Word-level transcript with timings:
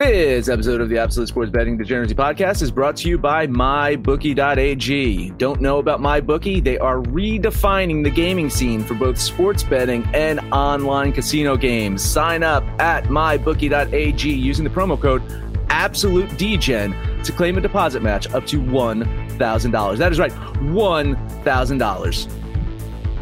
This 0.00 0.48
episode 0.48 0.80
of 0.80 0.88
the 0.88 0.96
Absolute 0.96 1.28
Sports 1.28 1.50
Betting 1.50 1.76
Degeneracy 1.76 2.14
Podcast 2.14 2.62
is 2.62 2.70
brought 2.70 2.96
to 2.96 3.08
you 3.10 3.18
by 3.18 3.46
MyBookie.ag. 3.46 5.30
Don't 5.32 5.60
know 5.60 5.78
about 5.78 6.00
MyBookie? 6.00 6.64
They 6.64 6.78
are 6.78 7.02
redefining 7.02 8.02
the 8.02 8.08
gaming 8.08 8.48
scene 8.48 8.82
for 8.82 8.94
both 8.94 9.20
sports 9.20 9.62
betting 9.62 10.02
and 10.14 10.40
online 10.54 11.12
casino 11.12 11.54
games. 11.54 12.02
Sign 12.02 12.42
up 12.42 12.64
at 12.80 13.08
MyBookie.ag 13.08 14.26
using 14.26 14.64
the 14.64 14.70
promo 14.70 14.98
code 14.98 15.20
AbsoluteDGen 15.68 17.22
to 17.22 17.32
claim 17.32 17.58
a 17.58 17.60
deposit 17.60 18.02
match 18.02 18.26
up 18.32 18.46
to 18.46 18.58
$1,000. 18.58 19.98
That 19.98 20.12
is 20.12 20.18
right, 20.18 20.32
$1,000. 20.32 22.32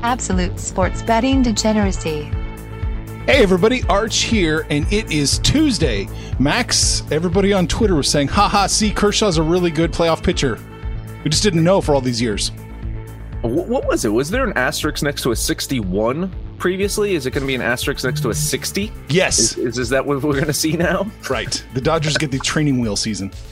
Absolute 0.05 0.61
Sports 0.61 1.03
Betting 1.03 1.43
Degeneracy. 1.43 2.31
Hey 3.29 3.43
everybody, 3.43 3.83
Arch 3.91 4.21
here, 4.21 4.67
and 4.71 4.91
it 4.91 5.13
is 5.13 5.39
Tuesday. 5.41 6.09
Max, 6.39 7.03
everybody 7.13 7.53
on 7.53 7.67
Twitter 7.67 7.95
was 7.95 8.09
saying, 8.09 8.29
haha, 8.29 8.66
see, 8.66 8.91
Kershaw's 8.91 9.37
a 9.37 9.43
really 9.43 9.71
good 9.71 9.93
playoff 9.93 10.23
pitcher. 10.23 10.59
We 11.23 11.29
just 11.29 11.43
didn't 11.43 11.62
know 11.62 11.83
for 11.83 11.95
all 11.95 12.01
these 12.01 12.23
years. 12.23 12.52
What 13.43 13.87
was 13.87 14.07
it? 14.07 14.09
Was 14.09 14.30
there 14.30 14.47
an 14.47 14.57
asterisk 14.57 15.02
next 15.02 15.25
to 15.25 15.33
a 15.33 15.37
61 15.37 16.33
previously? 16.57 17.16
Is 17.16 17.27
it 17.27 17.33
going 17.33 17.43
to 17.43 17.47
be 17.47 17.55
an 17.55 17.61
asterisk 17.61 18.02
next 18.02 18.23
to 18.23 18.30
a 18.30 18.35
60? 18.35 18.91
Yes. 19.11 19.38
Is, 19.38 19.59
is, 19.59 19.79
is 19.79 19.88
that 19.91 20.07
what 20.07 20.23
we're 20.23 20.33
going 20.33 20.47
to 20.47 20.55
see 20.55 20.73
now? 20.73 21.07
Right. 21.29 21.63
The 21.74 21.83
Dodgers 21.83 22.16
get 22.16 22.30
the 22.30 22.38
training 22.38 22.80
wheel 22.80 22.97
season. 22.97 23.30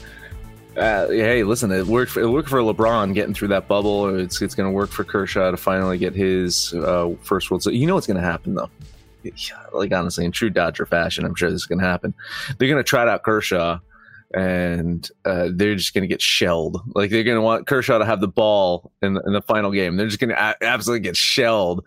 Uh, 0.75 1.07
hey, 1.07 1.43
listen, 1.43 1.71
it 1.71 1.87
worked. 1.87 2.11
For, 2.11 2.19
it 2.19 2.29
worked 2.29 2.49
for 2.49 2.59
LeBron 2.59 3.15
getting 3.15 3.33
through 3.33 3.47
that 3.47 3.67
bubble. 3.67 4.15
It's 4.15 4.43
it's 4.43 4.53
going 4.53 4.69
to 4.69 4.71
work 4.71 4.91
for 4.91 5.03
Kershaw 5.03 5.49
to 5.49 5.57
finally 5.57 5.97
get 5.97 6.13
his 6.13 6.71
uh, 6.75 7.15
first 7.23 7.49
World 7.49 7.63
Series. 7.63 7.79
You 7.79 7.87
know 7.87 7.95
what's 7.95 8.05
going 8.05 8.17
to 8.17 8.23
happen 8.23 8.53
though 8.53 8.69
like 9.73 9.93
honestly, 9.93 10.25
in 10.25 10.31
true 10.31 10.49
Dodger 10.49 10.85
fashion, 10.85 11.25
I'm 11.25 11.35
sure 11.35 11.49
this 11.49 11.61
is 11.61 11.65
going 11.65 11.79
to 11.79 11.85
happen. 11.85 12.13
They're 12.57 12.67
going 12.67 12.83
to 12.83 12.87
trot 12.87 13.07
out 13.07 13.23
Kershaw, 13.23 13.79
and 14.33 15.09
uh, 15.25 15.49
they're 15.53 15.75
just 15.75 15.93
going 15.93 16.01
to 16.01 16.07
get 16.07 16.21
shelled. 16.21 16.81
Like 16.95 17.11
they're 17.11 17.23
going 17.23 17.37
to 17.37 17.41
want 17.41 17.67
Kershaw 17.67 17.97
to 17.97 18.05
have 18.05 18.21
the 18.21 18.27
ball 18.27 18.91
in 19.01 19.13
the, 19.13 19.21
in 19.21 19.33
the 19.33 19.41
final 19.41 19.71
game. 19.71 19.95
They're 19.95 20.07
just 20.07 20.19
going 20.19 20.29
to 20.29 20.41
a- 20.41 20.63
absolutely 20.63 21.01
get 21.01 21.15
shelled 21.15 21.85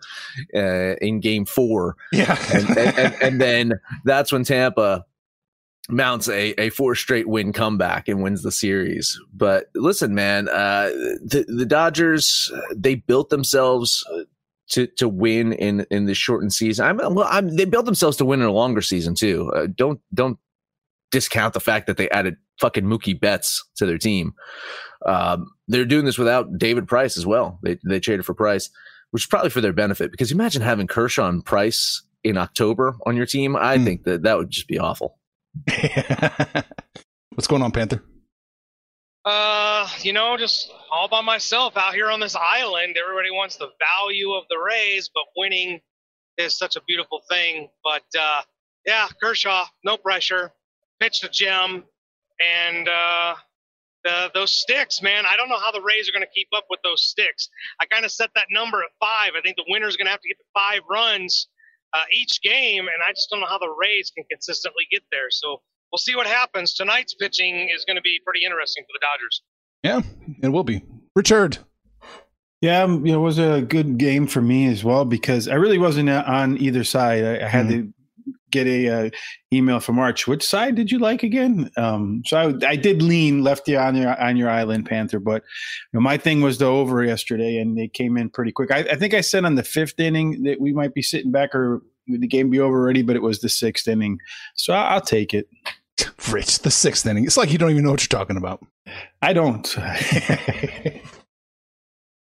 uh, 0.55 0.95
in 1.01 1.19
Game 1.19 1.45
Four. 1.45 1.95
Yeah, 2.11 2.37
and, 2.53 2.69
and, 2.69 2.97
and, 2.97 3.15
and 3.21 3.41
then 3.41 3.73
that's 4.05 4.31
when 4.31 4.43
Tampa 4.43 5.05
mounts 5.89 6.29
a, 6.29 6.53
a 6.59 6.69
four 6.69 6.95
straight 6.95 7.27
win 7.27 7.53
comeback 7.53 8.07
and 8.07 8.23
wins 8.23 8.43
the 8.43 8.51
series. 8.51 9.19
But 9.33 9.65
listen, 9.75 10.15
man, 10.15 10.47
uh, 10.49 10.89
the 11.23 11.45
the 11.47 11.65
Dodgers 11.65 12.51
they 12.75 12.95
built 12.95 13.29
themselves 13.29 14.05
to 14.71 14.87
to 14.97 15.07
win 15.07 15.53
in 15.53 15.85
in 15.91 16.05
the 16.05 16.15
shortened 16.15 16.53
season. 16.53 16.85
I'm, 16.85 16.97
well, 16.97 17.27
I'm, 17.29 17.55
they 17.55 17.65
built 17.65 17.85
themselves 17.85 18.17
to 18.17 18.25
win 18.25 18.41
in 18.41 18.47
a 18.47 18.51
longer 18.51 18.81
season 18.81 19.15
too. 19.15 19.51
Uh, 19.55 19.67
don't 19.73 20.01
don't 20.13 20.39
discount 21.11 21.53
the 21.53 21.59
fact 21.59 21.87
that 21.87 21.97
they 21.97 22.09
added 22.09 22.37
fucking 22.59 22.85
Mookie 22.85 23.19
Betts 23.19 23.63
to 23.75 23.85
their 23.85 23.97
team. 23.97 24.33
Um, 25.05 25.51
they're 25.67 25.85
doing 25.85 26.05
this 26.05 26.17
without 26.17 26.57
David 26.57 26.87
Price 26.87 27.17
as 27.17 27.25
well. 27.25 27.59
They 27.63 27.77
they 27.87 27.99
traded 27.99 28.25
for 28.25 28.33
Price, 28.33 28.69
which 29.11 29.23
is 29.23 29.27
probably 29.27 29.49
for 29.49 29.61
their 29.61 29.73
benefit 29.73 30.11
because 30.11 30.31
imagine 30.31 30.61
having 30.61 30.87
Kershaw 30.87 31.27
and 31.27 31.45
Price 31.45 32.03
in 32.23 32.37
October 32.37 32.95
on 33.05 33.15
your 33.15 33.25
team. 33.25 33.55
I 33.55 33.77
mm. 33.77 33.83
think 33.83 34.03
that 34.03 34.23
that 34.23 34.37
would 34.37 34.49
just 34.49 34.67
be 34.67 34.79
awful. 34.79 35.17
What's 37.35 37.47
going 37.47 37.61
on, 37.61 37.71
Panther? 37.71 38.03
Uh, 39.23 39.87
you 39.99 40.13
know, 40.13 40.35
just 40.35 40.71
all 40.91 41.07
by 41.07 41.21
myself 41.21 41.77
out 41.77 41.93
here 41.93 42.09
on 42.09 42.19
this 42.19 42.35
island. 42.35 42.95
Everybody 42.97 43.29
wants 43.29 43.55
the 43.55 43.69
value 43.79 44.31
of 44.31 44.45
the 44.49 44.57
Rays, 44.57 45.11
but 45.13 45.23
winning 45.37 45.79
is 46.37 46.57
such 46.57 46.75
a 46.75 46.81
beautiful 46.87 47.21
thing. 47.29 47.69
But 47.83 48.03
uh, 48.19 48.41
yeah, 48.85 49.07
Kershaw, 49.21 49.65
no 49.83 49.97
pressure, 49.97 50.51
pitched 50.99 51.23
a 51.23 51.29
gem, 51.29 51.83
and 52.39 52.89
uh, 52.89 53.35
the, 54.03 54.31
those 54.33 54.51
sticks, 54.51 55.03
man. 55.03 55.25
I 55.31 55.37
don't 55.37 55.49
know 55.49 55.59
how 55.59 55.71
the 55.71 55.81
Rays 55.81 56.09
are 56.09 56.11
going 56.11 56.25
to 56.25 56.33
keep 56.33 56.47
up 56.55 56.65
with 56.71 56.79
those 56.83 57.03
sticks. 57.03 57.47
I 57.79 57.85
kind 57.85 58.05
of 58.05 58.11
set 58.11 58.31
that 58.33 58.47
number 58.49 58.79
at 58.81 58.89
five. 58.99 59.33
I 59.37 59.41
think 59.41 59.55
the 59.55 59.65
winner's 59.67 59.97
going 59.97 60.07
to 60.07 60.11
have 60.11 60.21
to 60.21 60.27
get 60.27 60.37
to 60.39 60.43
five 60.53 60.81
runs 60.89 61.47
uh, 61.93 62.03
each 62.11 62.41
game, 62.41 62.87
and 62.87 63.03
I 63.07 63.11
just 63.11 63.29
don't 63.29 63.39
know 63.39 63.45
how 63.45 63.59
the 63.59 63.69
Rays 63.69 64.11
can 64.15 64.25
consistently 64.31 64.87
get 64.89 65.03
there. 65.11 65.29
So 65.29 65.61
we'll 65.91 65.99
see 65.99 66.15
what 66.15 66.27
happens. 66.27 66.73
Tonight's 66.73 67.13
pitching 67.13 67.69
is 67.73 67.85
going 67.85 67.95
to 67.95 68.01
be 68.01 68.19
pretty 68.25 68.45
interesting 68.45 68.83
for 68.83 68.93
the 68.93 68.99
Dodgers. 69.01 69.41
Yeah, 69.83 70.01
it 70.43 70.49
will 70.49 70.63
be. 70.63 70.83
Richard. 71.15 71.57
Yeah, 72.61 72.83
um, 72.83 73.05
you 73.05 73.11
know, 73.11 73.19
it 73.19 73.23
was 73.23 73.39
a 73.39 73.61
good 73.61 73.97
game 73.97 74.27
for 74.27 74.39
me 74.39 74.67
as 74.67 74.83
well 74.83 75.03
because 75.03 75.47
I 75.47 75.55
really 75.55 75.79
wasn't 75.79 76.09
on 76.09 76.59
either 76.59 76.83
side. 76.83 77.23
I, 77.23 77.45
I 77.45 77.47
had 77.47 77.65
mm-hmm. 77.65 77.81
to 77.81 78.33
get 78.51 78.67
a 78.67 78.87
uh, 78.87 79.09
email 79.51 79.79
from 79.79 79.97
Arch. 79.97 80.27
Which 80.27 80.45
side 80.45 80.75
did 80.75 80.91
you 80.91 80.99
like 80.99 81.23
again? 81.23 81.71
Um, 81.75 82.21
so 82.25 82.37
I, 82.37 82.67
I, 82.67 82.75
did 82.75 83.01
lean 83.01 83.43
lefty 83.43 83.75
on 83.75 83.95
your 83.95 84.19
on 84.21 84.37
your 84.37 84.49
island, 84.49 84.85
Panther. 84.85 85.19
But 85.19 85.41
you 85.91 85.97
know, 85.97 86.01
my 86.01 86.17
thing 86.17 86.41
was 86.41 86.59
the 86.59 86.65
over 86.65 87.03
yesterday, 87.03 87.57
and 87.57 87.75
they 87.75 87.87
came 87.87 88.15
in 88.15 88.29
pretty 88.29 88.51
quick. 88.51 88.71
I, 88.71 88.79
I 88.79 88.95
think 88.95 89.15
I 89.15 89.21
said 89.21 89.43
on 89.43 89.55
the 89.55 89.63
fifth 89.63 89.99
inning 89.99 90.43
that 90.43 90.61
we 90.61 90.71
might 90.71 90.93
be 90.93 91.01
sitting 91.01 91.31
back 91.31 91.55
or 91.55 91.81
the 92.07 92.27
game 92.27 92.49
be 92.49 92.59
over 92.59 92.79
already, 92.79 93.01
but 93.01 93.15
it 93.15 93.21
was 93.21 93.39
the 93.39 93.49
sixth 93.49 93.87
inning. 93.87 94.19
So 94.55 94.73
I, 94.73 94.93
will 94.93 95.01
take 95.01 95.33
it. 95.33 95.47
Rich, 96.31 96.59
the 96.59 96.71
sixth 96.71 97.05
inning. 97.05 97.25
It's 97.25 97.37
like 97.37 97.51
you 97.51 97.57
don't 97.57 97.71
even 97.71 97.83
know 97.83 97.91
what 97.91 98.01
you're 98.01 98.19
talking 98.19 98.37
about. 98.37 98.65
I 99.21 99.33
don't. 99.33 99.77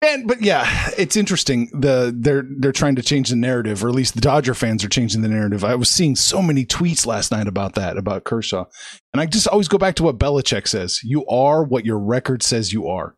and 0.02 0.28
but 0.28 0.42
yeah, 0.42 0.90
it's 0.98 1.16
interesting. 1.16 1.70
The 1.74 2.14
they're 2.16 2.44
they're 2.60 2.72
trying 2.72 2.96
to 2.96 3.02
change 3.02 3.30
the 3.30 3.36
narrative, 3.36 3.84
or 3.84 3.90
at 3.90 3.96
least 3.96 4.16
the 4.16 4.22
Dodger 4.22 4.54
fans 4.54 4.84
are 4.84 4.90
changing 4.90 5.22
the 5.22 5.30
narrative. 5.30 5.64
I 5.64 5.76
was 5.76 5.90
seeing 5.90 6.16
so 6.16 6.42
many 6.42 6.66
tweets 6.66 7.06
last 7.06 7.32
night 7.32 7.48
about 7.48 7.76
that, 7.76 7.98
about 7.98 8.24
Kershaw. 8.24 8.66
And 9.14 9.22
I 9.22 9.26
just 9.26 9.48
always 9.48 9.68
go 9.68 9.78
back 9.78 9.96
to 9.96 10.04
what 10.04 10.18
Belichick 10.20 10.68
says. 10.68 11.02
You 11.04 11.26
are 11.28 11.64
what 11.64 11.86
your 11.86 12.00
record 12.00 12.44
says 12.44 12.74
you 12.74 12.88
are. 12.88 13.16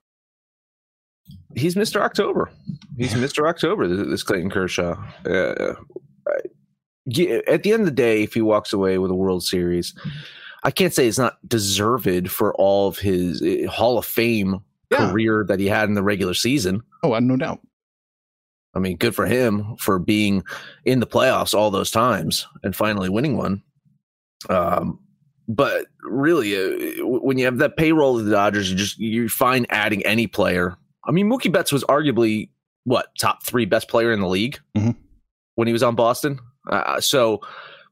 He's 1.55 1.75
Mr. 1.75 2.01
October. 2.01 2.49
He's 2.97 3.13
Mr. 3.13 3.47
October, 3.47 3.87
this 3.87 4.23
Clayton 4.23 4.51
Kershaw. 4.51 4.95
Uh, 5.25 5.75
at 7.47 7.63
the 7.63 7.73
end 7.73 7.81
of 7.81 7.85
the 7.85 7.91
day, 7.91 8.23
if 8.23 8.33
he 8.33 8.41
walks 8.41 8.71
away 8.71 8.97
with 8.97 9.09
a 9.09 9.15
World 9.15 9.43
Series, 9.43 9.95
I 10.63 10.71
can't 10.71 10.93
say 10.93 11.07
it's 11.07 11.17
not 11.17 11.37
deserved 11.47 12.29
for 12.29 12.53
all 12.55 12.87
of 12.87 12.99
his 12.99 13.41
uh, 13.41 13.69
Hall 13.69 13.97
of 13.97 14.05
Fame 14.05 14.61
yeah. 14.91 15.09
career 15.09 15.45
that 15.47 15.59
he 15.59 15.67
had 15.67 15.89
in 15.89 15.95
the 15.95 16.03
regular 16.03 16.33
season. 16.33 16.81
Oh, 17.03 17.13
I 17.13 17.19
no 17.19 17.37
doubt. 17.37 17.59
I 18.75 18.79
mean, 18.79 18.97
good 18.97 19.15
for 19.15 19.25
him 19.25 19.75
for 19.77 19.97
being 19.97 20.43
in 20.85 20.99
the 20.99 21.07
playoffs 21.07 21.53
all 21.53 21.71
those 21.71 21.91
times 21.91 22.47
and 22.63 22.75
finally 22.75 23.09
winning 23.09 23.35
one. 23.35 23.63
Um, 24.49 24.99
but 25.47 25.87
really, 26.03 26.55
uh, 26.55 27.05
when 27.05 27.39
you 27.39 27.45
have 27.45 27.57
that 27.57 27.77
payroll 27.77 28.19
of 28.19 28.25
the 28.25 28.31
Dodgers, 28.31 28.69
you 28.69 28.77
just 28.77 28.99
you 28.99 29.27
find 29.27 29.65
adding 29.69 30.05
any 30.05 30.27
player. 30.27 30.77
I 31.05 31.11
mean, 31.11 31.27
Mookie 31.27 31.51
Betts 31.51 31.71
was 31.71 31.83
arguably 31.85 32.49
what 32.83 33.07
top 33.19 33.43
three 33.43 33.65
best 33.65 33.89
player 33.89 34.11
in 34.11 34.21
the 34.21 34.27
league 34.27 34.59
mm-hmm. 34.77 34.91
when 35.55 35.67
he 35.67 35.73
was 35.73 35.83
on 35.83 35.95
Boston. 35.95 36.39
Uh, 36.69 37.01
so 37.01 37.41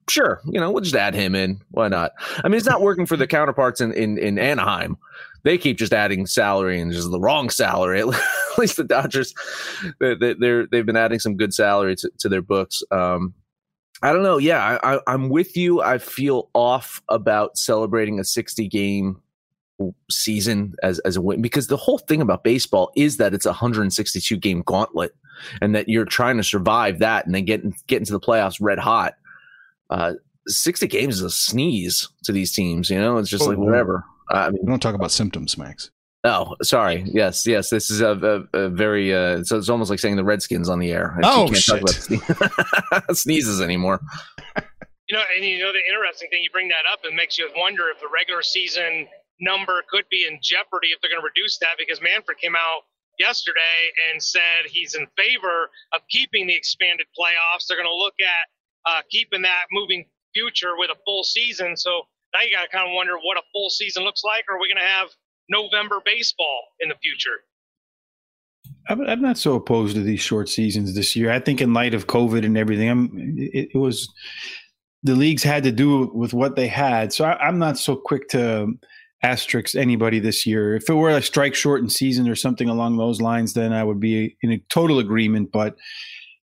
sure, 0.10 0.42
you 0.46 0.60
know, 0.60 0.72
we'll 0.72 0.84
just 0.84 0.96
add 0.96 1.14
him 1.14 1.36
in. 1.36 1.62
Why 1.72 1.88
not? 1.88 2.14
I 2.44 2.48
mean, 2.48 2.58
it's 2.58 2.68
not 2.68 2.82
working 2.82 3.06
for 3.06 3.18
the 3.18 3.28
counterparts 3.28 3.82
in, 3.82 3.94
in, 3.94 4.18
in 4.18 4.40
Anaheim. 4.40 4.98
They 5.44 5.58
keep 5.58 5.78
just 5.78 5.94
adding 5.94 6.26
salary 6.26 6.80
and 6.80 6.92
just 6.92 7.10
the 7.10 7.20
wrong 7.20 7.50
salary. 7.50 8.02
At 8.02 8.58
least 8.58 8.78
the 8.78 8.84
Dodgers, 8.84 9.34
they, 10.00 10.34
they're 10.34 10.66
they've 10.68 10.86
been 10.86 10.98
adding 10.98 11.20
some 11.20 11.38
good 11.38 11.54
salary 11.54 11.96
to, 11.98 12.12
to 12.20 12.30
their 12.30 12.42
books. 12.42 12.84
Um, 12.92 13.34
I 14.02 14.14
don't 14.14 14.24
know. 14.24 14.38
Yeah, 14.38 14.78
I, 14.84 15.00
am 15.08 15.30
with 15.30 15.58
you. 15.58 15.82
I 15.82 15.98
feel 15.98 16.50
off 16.54 17.02
about 17.10 17.58
celebrating 17.58 18.20
a 18.20 18.24
60 18.24 18.68
game 18.68 19.22
season 20.10 20.74
as 20.82 21.00
as 21.00 21.16
a 21.16 21.22
win 21.22 21.42
because 21.42 21.68
the 21.68 21.78
whole 21.78 22.00
thing 22.00 22.22
about 22.22 22.44
baseball 22.44 22.92
is 22.96 23.18
that 23.18 23.34
it's 23.34 23.46
a 23.46 23.50
162 23.50 24.36
game 24.38 24.64
gauntlet 24.66 25.16
and 25.62 25.76
that 25.76 25.88
you're 25.88 26.06
trying 26.06 26.38
to 26.38 26.44
survive 26.44 27.00
that 27.00 27.26
and 27.26 27.36
then 27.36 27.46
get 27.46 27.62
get 27.88 28.00
into 28.00 28.12
the 28.12 28.20
playoffs 28.20 28.58
red 28.60 28.80
hot. 28.80 29.14
Uh, 29.90 30.14
60 30.48 30.88
games 30.88 31.16
is 31.18 31.22
a 31.22 31.30
sneeze 31.30 32.10
to 32.24 32.32
these 32.32 32.54
teams. 32.54 32.90
You 32.90 33.00
know, 33.00 33.18
it's 33.18 33.30
just 33.30 33.44
oh, 33.44 33.48
like 33.48 33.58
whatever. 33.58 34.04
I 34.30 34.50
mean, 34.50 34.60
we 34.64 34.70
don't 34.70 34.82
talk 34.82 34.96
about 34.96 35.12
symptoms, 35.12 35.58
Max. 35.58 35.92
Oh, 36.24 36.56
sorry. 36.62 37.04
Yes, 37.08 37.46
yes. 37.46 37.70
This 37.70 37.90
is 37.90 38.02
a, 38.02 38.46
a, 38.54 38.58
a 38.58 38.70
very. 38.70 39.14
Uh, 39.14 39.44
so 39.44 39.58
it's 39.58 39.70
almost 39.70 39.90
like 39.90 40.00
saying 40.00 40.16
the 40.16 40.24
Redskins 40.24 40.68
on 40.68 40.80
the 40.80 40.92
air. 40.92 41.18
Oh, 41.24 41.46
can't 41.46 41.58
shit. 41.58 41.82
talk 41.82 42.92
about 42.92 43.18
sneezes 43.18 43.62
anymore. 43.62 44.02
You 45.08 45.18
know, 45.18 45.24
and 45.36 45.46
you 45.46 45.60
know 45.60 45.72
the 45.72 45.84
interesting 45.88 46.30
thing 46.30 46.44
you 46.44 46.50
bring 46.52 46.68
that 46.68 46.84
up, 46.92 47.00
it 47.04 47.14
makes 47.16 47.38
you 47.38 47.50
wonder 47.56 47.88
if 47.94 48.02
the 48.02 48.10
regular 48.12 48.42
season 48.42 49.08
number 49.40 49.84
could 49.90 50.04
be 50.10 50.26
in 50.28 50.40
jeopardy 50.42 50.90
if 50.90 51.00
they're 51.00 51.12
going 51.12 51.22
to 51.22 51.26
reduce 51.26 51.60
that 51.60 51.78
because 51.78 52.02
Manfred 52.02 52.40
came 52.40 52.56
out 52.56 52.82
yesterday 53.20 53.94
and 54.10 54.22
said 54.22 54.68
he's 54.68 54.96
in 54.96 55.08
favor 55.16 55.70
of 55.94 56.02
keeping 56.10 56.48
the 56.48 56.56
expanded 56.56 57.08
playoffs. 57.18 57.68
They're 57.68 57.78
going 57.78 57.90
to 57.90 57.96
look 57.96 58.16
at 58.20 58.46
uh, 58.88 59.02
keeping 59.10 59.42
that 59.42 59.66
moving 59.72 60.06
future 60.34 60.72
with 60.78 60.90
a 60.90 60.96
full 61.06 61.24
season. 61.24 61.76
So 61.76 62.04
now 62.34 62.42
you 62.42 62.52
got 62.52 62.64
to 62.64 62.70
kind 62.70 62.88
of 62.88 62.94
wonder 62.94 63.14
what 63.22 63.38
a 63.38 63.42
full 63.54 63.70
season 63.70 64.04
looks 64.04 64.24
like. 64.24 64.46
Are 64.50 64.60
we 64.60 64.68
going 64.68 64.84
to 64.84 64.90
have 64.90 65.10
November 65.50 66.02
baseball 66.06 66.62
in 66.80 66.90
the 66.90 66.96
future? 67.02 67.42
I'm 68.90 69.22
not 69.22 69.38
so 69.38 69.56
opposed 69.56 69.96
to 69.96 70.02
these 70.02 70.22
short 70.22 70.48
seasons 70.48 70.96
this 70.96 71.14
year. 71.14 71.30
I 71.30 71.40
think 71.40 71.60
in 71.60 71.74
light 71.74 71.94
of 71.94 72.08
COVID 72.08 72.46
and 72.46 72.58
everything, 72.58 72.90
I'm, 72.90 73.36
it, 73.38 73.72
it 73.74 73.78
was 73.78 74.08
the 75.04 75.16
leagues 75.16 75.44
had 75.44 75.64
to 75.64 75.72
do 75.72 76.10
with 76.14 76.34
what 76.34 76.56
they 76.56 76.68
had. 76.68 77.12
So 77.12 77.26
I, 77.26 77.50
am 77.50 77.60
not 77.60 77.78
so 77.78 77.98
quick 77.98 78.30
to 78.30 78.74
asterisk 79.24 79.76
anybody 79.76 80.20
this 80.20 80.46
year. 80.46 80.76
If 80.76 80.90
it 80.90 80.94
were 80.94 81.10
a 81.10 81.22
strike 81.22 81.54
shortened 81.54 81.92
season 81.92 82.30
or 82.30 82.36
something 82.36 82.70
along 82.70 82.98
those 82.98 83.20
lines, 83.20 83.54
then 83.54 83.74
I 83.74 83.84
would 83.84 84.00
be 84.00 84.38
in 84.42 84.52
a 84.52 84.64
total 84.70 85.00
agreement. 85.00 85.52
But 85.52 85.76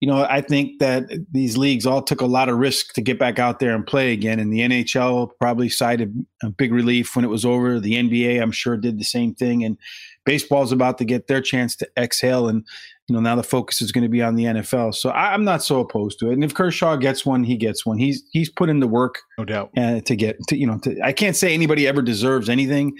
you 0.03 0.07
know, 0.07 0.27
I 0.29 0.41
think 0.41 0.79
that 0.79 1.09
these 1.31 1.55
leagues 1.55 1.85
all 1.85 2.01
took 2.01 2.19
a 2.19 2.25
lot 2.25 2.49
of 2.49 2.57
risk 2.57 2.91
to 2.95 3.01
get 3.01 3.17
back 3.17 3.39
out 3.39 3.59
there 3.59 3.73
and 3.73 3.87
play 3.87 4.11
again. 4.11 4.37
And 4.37 4.51
the 4.51 4.59
NHL 4.59 5.29
probably 5.39 5.69
cited 5.69 6.13
a 6.43 6.49
big 6.49 6.73
relief 6.73 7.15
when 7.15 7.23
it 7.23 7.29
was 7.29 7.45
over. 7.45 7.79
The 7.79 7.93
NBA, 7.93 8.41
I'm 8.41 8.51
sure, 8.51 8.75
did 8.75 8.99
the 8.99 9.05
same 9.05 9.33
thing. 9.33 9.63
And 9.63 9.77
baseball's 10.25 10.73
about 10.73 10.97
to 10.97 11.05
get 11.05 11.27
their 11.27 11.39
chance 11.39 11.77
to 11.77 11.89
exhale. 11.97 12.49
And, 12.49 12.67
you 13.07 13.15
know, 13.15 13.21
now 13.21 13.37
the 13.37 13.43
focus 13.43 13.81
is 13.81 13.93
going 13.93 14.01
to 14.01 14.09
be 14.09 14.21
on 14.21 14.35
the 14.35 14.43
NFL. 14.43 14.93
So 14.93 15.09
I, 15.09 15.33
am 15.33 15.45
not 15.45 15.63
so 15.63 15.79
opposed 15.79 16.19
to 16.19 16.31
it. 16.31 16.33
And 16.33 16.43
if 16.43 16.53
Kershaw 16.53 16.97
gets 16.97 17.25
one, 17.25 17.45
he 17.45 17.55
gets 17.55 17.85
one. 17.85 17.97
He's 17.97 18.21
he's 18.33 18.49
put 18.49 18.69
in 18.69 18.81
the 18.81 18.87
work, 18.87 19.21
no 19.37 19.45
doubt, 19.45 19.69
uh, 19.77 20.01
to 20.01 20.15
get 20.17 20.37
to 20.49 20.57
you 20.57 20.67
know. 20.67 20.79
To, 20.79 20.99
I 21.01 21.13
can't 21.13 21.37
say 21.37 21.53
anybody 21.53 21.87
ever 21.87 22.01
deserves 22.01 22.49
anything, 22.49 22.91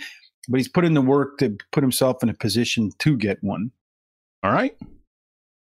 but 0.48 0.62
he's 0.62 0.70
put 0.70 0.86
in 0.86 0.94
the 0.94 1.02
work 1.02 1.38
to 1.40 1.58
put 1.74 1.84
himself 1.84 2.24
in 2.24 2.30
a 2.30 2.34
position 2.34 2.92
to 3.00 3.18
get 3.18 3.44
one. 3.44 3.72
All 4.42 4.54
right. 4.54 4.78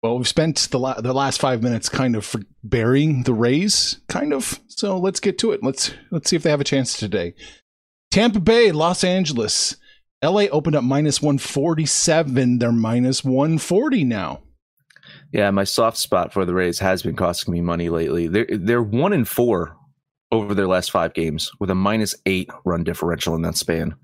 Well, 0.02 0.19
we've 0.19 0.26
spent 0.26 0.56
the 0.70 0.81
la- 0.81 1.00
the 1.00 1.12
last 1.12 1.40
five 1.40 1.62
minutes 1.62 1.88
kind 1.88 2.16
of 2.16 2.34
burying 2.64 3.22
the 3.22 3.34
Rays, 3.34 4.00
kind 4.08 4.32
of. 4.32 4.58
So 4.66 4.99
let's 4.99 5.20
get 5.20 5.38
to 5.38 5.52
it. 5.52 5.62
Let's 5.62 5.93
let's 6.10 6.28
see 6.28 6.37
if 6.37 6.43
they 6.43 6.50
have 6.50 6.60
a 6.60 6.64
chance 6.64 6.99
today. 6.99 7.34
Tampa 8.10 8.40
Bay, 8.40 8.72
Los 8.72 9.04
Angeles, 9.04 9.76
LA 10.22 10.43
opened 10.50 10.75
up 10.75 10.82
minus 10.82 11.22
one 11.22 11.38
forty 11.38 11.87
seven. 11.87 12.58
They're 12.58 12.72
minus 12.72 13.25
one 13.25 13.58
forty 13.58 14.02
now. 14.02 14.43
Yeah, 15.32 15.50
my 15.50 15.64
soft 15.64 15.96
spot 15.96 16.32
for 16.32 16.44
the 16.44 16.55
Rays 16.55 16.81
has 16.81 17.02
been 17.02 17.16
costing 17.16 17.52
me 17.55 17.60
money 17.60 17.88
lately. 17.88 18.26
They're 18.26 18.46
they're 18.50 18.82
one 18.82 19.12
in 19.12 19.25
four 19.25 19.76
over 20.32 20.52
their 20.52 20.66
last 20.66 20.90
five 20.90 21.14
games 21.14 21.50
with 21.60 21.70
a 21.70 21.75
minus 21.76 22.16
eight 22.26 22.50
run 22.64 22.82
differential 22.82 23.37
in 23.37 23.43
that 23.43 23.56
span. 23.56 23.94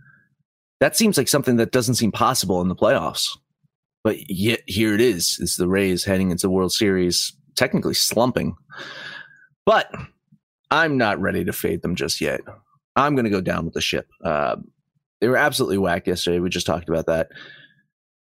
That 0.78 0.96
seems 0.96 1.18
like 1.18 1.26
something 1.26 1.56
that 1.56 1.72
doesn't 1.72 1.96
seem 1.96 2.12
possible 2.12 2.60
in 2.60 2.68
the 2.68 2.76
playoffs. 2.76 3.26
But 4.04 4.30
yet 4.30 4.60
here 4.66 4.94
it 4.94 5.00
is. 5.00 5.38
It's 5.40 5.56
the 5.56 5.68
Rays 5.68 6.04
heading 6.04 6.30
into 6.30 6.46
the 6.46 6.50
World 6.50 6.72
Series, 6.72 7.32
technically 7.56 7.94
slumping. 7.94 8.56
But 9.66 9.92
I'm 10.70 10.96
not 10.96 11.20
ready 11.20 11.44
to 11.44 11.52
fade 11.52 11.82
them 11.82 11.94
just 11.94 12.20
yet. 12.20 12.40
I'm 12.96 13.14
going 13.14 13.24
to 13.24 13.30
go 13.30 13.40
down 13.40 13.64
with 13.64 13.74
the 13.74 13.80
ship. 13.80 14.08
Uh, 14.24 14.56
they 15.20 15.28
were 15.28 15.36
absolutely 15.36 15.78
whack 15.78 16.06
yesterday. 16.06 16.40
We 16.40 16.48
just 16.48 16.66
talked 16.66 16.88
about 16.88 17.06
that. 17.06 17.28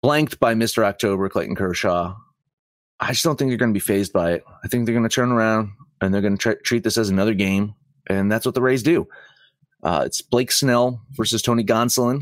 Blanked 0.01 0.39
by 0.39 0.53
Mr. 0.53 0.83
October, 0.83 1.29
Clayton 1.29 1.55
Kershaw. 1.55 2.15
I 2.99 3.11
just 3.11 3.23
don't 3.23 3.37
think 3.37 3.49
they're 3.49 3.57
going 3.57 3.73
to 3.73 3.77
be 3.77 3.79
phased 3.79 4.13
by 4.13 4.33
it. 4.33 4.43
I 4.63 4.67
think 4.67 4.85
they're 4.85 4.95
going 4.95 5.07
to 5.07 5.13
turn 5.13 5.31
around 5.31 5.71
and 6.01 6.13
they're 6.13 6.21
going 6.21 6.37
to 6.37 6.41
tr- 6.41 6.61
treat 6.63 6.83
this 6.83 6.97
as 6.97 7.09
another 7.09 7.33
game. 7.33 7.75
And 8.07 8.31
that's 8.31 8.45
what 8.45 8.55
the 8.55 8.61
Rays 8.61 8.83
do. 8.83 9.07
Uh, 9.83 10.03
it's 10.05 10.21
Blake 10.21 10.51
Snell 10.51 11.01
versus 11.11 11.41
Tony 11.41 11.63
Gonsolin 11.63 12.21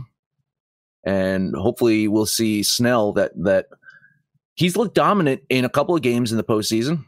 and 1.05 1.55
hopefully 1.55 2.07
we'll 2.07 2.25
see 2.25 2.63
Snell 2.63 3.13
that 3.13 3.31
that 3.43 3.67
he's 4.55 4.75
looked 4.75 4.95
dominant 4.95 5.43
in 5.49 5.63
a 5.63 5.69
couple 5.69 5.95
of 5.95 6.01
games 6.01 6.31
in 6.31 6.37
the 6.37 6.43
postseason. 6.43 7.05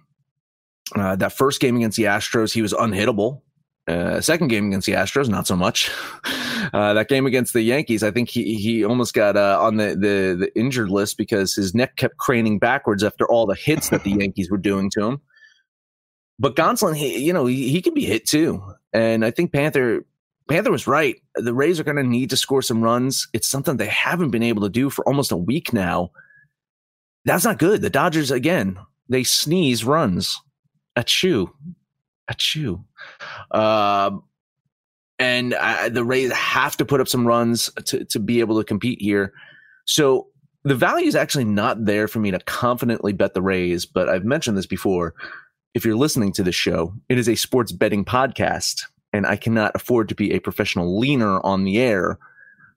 Uh, 0.96 1.16
that 1.18 1.34
first 1.34 1.60
game 1.60 1.76
against 1.76 1.98
the 1.98 2.04
Astros, 2.04 2.54
he 2.54 2.62
was 2.62 2.74
unhittable. 2.74 3.42
Uh, 3.88 4.22
second 4.22 4.50
game 4.50 4.68
against 4.68 4.86
the 4.86 4.94
Astros, 4.94 5.30
not 5.30 5.48
so 5.48 5.56
much. 5.56 5.92
Uh, 6.74 6.94
that 6.94 7.08
game 7.08 7.26
against 7.26 7.54
the 7.54 7.62
Yankees, 7.62 8.04
I 8.04 8.12
think 8.12 8.30
he 8.30 8.56
he 8.56 8.84
almost 8.84 9.14
got 9.14 9.38
uh, 9.38 9.58
on 9.62 9.78
the, 9.78 9.90
the 9.90 10.36
the 10.38 10.52
injured 10.60 10.90
list 10.90 11.18
because 11.18 11.54
his 11.56 11.74
neck 11.74 11.96
kept 11.96 12.18
craning 12.18 12.60
backwards 12.60 13.04
after 13.04 13.26
all 13.26 13.46
the 13.46 13.56
hits 13.56 13.90
that 13.90 14.04
the 14.04 14.10
Yankees 14.20 14.52
were 14.52 14.58
doing 14.58 14.90
to 14.96 15.06
him. 15.06 15.22
But 16.40 16.58
Gonsolin, 16.58 16.98
he, 16.98 17.20
you 17.20 17.32
know, 17.32 17.46
he, 17.46 17.70
he 17.70 17.82
can 17.82 17.94
be 17.94 18.04
hit 18.04 18.28
too, 18.28 18.62
and 18.92 19.24
I 19.24 19.32
think 19.32 19.54
Panther 19.54 20.04
Panther 20.48 20.72
was 20.72 20.88
right. 20.88 21.16
The 21.36 21.54
Rays 21.54 21.80
are 21.80 21.84
going 21.84 21.98
to 21.98 22.04
need 22.04 22.30
to 22.30 22.38
score 22.38 22.62
some 22.62 22.82
runs. 22.82 23.28
It's 23.34 23.48
something 23.48 23.78
they 23.78 23.88
haven't 23.88 24.32
been 24.32 24.44
able 24.44 24.64
to 24.64 24.70
do 24.70 24.90
for 24.90 25.08
almost 25.08 25.32
a 25.32 25.38
week 25.38 25.74
now. 25.74 26.12
That's 27.26 27.44
not 27.44 27.60
good. 27.60 27.82
The 27.82 27.90
Dodgers, 27.90 28.32
again, 28.32 28.78
they 29.10 29.24
sneeze 29.24 29.84
runs. 29.84 30.40
A 30.96 31.04
chew. 31.04 31.54
A 32.28 32.34
chew. 32.34 32.84
Uh, 33.52 34.12
and 35.20 35.54
I, 35.56 35.90
the 35.90 36.06
Rays 36.06 36.32
have 36.32 36.78
to 36.78 36.86
put 36.86 37.02
up 37.02 37.08
some 37.08 37.28
runs 37.28 37.70
to, 37.86 38.06
to 38.06 38.20
be 38.20 38.40
able 38.40 38.58
to 38.58 38.64
compete 38.64 39.02
here. 39.02 39.34
So 39.86 40.28
the 40.64 40.76
value 40.76 41.08
is 41.08 41.16
actually 41.16 41.46
not 41.46 41.86
there 41.86 42.08
for 42.08 42.20
me 42.20 42.32
to 42.32 42.40
confidently 42.40 43.14
bet 43.14 43.34
the 43.34 43.42
Rays, 43.42 43.86
but 43.86 44.10
I've 44.10 44.26
mentioned 44.26 44.58
this 44.58 44.66
before. 44.66 45.14
If 45.74 45.86
you're 45.86 45.96
listening 45.96 46.34
to 46.34 46.44
this 46.44 46.56
show, 46.56 46.94
it 47.10 47.18
is 47.18 47.30
a 47.30 47.36
sports 47.36 47.72
betting 47.72 48.06
podcast 48.06 48.84
and 49.18 49.26
I 49.26 49.36
cannot 49.36 49.72
afford 49.76 50.10
to 50.10 50.16
be 50.16 50.32
a 50.34 50.40
professional 50.40 51.00
leaner 51.00 51.40
on 51.46 51.64
the 51.64 51.80
air. 51.80 52.18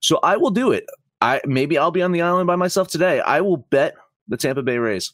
So 0.00 0.19
I 0.22 0.37
will 0.37 0.50
do 0.50 0.72
it. 0.72 0.87
I 1.20 1.40
maybe 1.44 1.76
I'll 1.78 1.90
be 1.90 2.02
on 2.02 2.12
the 2.12 2.22
island 2.22 2.46
by 2.46 2.56
myself 2.56 2.88
today. 2.88 3.20
I 3.20 3.42
will 3.42 3.58
bet 3.58 3.94
the 4.28 4.37
Tampa 4.37 4.62
Bay 4.62 4.78
Rays. 4.78 5.12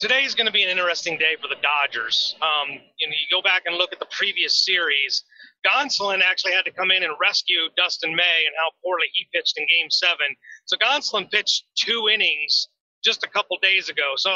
Today 0.00 0.22
is 0.22 0.34
going 0.34 0.46
to 0.46 0.52
be 0.52 0.62
an 0.62 0.70
interesting 0.70 1.18
day 1.18 1.36
for 1.42 1.48
the 1.48 1.60
Dodgers. 1.60 2.36
Um, 2.40 2.78
you 2.98 3.08
know, 3.08 3.12
you 3.12 3.36
go 3.36 3.42
back 3.42 3.62
and 3.66 3.76
look 3.76 3.92
at 3.92 3.98
the 3.98 4.06
previous 4.16 4.64
series. 4.64 5.24
Gonsolin 5.66 6.20
actually 6.22 6.52
had 6.52 6.64
to 6.66 6.70
come 6.70 6.92
in 6.92 7.02
and 7.02 7.12
rescue 7.20 7.68
Dustin 7.76 8.14
May 8.14 8.46
and 8.46 8.54
how 8.56 8.70
poorly 8.82 9.06
he 9.12 9.26
pitched 9.34 9.58
in 9.58 9.66
Game 9.66 9.90
Seven. 9.90 10.28
So 10.66 10.76
Gonsolin 10.76 11.28
pitched 11.30 11.64
two 11.74 12.08
innings 12.08 12.68
just 13.04 13.24
a 13.24 13.28
couple 13.28 13.56
days 13.60 13.88
ago. 13.88 14.14
So 14.16 14.30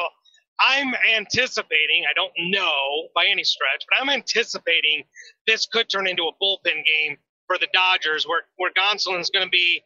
I'm 0.60 0.94
anticipating, 1.16 2.04
I 2.08 2.14
don't 2.14 2.32
know 2.50 3.08
by 3.14 3.26
any 3.26 3.44
stretch, 3.44 3.84
but 3.88 4.00
I'm 4.00 4.10
anticipating 4.10 5.04
this 5.46 5.66
could 5.66 5.88
turn 5.88 6.06
into 6.06 6.24
a 6.24 6.32
bullpen 6.42 6.84
game 6.84 7.16
for 7.46 7.58
the 7.58 7.68
Dodgers 7.72 8.26
where, 8.26 8.42
where 8.56 8.70
Gonsolin's 8.72 9.30
going 9.30 9.44
to 9.44 9.50
be 9.50 9.82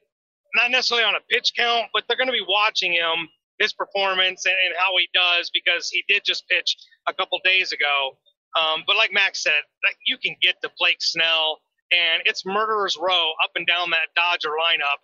not 0.54 0.70
necessarily 0.70 1.04
on 1.04 1.14
a 1.14 1.20
pitch 1.30 1.52
count, 1.56 1.86
but 1.92 2.04
they're 2.06 2.16
going 2.16 2.28
to 2.28 2.32
be 2.32 2.44
watching 2.46 2.92
him, 2.92 3.28
his 3.58 3.72
performance, 3.72 4.44
and, 4.46 4.54
and 4.66 4.74
how 4.78 4.90
he 4.98 5.08
does 5.14 5.50
because 5.52 5.88
he 5.88 6.04
did 6.08 6.22
just 6.24 6.48
pitch 6.48 6.76
a 7.06 7.14
couple 7.14 7.38
days 7.44 7.72
ago. 7.72 8.16
Um, 8.58 8.84
but 8.86 8.96
like 8.96 9.12
Max 9.12 9.42
said, 9.42 9.52
like 9.84 9.96
you 10.06 10.16
can 10.18 10.34
get 10.40 10.60
to 10.62 10.70
Blake 10.78 11.00
Snell, 11.00 11.60
and 11.92 12.22
it's 12.24 12.44
murderer's 12.46 12.96
row 12.96 13.30
up 13.44 13.50
and 13.54 13.66
down 13.66 13.90
that 13.90 14.08
Dodger 14.16 14.50
lineup. 14.50 14.98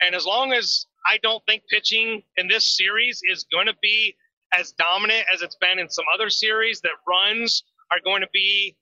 And 0.00 0.14
as 0.14 0.26
long 0.26 0.52
as 0.52 0.86
I 1.06 1.18
don't 1.22 1.42
think 1.46 1.62
pitching 1.70 2.22
in 2.36 2.48
this 2.48 2.76
series 2.76 3.20
is 3.30 3.46
going 3.50 3.66
to 3.66 3.74
be 3.80 4.14
as 4.52 4.72
dominant 4.72 5.24
as 5.32 5.42
it's 5.42 5.56
been 5.56 5.78
in 5.78 5.88
some 5.88 6.04
other 6.14 6.30
series 6.30 6.80
that 6.80 6.92
runs 7.06 7.64
are 7.90 7.98
going 8.04 8.22
to 8.22 8.28
be 8.32 8.76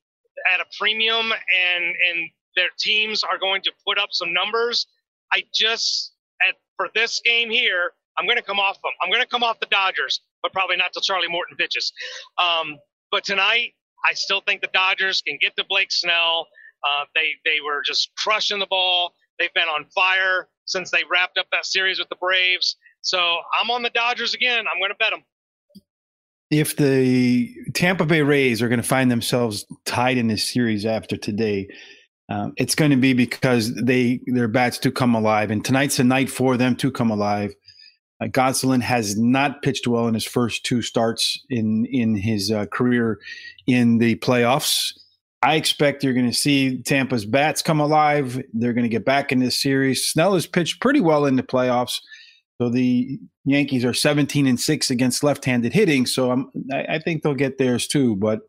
at 0.52 0.60
a 0.60 0.64
premium 0.78 1.32
and 1.32 1.84
and 1.84 2.30
their 2.56 2.68
teams 2.78 3.22
are 3.22 3.38
going 3.38 3.62
to 3.62 3.72
put 3.86 3.98
up 3.98 4.08
some 4.12 4.32
numbers. 4.32 4.86
I 5.32 5.42
just 5.54 6.12
at 6.46 6.54
for 6.76 6.88
this 6.94 7.20
game 7.24 7.50
here, 7.50 7.92
I'm 8.18 8.26
going 8.26 8.38
to 8.38 8.42
come 8.42 8.58
off 8.58 8.76
them. 8.82 8.92
I'm 9.02 9.10
going 9.10 9.22
to 9.22 9.28
come 9.28 9.42
off 9.42 9.60
the 9.60 9.66
Dodgers, 9.66 10.20
but 10.42 10.52
probably 10.52 10.76
not 10.76 10.92
till 10.92 11.02
Charlie 11.02 11.28
Morton 11.28 11.56
pitches. 11.56 11.92
Um, 12.38 12.78
but 13.10 13.24
tonight, 13.24 13.74
I 14.04 14.14
still 14.14 14.40
think 14.40 14.60
the 14.60 14.70
Dodgers 14.72 15.22
can 15.22 15.38
get 15.40 15.56
to 15.56 15.64
Blake 15.68 15.92
Snell. 15.92 16.46
Uh, 16.84 17.04
they 17.14 17.32
they 17.44 17.60
were 17.64 17.82
just 17.84 18.10
crushing 18.16 18.58
the 18.58 18.66
ball. 18.66 19.14
They've 19.38 19.52
been 19.54 19.68
on 19.68 19.84
fire 19.94 20.48
since 20.64 20.90
they 20.90 21.02
wrapped 21.10 21.38
up 21.38 21.46
that 21.52 21.66
series 21.66 21.98
with 21.98 22.08
the 22.08 22.16
Braves. 22.16 22.76
So 23.02 23.38
I'm 23.60 23.70
on 23.70 23.82
the 23.82 23.90
Dodgers 23.90 24.34
again. 24.34 24.64
I'm 24.72 24.80
going 24.80 24.90
to 24.90 24.96
bet 24.96 25.10
them 25.10 25.22
if 26.50 26.76
the 26.76 27.52
Tampa 27.74 28.06
Bay 28.06 28.22
Rays 28.22 28.62
are 28.62 28.68
going 28.68 28.80
to 28.80 28.86
find 28.86 29.10
themselves 29.10 29.66
tied 29.84 30.16
in 30.16 30.28
this 30.28 30.44
series 30.44 30.86
after 30.86 31.16
today, 31.16 31.68
um, 32.28 32.52
it's 32.56 32.74
going 32.74 32.90
to 32.90 32.96
be 32.96 33.12
because 33.12 33.74
they 33.74 34.20
their 34.26 34.48
bats 34.48 34.78
do 34.78 34.90
come 34.90 35.14
alive, 35.14 35.50
and 35.50 35.64
tonight's 35.64 35.98
a 35.98 36.04
night 36.04 36.30
for 36.30 36.56
them 36.56 36.76
to 36.76 36.90
come 36.90 37.10
alive. 37.10 37.54
Uh, 38.20 38.26
Gonsolin 38.26 38.80
has 38.80 39.18
not 39.18 39.62
pitched 39.62 39.86
well 39.86 40.08
in 40.08 40.14
his 40.14 40.24
first 40.24 40.64
two 40.64 40.82
starts 40.82 41.40
in 41.50 41.86
in 41.86 42.16
his 42.16 42.50
uh, 42.50 42.66
career 42.66 43.18
in 43.66 43.98
the 43.98 44.16
playoffs. 44.16 44.92
I 45.42 45.54
expect 45.54 46.02
you're 46.02 46.14
going 46.14 46.30
to 46.30 46.36
see 46.36 46.82
Tampa's 46.82 47.26
bats 47.26 47.62
come 47.62 47.78
alive. 47.78 48.42
They're 48.52 48.72
going 48.72 48.84
to 48.84 48.88
get 48.88 49.04
back 49.04 49.30
in 49.30 49.38
this 49.38 49.60
series. 49.60 50.04
Snell 50.04 50.34
has 50.34 50.46
pitched 50.46 50.80
pretty 50.80 51.00
well 51.00 51.26
in 51.26 51.36
the 51.36 51.42
playoffs. 51.42 52.00
So 52.60 52.70
the 52.70 53.18
Yankees 53.44 53.84
are 53.84 53.92
17 53.92 54.46
and 54.46 54.58
six 54.58 54.90
against 54.90 55.22
left-handed 55.22 55.72
hitting. 55.72 56.06
So 56.06 56.30
I'm, 56.30 56.50
I, 56.72 56.94
I 56.94 56.98
think 56.98 57.22
they'll 57.22 57.34
get 57.34 57.58
theirs 57.58 57.86
too. 57.86 58.16
But 58.16 58.40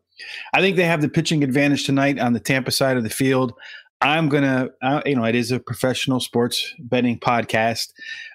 I 0.54 0.60
think 0.60 0.76
they 0.76 0.84
have 0.84 1.02
the 1.02 1.08
pitching 1.08 1.44
advantage 1.44 1.84
tonight 1.84 2.18
on 2.18 2.32
the 2.32 2.40
Tampa 2.40 2.70
side 2.70 2.96
of 2.96 3.02
the 3.02 3.10
field. 3.10 3.52
I'm 4.00 4.28
gonna, 4.28 4.68
uh, 4.80 5.02
you 5.04 5.16
know, 5.16 5.24
it 5.24 5.34
is 5.34 5.50
a 5.50 5.58
professional 5.58 6.20
sports 6.20 6.74
betting 6.78 7.18
podcast. 7.18 7.92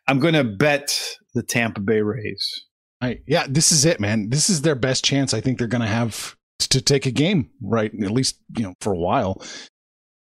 I'm 0.07 0.19
gonna 0.19 0.43
bet 0.43 1.17
the 1.33 1.43
Tampa 1.43 1.79
Bay 1.79 2.01
Rays. 2.01 2.65
Right. 3.01 3.21
Yeah, 3.27 3.45
this 3.49 3.71
is 3.71 3.85
it, 3.85 3.99
man. 3.99 4.29
This 4.29 4.49
is 4.49 4.61
their 4.61 4.75
best 4.75 5.05
chance. 5.05 5.33
I 5.33 5.41
think 5.41 5.57
they're 5.57 5.67
gonna 5.67 5.87
have 5.87 6.35
to 6.59 6.81
take 6.81 7.05
a 7.05 7.11
game, 7.11 7.49
right? 7.61 7.91
At 8.03 8.11
least 8.11 8.39
you 8.57 8.63
know 8.63 8.73
for 8.81 8.91
a 8.91 8.97
while. 8.97 9.41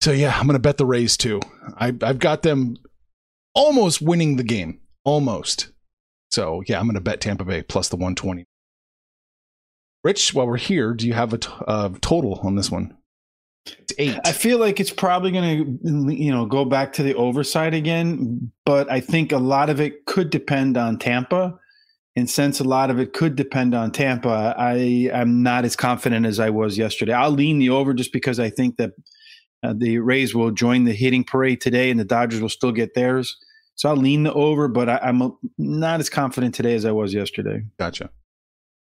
So 0.01 0.12
yeah, 0.12 0.38
I'm 0.38 0.48
gonna 0.48 0.60
bet 0.60 0.77
the 0.77 0.86
Rays 0.86 1.15
too. 1.15 1.39
I, 1.77 1.93
I've 2.01 2.19
got 2.19 2.41
them 2.41 2.75
almost 3.53 4.01
winning 4.01 4.36
the 4.36 4.43
game 4.43 4.80
almost. 5.03 5.72
So 6.31 6.63
yeah, 6.67 6.79
I'm 6.79 6.86
going 6.86 6.96
to 6.96 7.01
bet 7.01 7.22
Tampa 7.22 7.43
Bay 7.43 7.62
plus 7.62 7.89
the 7.89 7.98
120. 7.98 8.46
Rich, 10.03 10.34
while 10.34 10.48
we're 10.48 10.58
here, 10.58 10.93
do 10.93 11.08
you 11.08 11.13
have 11.13 11.34
a 11.34 11.39
uh, 11.67 11.89
total 12.01 12.39
on 12.43 12.55
this 12.55 12.72
one? 12.72 12.98
It's 13.65 13.93
eight. 14.00 14.17
I 14.25 14.31
feel 14.31 14.58
like 14.58 14.79
it's 14.79 14.91
probably 14.91 15.31
going 15.31 15.79
to, 15.84 16.13
you 16.15 16.31
know, 16.31 16.48
go 16.48 16.65
back 16.65 16.93
to 16.93 17.03
the 17.03 17.13
overside 17.13 17.75
again. 17.75 18.51
But 18.65 18.89
I 18.91 19.00
think 19.00 19.31
a 19.31 19.38
lot 19.38 19.70
of 19.70 19.79
it 19.79 20.05
could 20.05 20.31
depend 20.31 20.77
on 20.77 20.98
Tampa. 20.98 21.60
And 22.15 22.29
since 22.29 22.60
a 22.60 22.63
lot 22.63 22.89
of 22.89 23.00
it 23.00 23.13
could 23.13 23.36
depend 23.36 23.75
on 23.75 23.91
Tampa, 23.91 24.55
I 24.58 25.10
am 25.13 25.43
not 25.43 25.63
as 25.63 25.75
confident 25.75 26.25
as 26.25 26.39
I 26.39 26.50
was 26.50 26.77
yesterday. 26.77 27.13
I'll 27.13 27.31
lean 27.31 27.60
the 27.60 27.70
over 27.70 27.93
just 27.93 28.12
because 28.12 28.39
I 28.39 28.50
think 28.50 28.77
that 28.77 28.91
uh, 29.63 29.74
the 29.77 30.00
Rays 30.00 30.34
will 30.34 30.51
join 30.51 30.84
the 30.84 30.93
hitting 30.93 31.24
parade 31.24 31.62
today, 31.62 31.91
and 31.91 32.00
the 32.00 32.05
Dodgers 32.05 32.41
will 32.41 32.50
still 32.50 32.72
get 32.72 32.96
theirs. 32.96 33.38
So 33.75 33.89
I'll 33.89 33.95
lean 33.95 34.23
the 34.23 34.33
over, 34.33 34.67
but 34.67 34.89
I, 34.89 34.99
am 35.03 35.35
not 35.57 35.99
as 35.99 36.09
confident 36.09 36.53
today 36.53 36.75
as 36.75 36.85
I 36.85 36.91
was 36.91 37.13
yesterday. 37.13 37.63
Gotcha. 37.79 38.09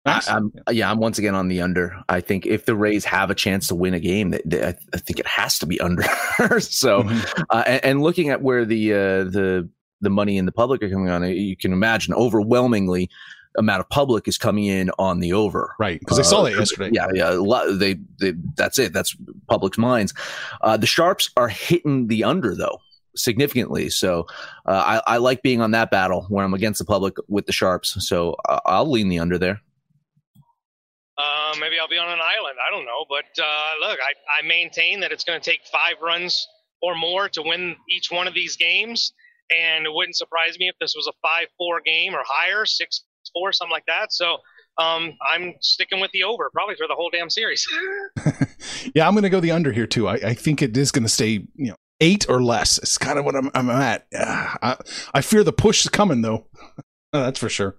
Nice. 0.05 0.27
I, 0.27 0.37
am 0.37 0.51
yeah, 0.71 0.89
I'm 0.89 0.99
once 0.99 1.19
again 1.19 1.35
on 1.35 1.47
the 1.47 1.61
under. 1.61 1.95
I 2.09 2.21
think 2.21 2.45
if 2.45 2.65
the 2.65 2.75
Rays 2.75 3.05
have 3.05 3.29
a 3.29 3.35
chance 3.35 3.67
to 3.67 3.75
win 3.75 3.93
a 3.93 3.99
game, 3.99 4.31
they, 4.31 4.41
they, 4.45 4.63
I 4.63 4.97
think 4.97 5.19
it 5.19 5.27
has 5.27 5.59
to 5.59 5.67
be 5.67 5.79
under. 5.79 6.01
so, 6.59 7.03
mm-hmm. 7.03 7.41
uh, 7.49 7.63
and, 7.67 7.85
and, 7.85 8.01
looking 8.01 8.29
at 8.29 8.41
where 8.41 8.65
the 8.65 8.93
uh, 8.93 9.23
the 9.25 9.69
the 10.01 10.09
money 10.09 10.37
in 10.37 10.45
the 10.45 10.51
public 10.51 10.81
are 10.81 10.89
coming 10.89 11.09
on, 11.09 11.23
you 11.29 11.55
can 11.55 11.71
imagine 11.71 12.15
overwhelmingly 12.15 13.09
amount 13.57 13.81
of 13.81 13.89
public 13.89 14.27
is 14.27 14.37
coming 14.37 14.65
in 14.65 14.89
on 14.97 15.19
the 15.19 15.33
over. 15.33 15.75
Right. 15.77 15.99
Because 15.99 16.17
I 16.17 16.23
saw 16.23 16.43
that 16.43 16.55
yesterday. 16.55 16.89
Yeah. 16.93 17.07
Yeah. 17.13 17.37
They, 17.71 17.97
they, 18.19 18.33
that's 18.55 18.79
it. 18.79 18.93
That's 18.93 19.15
public's 19.47 19.77
minds. 19.77 20.13
Uh, 20.61 20.77
the 20.77 20.87
Sharps 20.87 21.29
are 21.35 21.49
hitting 21.49 22.07
the 22.07 22.23
under 22.23 22.55
though 22.55 22.79
significantly. 23.15 23.89
So 23.89 24.27
uh, 24.65 25.01
I, 25.07 25.15
I, 25.15 25.17
like 25.17 25.41
being 25.41 25.61
on 25.61 25.71
that 25.71 25.91
battle 25.91 26.25
where 26.29 26.43
I'm 26.45 26.53
against 26.53 26.79
the 26.79 26.85
public 26.85 27.15
with 27.27 27.45
the 27.45 27.51
Sharps. 27.51 27.95
So 28.07 28.35
uh, 28.47 28.59
I'll 28.65 28.89
lean 28.89 29.09
the 29.09 29.19
under 29.19 29.37
there. 29.37 29.61
Uh, 31.17 31.53
maybe 31.59 31.75
I'll 31.79 31.87
be 31.87 31.97
on 31.97 32.07
an 32.07 32.19
island. 32.19 32.57
I 32.65 32.75
don't 32.75 32.85
know. 32.85 33.05
But 33.09 33.43
uh, 33.43 33.87
look, 33.87 33.99
I, 33.99 34.39
I 34.39 34.47
maintain 34.47 35.01
that 35.01 35.11
it's 35.11 35.23
going 35.23 35.39
to 35.39 35.49
take 35.49 35.61
five 35.71 35.95
runs 36.01 36.47
or 36.81 36.95
more 36.95 37.29
to 37.29 37.41
win 37.41 37.75
each 37.89 38.11
one 38.11 38.27
of 38.27 38.33
these 38.33 38.55
games. 38.55 39.13
And 39.49 39.85
it 39.85 39.93
wouldn't 39.93 40.15
surprise 40.15 40.57
me 40.57 40.69
if 40.69 40.75
this 40.79 40.93
was 40.95 41.07
a 41.07 41.13
5 41.21 41.47
4 41.57 41.81
game 41.81 42.15
or 42.15 42.23
higher, 42.25 42.65
6 42.65 43.03
4, 43.33 43.53
something 43.53 43.71
like 43.71 43.85
that. 43.87 44.13
So 44.13 44.37
um, 44.77 45.13
I'm 45.21 45.53
sticking 45.61 45.99
with 45.99 46.11
the 46.11 46.23
over 46.23 46.49
probably 46.51 46.75
for 46.75 46.87
the 46.87 46.95
whole 46.95 47.09
damn 47.09 47.29
series. 47.29 47.67
yeah, 48.95 49.07
I'm 49.07 49.13
going 49.13 49.23
to 49.23 49.29
go 49.29 49.39
the 49.39 49.51
under 49.51 49.71
here 49.71 49.87
too. 49.87 50.07
I, 50.07 50.13
I 50.13 50.33
think 50.33 50.61
it 50.61 50.75
is 50.75 50.91
going 50.91 51.03
to 51.03 51.09
stay, 51.09 51.45
you 51.55 51.69
know, 51.69 51.75
eight 52.01 52.27
or 52.27 52.43
less. 52.43 52.77
It's 52.79 52.97
kind 52.97 53.17
of 53.17 53.23
what 53.23 53.35
I'm, 53.35 53.49
I'm 53.53 53.69
at. 53.69 54.07
Uh, 54.13 54.55
I, 54.61 54.77
I 55.13 55.21
fear 55.21 55.43
the 55.43 55.53
push 55.53 55.85
is 55.85 55.89
coming 55.89 56.21
though. 56.21 56.47
that's 57.13 57.39
for 57.39 57.47
sure. 57.47 57.77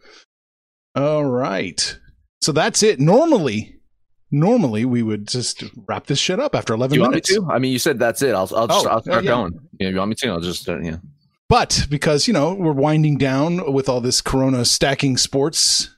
All 0.95 1.25
right. 1.25 1.99
So 2.41 2.53
that's 2.53 2.83
it. 2.83 3.01
Normally, 3.01 3.81
normally 4.31 4.85
we 4.85 5.03
would 5.03 5.29
just 5.29 5.65
wrap 5.87 6.07
this 6.07 6.19
shit 6.19 6.41
up 6.41 6.55
after 6.55 6.73
11 6.75 6.95
you 6.95 7.03
minutes. 7.03 7.31
Want 7.31 7.43
me 7.45 7.49
to? 7.49 7.55
I 7.55 7.59
mean, 7.59 7.73
you 7.73 7.79
said 7.79 7.99
that's 7.99 8.23
it. 8.23 8.35
I'll, 8.35 8.51
I'll 8.57 8.69
just, 8.69 8.87
oh, 8.87 8.91
I'll 8.91 9.03
start 9.03 9.25
yeah. 9.25 9.31
going. 9.31 9.61
Yeah, 9.79 9.89
you 9.91 9.97
want 9.97 10.11
me 10.11 10.15
to? 10.17 10.29
I'll 10.29 10.41
just, 10.41 10.69
uh, 10.69 10.79
yeah. 10.81 10.97
But 11.49 11.87
because, 11.91 12.27
you 12.27 12.33
know, 12.33 12.55
we're 12.55 12.73
winding 12.73 13.19
down 13.19 13.73
with 13.73 13.89
all 13.89 14.01
this 14.01 14.21
Corona 14.23 14.65
stacking 14.65 15.19
sports, 15.19 15.95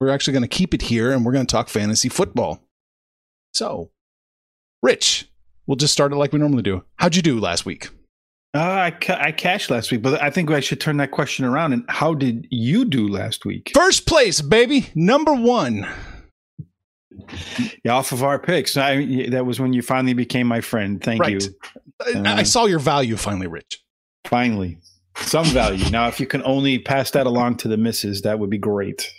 we're 0.00 0.08
actually 0.10 0.32
going 0.32 0.42
to 0.42 0.48
keep 0.48 0.74
it 0.74 0.82
here 0.82 1.12
and 1.12 1.24
we're 1.24 1.32
going 1.32 1.46
to 1.46 1.50
talk 1.50 1.68
fantasy 1.68 2.08
football. 2.08 2.62
So, 3.52 3.90
Rich, 4.82 5.30
we'll 5.68 5.76
just 5.76 5.92
start 5.92 6.12
it 6.12 6.16
like 6.16 6.32
we 6.32 6.40
normally 6.40 6.64
do. 6.64 6.82
How'd 6.96 7.14
you 7.14 7.22
do 7.22 7.38
last 7.38 7.64
week? 7.64 7.90
Uh, 8.54 8.60
I, 8.60 8.90
ca- 8.90 9.20
I 9.20 9.30
cashed 9.30 9.70
last 9.70 9.92
week, 9.92 10.02
but 10.02 10.20
I 10.20 10.30
think 10.30 10.50
I 10.50 10.58
should 10.58 10.80
turn 10.80 10.96
that 10.96 11.12
question 11.12 11.44
around. 11.44 11.74
And 11.74 11.84
how 11.88 12.14
did 12.14 12.48
you 12.50 12.84
do 12.84 13.06
last 13.06 13.44
week? 13.44 13.70
First 13.74 14.06
place, 14.06 14.40
baby. 14.40 14.88
Number 14.96 15.34
one. 15.34 15.86
Yeah, 17.84 17.92
off 17.92 18.10
of 18.10 18.24
our 18.24 18.40
picks. 18.40 18.76
I, 18.76 19.28
that 19.28 19.46
was 19.46 19.60
when 19.60 19.72
you 19.72 19.82
finally 19.82 20.14
became 20.14 20.48
my 20.48 20.62
friend. 20.62 21.00
Thank 21.00 21.20
right. 21.20 21.44
you. 21.44 22.24
I, 22.24 22.40
I 22.40 22.42
saw 22.42 22.64
your 22.64 22.78
value 22.80 23.16
finally, 23.16 23.46
Rich. 23.46 23.84
Finally 24.24 24.78
some 25.22 25.46
value. 25.46 25.90
Now, 25.90 26.08
if 26.08 26.20
you 26.20 26.26
can 26.26 26.42
only 26.44 26.78
pass 26.78 27.10
that 27.12 27.26
along 27.26 27.56
to 27.58 27.68
the 27.68 27.76
misses, 27.76 28.22
that 28.22 28.38
would 28.38 28.50
be 28.50 28.58
great. 28.58 29.12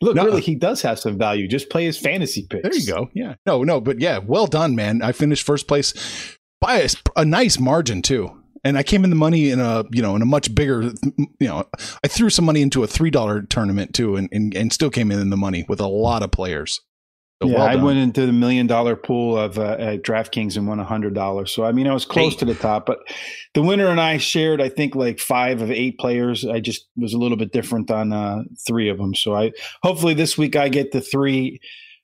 Look, 0.00 0.16
no, 0.16 0.24
really, 0.24 0.40
he 0.40 0.54
does 0.54 0.82
have 0.82 0.98
some 0.98 1.18
value. 1.18 1.48
Just 1.48 1.70
play 1.70 1.84
his 1.84 1.98
fantasy 1.98 2.46
picks. 2.48 2.62
There 2.62 2.74
you 2.74 2.86
go. 2.86 3.10
Yeah. 3.14 3.34
No, 3.46 3.62
no, 3.62 3.80
but 3.80 4.00
yeah, 4.00 4.18
well 4.18 4.46
done, 4.46 4.74
man. 4.74 5.02
I 5.02 5.12
finished 5.12 5.44
first 5.44 5.68
place 5.68 6.36
by 6.60 6.80
a, 6.80 6.88
a 7.16 7.24
nice 7.24 7.58
margin 7.58 8.02
too. 8.02 8.40
And 8.66 8.78
I 8.78 8.82
came 8.82 9.04
in 9.04 9.10
the 9.10 9.16
money 9.16 9.50
in 9.50 9.60
a, 9.60 9.84
you 9.92 10.00
know, 10.00 10.16
in 10.16 10.22
a 10.22 10.26
much 10.26 10.54
bigger, 10.54 10.90
you 11.38 11.46
know, 11.46 11.68
I 12.02 12.08
threw 12.08 12.30
some 12.30 12.46
money 12.46 12.62
into 12.62 12.82
a 12.82 12.86
$3 12.86 13.48
tournament 13.50 13.94
too 13.94 14.16
and, 14.16 14.28
and, 14.32 14.56
and 14.56 14.72
still 14.72 14.88
came 14.88 15.12
in 15.12 15.18
in 15.18 15.28
the 15.28 15.36
money 15.36 15.66
with 15.68 15.80
a 15.80 15.86
lot 15.86 16.22
of 16.22 16.30
players. 16.30 16.80
So 17.44 17.50
yeah, 17.50 17.58
well 17.58 17.66
I 17.66 17.76
went 17.76 17.98
into 17.98 18.24
the 18.24 18.32
million 18.32 18.66
dollar 18.66 18.96
pool 18.96 19.38
of 19.38 19.58
uh, 19.58 19.76
at 19.78 20.02
DraftKings 20.02 20.56
and 20.56 20.66
won 20.66 20.80
a 20.80 20.84
hundred 20.84 21.14
dollars. 21.14 21.52
So 21.52 21.64
I 21.64 21.72
mean, 21.72 21.86
I 21.86 21.92
was 21.92 22.04
close 22.04 22.32
eight. 22.32 22.38
to 22.40 22.44
the 22.46 22.54
top, 22.54 22.86
but 22.86 22.98
the 23.52 23.62
winner 23.62 23.88
and 23.88 24.00
I 24.00 24.16
shared, 24.16 24.60
I 24.60 24.68
think, 24.68 24.94
like 24.94 25.18
five 25.18 25.60
of 25.60 25.70
eight 25.70 25.98
players. 25.98 26.46
I 26.46 26.60
just 26.60 26.86
was 26.96 27.12
a 27.12 27.18
little 27.18 27.36
bit 27.36 27.52
different 27.52 27.90
on 27.90 28.12
uh, 28.12 28.42
three 28.66 28.88
of 28.88 28.98
them. 28.98 29.14
So 29.14 29.34
I 29.34 29.52
hopefully 29.82 30.14
this 30.14 30.38
week 30.38 30.56
I 30.56 30.68
get 30.68 30.92
the 30.92 31.00
three. 31.00 31.60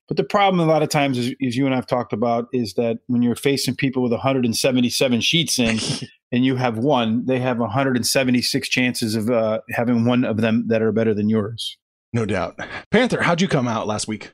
But 0.08 0.16
the 0.16 0.24
problem 0.24 0.58
a 0.58 0.70
lot 0.70 0.82
of 0.82 0.88
times, 0.88 1.18
is, 1.18 1.32
as 1.46 1.56
you 1.56 1.66
and 1.66 1.74
I've 1.74 1.86
talked 1.86 2.12
about, 2.12 2.48
is 2.52 2.74
that 2.74 2.98
when 3.06 3.22
you're 3.22 3.36
facing 3.36 3.76
people 3.76 4.02
with 4.02 4.10
177 4.10 5.20
sheets 5.20 5.56
in, 5.56 5.78
and 6.32 6.44
you 6.44 6.56
have 6.56 6.78
one, 6.78 7.26
they 7.26 7.38
have 7.38 7.58
176 7.58 8.68
chances 8.68 9.14
of 9.14 9.30
uh, 9.30 9.60
having 9.70 10.04
one 10.04 10.24
of 10.24 10.38
them 10.38 10.66
that 10.68 10.82
are 10.82 10.90
better 10.90 11.14
than 11.14 11.28
yours. 11.28 11.76
No 12.12 12.26
doubt. 12.26 12.58
Panther, 12.90 13.22
how'd 13.22 13.40
you 13.40 13.48
come 13.48 13.68
out 13.68 13.86
last 13.86 14.08
week? 14.08 14.32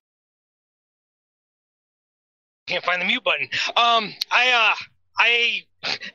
Can't 2.66 2.84
find 2.84 3.00
the 3.00 3.06
mute 3.06 3.24
button. 3.24 3.48
Um, 3.76 4.12
I 4.30 4.50
uh, 4.50 4.74
I 5.18 5.62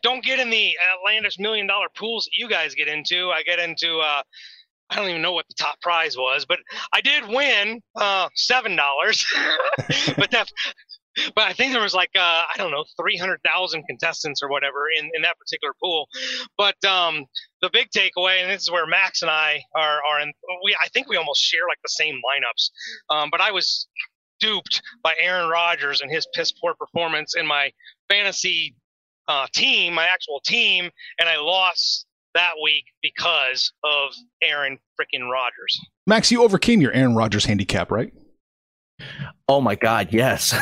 don't 0.03 0.23
get 0.23 0.39
in 0.39 0.49
the 0.49 0.75
outlandish 0.91 1.39
million 1.39 1.67
dollar 1.67 1.87
pools 1.95 2.25
that 2.25 2.37
you 2.37 2.49
guys 2.49 2.75
get 2.75 2.87
into. 2.87 3.31
I 3.31 3.43
get 3.43 3.59
into 3.59 3.99
uh, 3.99 4.21
I 4.89 4.95
don't 4.95 5.09
even 5.09 5.21
know 5.21 5.31
what 5.31 5.47
the 5.47 5.55
top 5.57 5.79
prize 5.81 6.17
was, 6.17 6.45
but 6.45 6.59
I 6.93 7.01
did 7.01 7.27
win 7.27 7.81
uh, 7.95 8.27
seven 8.35 8.75
dollars. 8.75 9.25
but 10.17 10.31
that, 10.31 10.49
but 11.35 11.45
I 11.45 11.53
think 11.53 11.71
there 11.71 11.81
was 11.81 11.93
like 11.93 12.11
uh, 12.15 12.43
I 12.53 12.53
don't 12.57 12.71
know 12.71 12.83
three 12.99 13.17
hundred 13.17 13.39
thousand 13.45 13.83
contestants 13.87 14.43
or 14.43 14.49
whatever 14.49 14.85
in, 14.99 15.09
in 15.15 15.21
that 15.21 15.37
particular 15.39 15.73
pool. 15.81 16.07
But 16.57 16.83
um, 16.85 17.25
the 17.61 17.69
big 17.71 17.87
takeaway, 17.95 18.41
and 18.41 18.51
this 18.51 18.63
is 18.63 18.71
where 18.71 18.85
Max 18.85 19.21
and 19.21 19.31
I 19.31 19.61
are 19.75 19.99
are 20.09 20.19
in. 20.19 20.33
We 20.63 20.75
I 20.83 20.89
think 20.89 21.07
we 21.07 21.15
almost 21.15 21.41
share 21.41 21.67
like 21.69 21.79
the 21.83 21.89
same 21.89 22.15
lineups. 22.15 23.15
Um, 23.15 23.29
but 23.31 23.39
I 23.39 23.51
was 23.51 23.87
duped 24.41 24.81
by 25.03 25.13
Aaron 25.21 25.49
Rodgers 25.49 26.01
and 26.01 26.11
his 26.11 26.27
piss 26.33 26.51
poor 26.51 26.73
performance 26.73 27.35
in 27.35 27.47
my 27.47 27.71
fantasy 28.09 28.75
uh, 29.27 29.47
team, 29.53 29.93
my 29.93 30.05
actual 30.05 30.41
team, 30.45 30.89
and 31.19 31.29
I 31.29 31.37
lost 31.37 32.05
that 32.33 32.53
week 32.63 32.85
because 33.01 33.71
of 33.83 34.13
Aaron 34.41 34.77
freaking 34.99 35.29
Rodgers. 35.29 35.79
Max, 36.07 36.31
you 36.31 36.43
overcame 36.43 36.81
your 36.81 36.91
Aaron 36.91 37.15
Rodgers 37.15 37.45
handicap, 37.45 37.91
right? 37.91 38.13
Oh 39.47 39.61
my 39.61 39.75
God, 39.75 40.09
yes. 40.11 40.53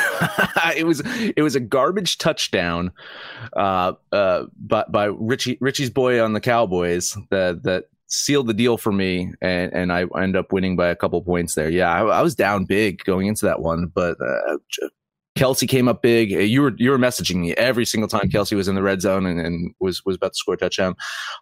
it 0.76 0.86
was 0.86 1.02
it 1.04 1.42
was 1.42 1.56
a 1.56 1.60
garbage 1.60 2.18
touchdown, 2.18 2.92
uh, 3.54 3.92
uh, 4.12 4.44
but 4.58 4.90
by 4.90 5.06
Richie 5.06 5.58
Richie's 5.60 5.90
boy 5.90 6.22
on 6.22 6.32
the 6.32 6.40
Cowboys 6.40 7.16
that 7.30 7.62
that 7.64 7.84
sealed 8.10 8.48
the 8.48 8.54
deal 8.54 8.76
for 8.76 8.92
me, 8.92 9.32
and 9.40 9.72
and 9.72 9.92
I 9.92 10.04
end 10.18 10.36
up 10.36 10.52
winning 10.52 10.76
by 10.76 10.88
a 10.88 10.96
couple 10.96 11.22
points 11.22 11.54
there. 11.54 11.70
Yeah, 11.70 11.90
I, 11.90 12.02
I 12.02 12.22
was 12.22 12.34
down 12.34 12.66
big 12.66 13.02
going 13.04 13.26
into 13.26 13.46
that 13.46 13.60
one, 13.60 13.86
but 13.86 14.16
uh, 14.20 14.58
Kelce 15.36 15.66
came 15.66 15.88
up 15.88 16.02
big. 16.02 16.32
Uh, 16.32 16.38
you 16.38 16.60
were 16.60 16.74
you 16.76 16.90
were 16.90 16.98
messaging 16.98 17.36
me 17.36 17.54
every 17.54 17.86
single 17.86 18.08
time 18.08 18.28
Kelce 18.28 18.54
was 18.54 18.68
in 18.68 18.74
the 18.74 18.82
red 18.82 19.00
zone 19.00 19.26
and, 19.26 19.40
and 19.40 19.74
was 19.80 20.04
was 20.04 20.16
about 20.16 20.32
to 20.32 20.36
score 20.36 20.54
a 20.54 20.58
touchdown. 20.58 20.94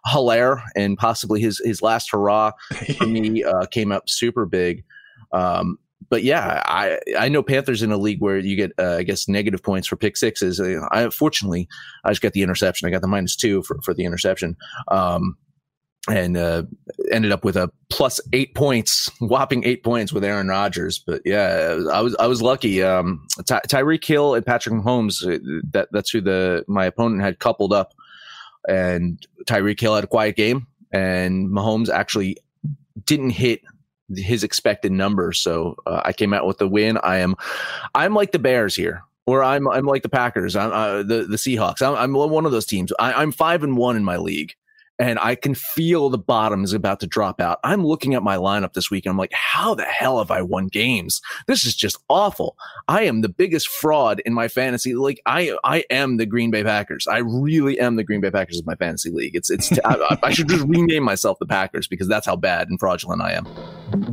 Helaire 0.07 0.61
and 0.75 0.97
possibly 0.97 1.41
his 1.41 1.59
his 1.65 1.81
last 1.81 2.09
hurrah 2.11 2.51
for 2.97 3.07
me 3.07 3.43
uh, 3.43 3.65
came 3.65 3.91
up 3.91 4.07
super 4.07 4.45
big. 4.45 4.83
Um, 5.31 5.79
but 6.09 6.23
yeah, 6.23 6.61
I 6.65 6.99
I 7.17 7.29
know 7.29 7.43
Panthers 7.43 7.81
in 7.81 7.91
a 7.91 7.97
league 7.97 8.21
where 8.21 8.37
you 8.37 8.55
get 8.55 8.71
uh, 8.77 8.97
I 8.97 9.03
guess 9.03 9.27
negative 9.27 9.63
points 9.63 9.87
for 9.87 9.95
pick 9.95 10.15
sixes. 10.17 10.61
I 10.61 11.09
fortunately 11.09 11.67
I 12.05 12.11
just 12.11 12.21
got 12.21 12.33
the 12.33 12.43
interception. 12.43 12.87
I 12.87 12.91
got 12.91 13.01
the 13.01 13.07
minus 13.07 13.35
two 13.35 13.63
for 13.63 13.81
for 13.81 13.93
the 13.93 14.05
interception. 14.05 14.55
Um, 14.89 15.35
and 16.07 16.37
uh, 16.37 16.63
ended 17.11 17.31
up 17.31 17.43
with 17.43 17.57
a 17.57 17.71
plus 17.89 18.21
eight 18.33 18.55
points, 18.55 19.11
whopping 19.19 19.63
eight 19.63 19.83
points 19.83 20.13
with 20.13 20.23
Aaron 20.23 20.47
Rodgers. 20.47 20.99
But 20.99 21.21
yeah, 21.25 21.77
I 21.91 22.01
was 22.01 22.15
I 22.17 22.27
was 22.27 22.41
lucky. 22.41 22.81
Um, 22.83 23.27
Ty- 23.45 23.61
Tyreek 23.67 24.03
Hill 24.03 24.35
and 24.35 24.45
Patrick 24.45 24.75
Mahomes. 24.75 25.23
Uh, 25.23 25.61
that 25.71 25.89
that's 25.91 26.09
who 26.09 26.21
the 26.21 26.63
my 26.67 26.85
opponent 26.85 27.21
had 27.21 27.39
coupled 27.39 27.73
up, 27.73 27.93
and 28.67 29.25
Tyreek 29.45 29.79
Hill 29.79 29.95
had 29.95 30.03
a 30.03 30.07
quiet 30.07 30.35
game, 30.35 30.67
and 30.91 31.49
Mahomes 31.49 31.89
actually 31.89 32.37
didn't 33.05 33.31
hit 33.31 33.61
his 34.15 34.43
expected 34.43 34.91
numbers. 34.91 35.39
So 35.39 35.75
uh, 35.85 36.01
I 36.05 36.13
came 36.13 36.33
out 36.33 36.47
with 36.47 36.57
the 36.57 36.67
win. 36.67 36.97
I 37.03 37.17
am 37.17 37.35
I'm 37.93 38.13
like 38.13 38.31
the 38.31 38.39
Bears 38.39 38.75
here. 38.75 39.03
Or 39.25 39.43
I'm 39.43 39.67
I'm 39.67 39.85
like 39.85 40.01
the 40.01 40.09
Packers. 40.09 40.55
I'm 40.55 40.71
uh, 40.71 41.03
the 41.03 41.25
the 41.29 41.35
Seahawks. 41.35 41.83
I'm, 41.83 41.95
I'm 41.95 42.13
one 42.13 42.47
of 42.47 42.51
those 42.51 42.65
teams. 42.65 42.91
I, 42.97 43.13
I'm 43.13 43.31
five 43.31 43.61
and 43.63 43.77
one 43.77 43.95
in 43.95 44.03
my 44.03 44.17
league, 44.17 44.55
and 44.99 45.17
I 45.19 45.35
can 45.35 45.55
feel 45.55 46.09
the 46.09 46.17
bottom 46.17 46.63
is 46.63 46.73
about 46.73 46.99
to 46.99 47.07
drop 47.07 47.39
out. 47.39 47.59
I'm 47.63 47.85
looking 47.85 48.13
at 48.13 48.21
my 48.21 48.35
lineup 48.35 48.73
this 48.73 48.91
week 48.91 49.05
and 49.05 49.11
I'm 49.11 49.17
like, 49.17 49.31
how 49.33 49.73
the 49.73 49.85
hell 49.85 50.19
have 50.19 50.29
I 50.29 50.41
won 50.41 50.67
games? 50.67 51.21
This 51.47 51.65
is 51.65 51.73
just 51.73 51.97
awful. 52.09 52.57
I 52.87 53.03
am 53.03 53.21
the 53.21 53.29
biggest 53.29 53.69
fraud 53.69 54.21
in 54.25 54.33
my 54.33 54.49
fantasy. 54.49 54.93
Like 54.95 55.21
I, 55.25 55.57
I 55.63 55.85
am 55.89 56.17
the 56.17 56.25
Green 56.25 56.51
Bay 56.51 56.63
Packers. 56.63 57.07
I 57.07 57.19
really 57.19 57.79
am 57.79 57.95
the 57.95 58.03
Green 58.03 58.19
Bay 58.19 58.31
Packers 58.31 58.59
of 58.59 58.65
my 58.65 58.75
fantasy 58.75 59.09
league. 59.09 59.35
It's, 59.35 59.49
it's, 59.49 59.71
I, 59.85 60.17
I 60.21 60.33
should 60.33 60.49
just 60.49 60.65
rename 60.65 61.03
myself 61.03 61.39
the 61.39 61.45
Packers 61.45 61.87
because 61.87 62.09
that's 62.09 62.25
how 62.25 62.35
bad 62.35 62.69
and 62.69 62.79
fraudulent 62.79 63.21
I 63.21 63.33
am. 63.33 63.47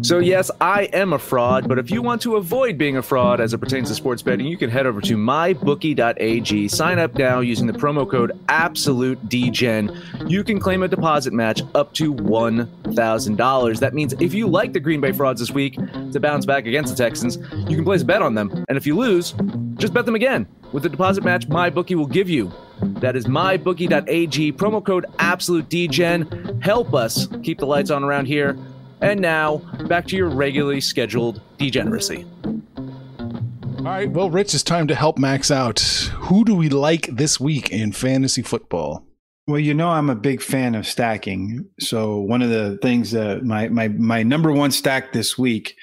So 0.03 0.19
yes, 0.19 0.51
I 0.61 0.85
am 0.93 1.13
a 1.13 1.19
fraud, 1.19 1.69
but 1.69 1.79
if 1.79 1.91
you 1.91 2.03
want 2.03 2.23
to 2.23 2.37
avoid 2.37 2.79
being 2.79 2.97
a 2.97 3.03
fraud 3.03 3.41
as 3.41 3.55
it 3.55 3.59
pertains 3.59 3.89
to 3.89 3.95
sports 3.95 4.23
betting, 4.23 4.47
you 4.47 4.57
can 4.57 4.71
head 4.71 4.87
over 4.87 5.01
to 5.01 5.17
mybookie.ag, 5.17 6.69
sign 6.69 6.99
up 6.99 7.15
now 7.15 7.41
using 7.41 7.67
the 7.67 7.73
promo 7.73 8.09
code 8.09 8.33
AbsoluteDGen. 8.47 10.31
You 10.31 10.45
can 10.45 10.61
claim 10.61 10.83
a 10.83 10.89
deposit 10.89 11.33
match 11.33 11.63
up 11.75 11.93
to 11.95 12.15
$1,000. 12.15 13.79
That 13.81 13.95
means 13.95 14.13
if 14.21 14.35
you 14.35 14.47
like 14.47 14.73
the 14.73 14.81
Green 14.81 15.01
Bay 15.01 15.13
Frauds 15.13 15.41
this 15.41 15.51
week 15.51 15.77
to 16.13 16.21
bounce 16.21 16.47
back 16.47 16.67
against 16.67 16.97
the 16.97 17.03
Texans, 17.03 17.39
you 17.69 17.77
can 17.77 17.85
place 17.85 18.03
a 18.03 18.05
bet 18.05 18.23
on 18.23 18.35
them. 18.35 18.65
And 18.69 18.77
if 18.79 18.87
you 18.87 18.97
lose, 18.97 19.35
just 19.75 19.93
bet 19.93 20.07
them 20.07 20.15
again 20.15 20.47
with 20.73 20.83
the 20.83 20.89
deposit 20.89 21.25
match 21.25 21.49
MyBookie 21.49 21.97
will 21.97 22.07
give 22.07 22.29
you. 22.29 22.53
That 22.81 23.17
is 23.17 23.27
mybookie.ag, 23.27 24.53
promo 24.53 24.85
code 24.85 25.07
AbsoluteDGen. 25.19 26.63
Help 26.63 26.95
us 26.95 27.27
keep 27.43 27.59
the 27.59 27.67
lights 27.67 27.91
on 27.91 28.05
around 28.05 28.27
here. 28.27 28.59
And 29.01 29.21
now, 29.21 29.59
back 29.89 30.07
to 30.09 30.17
your 30.17 30.29
regularly 30.29 30.81
scheduled 30.81 31.41
degeneracy. 31.59 32.25
All 32.45 33.93
right, 33.93 34.11
well, 34.11 34.31
Rich, 34.31 34.55
it's 34.55 34.63
time 34.65 34.89
to 34.89 34.95
help 34.95 35.19
Max 35.19 35.51
out. 35.51 35.81
Who 36.15 36.45
do 36.45 36.55
we 36.57 36.69
like 36.69 37.07
this 37.07 37.39
week 37.39 37.71
in 37.71 37.93
fantasy 37.93 38.43
football? 38.43 39.07
Well, 39.47 39.61
you 39.61 39.75
know 39.75 39.91
I'm 39.91 40.11
a 40.11 40.17
big 40.17 40.43
fan 40.43 40.75
of 40.75 40.89
stacking. 40.89 41.65
So 41.79 42.19
one 42.19 42.43
of 42.43 42.51
the 42.51 42.79
things 42.83 43.13
that 43.13 43.45
my 43.45 43.69
my 43.69 43.89
my 43.89 44.25
number 44.25 44.51
one 44.51 44.73
stack 44.73 45.13
this 45.13 45.39
week 45.39 45.77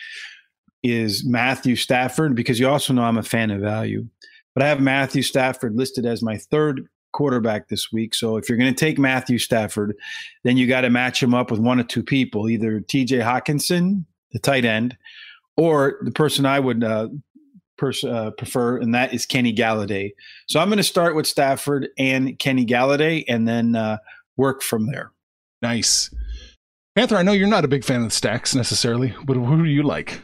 is 0.84 1.24
Matthew 1.26 1.78
Stafford 1.78 2.36
because 2.36 2.60
you 2.60 2.68
also 2.68 2.94
know 2.94 3.04
I'm 3.04 3.18
a 3.18 3.24
fan 3.24 3.52
of 3.52 3.62
value. 3.62 4.06
But 4.54 4.64
I 4.64 4.68
have 4.68 4.82
Matthew 4.82 5.22
Stafford 5.22 5.76
listed 5.76 6.06
as 6.06 6.22
my 6.22 6.38
third 6.38 6.88
quarterback 7.14 7.70
this 7.70 7.92
week. 7.92 8.14
So 8.14 8.38
if 8.38 8.50
you're 8.50 8.58
going 8.58 8.74
to 8.74 8.80
take 8.80 9.00
Matthew 9.00 9.38
Stafford, 9.38 9.96
then 10.44 10.58
you 10.58 10.68
got 10.68 10.82
to 10.82 10.90
match 10.90 11.24
him 11.24 11.34
up 11.34 11.50
with 11.50 11.60
one 11.60 11.80
or 11.80 11.84
two 11.84 12.04
people, 12.04 12.50
either 12.50 12.82
TJ 12.82 13.24
Hockenson, 13.24 14.06
the 14.32 14.40
tight 14.40 14.66
end, 14.66 14.98
or 15.56 16.00
the 16.02 16.12
person 16.12 16.46
I 16.46 16.60
would 16.60 16.84
uh, 16.84 17.08
pers- 17.78 18.04
uh, 18.04 18.32
prefer, 18.32 18.78
and 18.78 18.94
that 18.94 19.14
is 19.14 19.26
Kenny 19.26 19.54
Golladay. 19.54 20.12
So 20.48 20.60
I'm 20.60 20.68
going 20.68 20.78
to 20.78 20.84
start 20.84 21.16
with 21.16 21.28
Stafford 21.28 21.90
and 21.98 22.38
Kenny 22.40 22.66
Golladay 22.66 23.24
and 23.28 23.48
then 23.48 23.76
uh, 23.76 23.98
work 24.38 24.62
from 24.62 24.88
there. 24.88 25.12
Nice. 25.62 26.14
Panther, 26.96 27.16
I 27.16 27.24
know 27.24 27.32
you're 27.32 27.48
not 27.48 27.66
a 27.66 27.70
big 27.70 27.84
fan 27.84 28.02
of 28.02 28.10
the 28.10 28.16
stacks 28.16 28.54
necessarily, 28.54 29.16
but 29.26 29.36
who 29.36 29.64
do 29.64 29.70
you 29.70 29.84
like? 29.84 30.22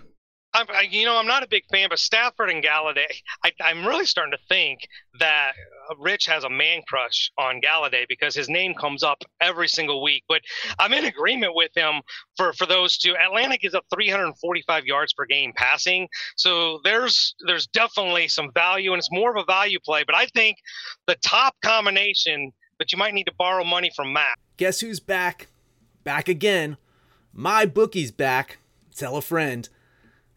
I'm, 0.60 0.66
I, 0.76 0.82
you 0.82 1.06
know, 1.06 1.18
I'm 1.18 1.28
not 1.28 1.44
a 1.44 1.48
big 1.48 1.64
fan, 1.72 1.88
but 1.90 2.00
Stafford 2.00 2.50
and 2.50 2.64
Golladay, 2.64 3.22
I, 3.44 3.52
I'm 3.62 3.86
really 3.86 4.06
starting 4.06 4.34
to 4.34 4.44
think 4.50 4.88
that 5.20 5.54
Rich 5.98 6.26
has 6.26 6.44
a 6.44 6.50
man 6.50 6.82
crush 6.88 7.32
on 7.38 7.62
Golladay 7.62 8.06
because 8.08 8.36
his 8.36 8.50
name 8.50 8.74
comes 8.74 9.02
up 9.02 9.24
every 9.40 9.68
single 9.68 10.04
week. 10.04 10.24
But 10.28 10.42
I'm 10.78 10.94
in 10.94 11.06
agreement 11.06 11.54
with 11.56 11.72
him 11.76 12.02
for, 12.36 12.52
for 12.54 12.66
those 12.66 12.98
two. 12.98 13.16
Atlantic 13.16 13.64
is 13.64 13.74
up 13.74 13.86
345 13.94 14.86
yards 14.86 15.14
per 15.14 15.26
game 15.26 15.54
passing, 15.56 16.08
so 16.36 16.80
there's 16.84 17.36
there's 17.48 17.68
definitely 17.68 18.28
some 18.28 18.52
value, 18.54 18.92
and 18.92 19.00
it's 19.00 19.12
more 19.12 19.36
of 19.36 19.42
a 19.42 19.46
value 19.46 19.80
play. 19.80 20.04
But 20.06 20.16
I 20.16 20.26
think 20.28 20.58
the 21.08 21.16
top 21.16 21.56
combination 21.64 22.52
that 22.80 22.92
you 22.92 22.98
might 22.98 23.14
need 23.14 23.26
to 23.26 23.34
borrow 23.38 23.64
money 23.64 23.92
from 23.96 24.14
Matt. 24.14 24.38
Guess 24.58 24.82
who's 24.82 25.00
back? 25.00 25.48
Back 26.04 26.28
again. 26.28 26.78
My 27.34 27.66
bookie's 27.66 28.12
back. 28.12 28.58
Tell 28.96 29.16
a 29.16 29.22
friend. 29.22 29.70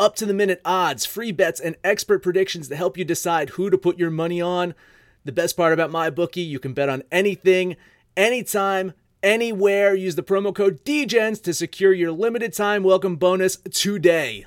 Up 0.00 0.16
to 0.16 0.24
the 0.24 0.32
minute 0.32 0.62
odds, 0.64 1.04
free 1.04 1.30
bets, 1.30 1.60
and 1.60 1.76
expert 1.84 2.22
predictions 2.22 2.68
to 2.68 2.74
help 2.74 2.96
you 2.96 3.04
decide 3.04 3.50
who 3.50 3.68
to 3.68 3.76
put 3.76 3.98
your 3.98 4.08
money 4.08 4.40
on. 4.40 4.74
The 5.26 5.30
best 5.30 5.58
part 5.58 5.74
about 5.74 5.90
my 5.90 6.08
bookie, 6.08 6.40
you 6.40 6.58
can 6.58 6.72
bet 6.72 6.88
on 6.88 7.02
anything, 7.12 7.76
anytime, 8.16 8.94
anywhere. 9.22 9.94
Use 9.94 10.14
the 10.14 10.22
promo 10.22 10.54
code 10.54 10.82
DGENS 10.86 11.42
to 11.42 11.52
secure 11.52 11.92
your 11.92 12.12
limited 12.12 12.54
time 12.54 12.82
welcome 12.82 13.16
bonus 13.16 13.58
today. 13.70 14.46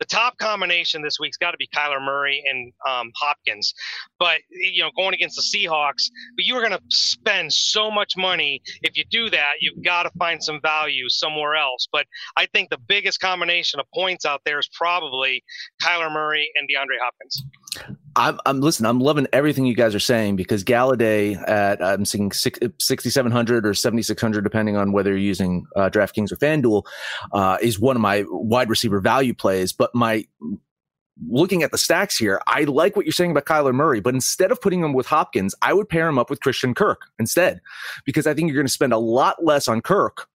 The 0.00 0.06
top 0.06 0.38
combination 0.38 1.02
this 1.02 1.20
week's 1.20 1.36
got 1.36 1.50
to 1.50 1.56
be 1.58 1.68
Kyler 1.68 2.02
Murray 2.02 2.42
and 2.48 2.72
um, 2.88 3.12
Hopkins. 3.16 3.72
But, 4.18 4.38
you 4.50 4.82
know, 4.82 4.90
going 4.96 5.14
against 5.14 5.36
the 5.36 5.42
Seahawks, 5.42 6.10
but 6.36 6.46
you 6.46 6.54
are 6.56 6.60
going 6.60 6.72
to 6.72 6.82
spend 6.88 7.52
so 7.52 7.90
much 7.90 8.16
money. 8.16 8.62
If 8.82 8.96
you 8.96 9.04
do 9.10 9.28
that, 9.30 9.54
you've 9.60 9.84
got 9.84 10.04
to 10.04 10.10
find 10.18 10.42
some 10.42 10.60
value 10.62 11.08
somewhere 11.08 11.54
else. 11.54 11.86
But 11.92 12.06
I 12.36 12.46
think 12.46 12.70
the 12.70 12.78
biggest 12.78 13.20
combination 13.20 13.78
of 13.78 13.86
points 13.94 14.24
out 14.24 14.40
there 14.44 14.58
is 14.58 14.68
probably 14.72 15.44
Kyler 15.82 16.10
Murray 16.10 16.50
and 16.56 16.68
DeAndre 16.68 16.98
Hopkins. 17.02 17.44
I'm, 18.16 18.38
I'm 18.44 18.60
listen. 18.60 18.86
I'm 18.86 18.98
loving 18.98 19.26
everything 19.32 19.66
you 19.66 19.74
guys 19.74 19.94
are 19.94 20.00
saying 20.00 20.36
because 20.36 20.64
Golladay 20.64 21.36
at 21.48 21.82
I'm 21.82 22.04
seeing 22.04 22.32
6,700 22.32 23.66
or 23.66 23.74
7,600, 23.74 24.42
depending 24.42 24.76
on 24.76 24.92
whether 24.92 25.10
you're 25.10 25.18
using 25.18 25.66
uh, 25.76 25.90
DraftKings 25.90 26.32
or 26.32 26.36
FanDuel, 26.36 26.84
uh, 27.32 27.58
is 27.62 27.78
one 27.78 27.96
of 27.96 28.02
my 28.02 28.24
wide 28.28 28.68
receiver 28.68 29.00
value 29.00 29.34
plays. 29.34 29.72
But 29.72 29.94
my 29.94 30.26
looking 31.28 31.62
at 31.62 31.70
the 31.70 31.78
stacks 31.78 32.16
here, 32.16 32.40
I 32.46 32.64
like 32.64 32.96
what 32.96 33.04
you're 33.04 33.12
saying 33.12 33.30
about 33.30 33.44
Kyler 33.44 33.74
Murray, 33.74 34.00
but 34.00 34.14
instead 34.14 34.50
of 34.50 34.60
putting 34.60 34.82
him 34.82 34.92
with 34.92 35.06
Hopkins, 35.06 35.54
I 35.62 35.72
would 35.72 35.88
pair 35.88 36.08
him 36.08 36.18
up 36.18 36.30
with 36.30 36.40
Christian 36.40 36.74
Kirk 36.74 37.02
instead, 37.18 37.60
because 38.04 38.26
I 38.26 38.34
think 38.34 38.48
you're 38.48 38.56
going 38.56 38.66
to 38.66 38.72
spend 38.72 38.92
a 38.92 38.98
lot 38.98 39.44
less 39.44 39.68
on 39.68 39.82
Kirk, 39.82 40.26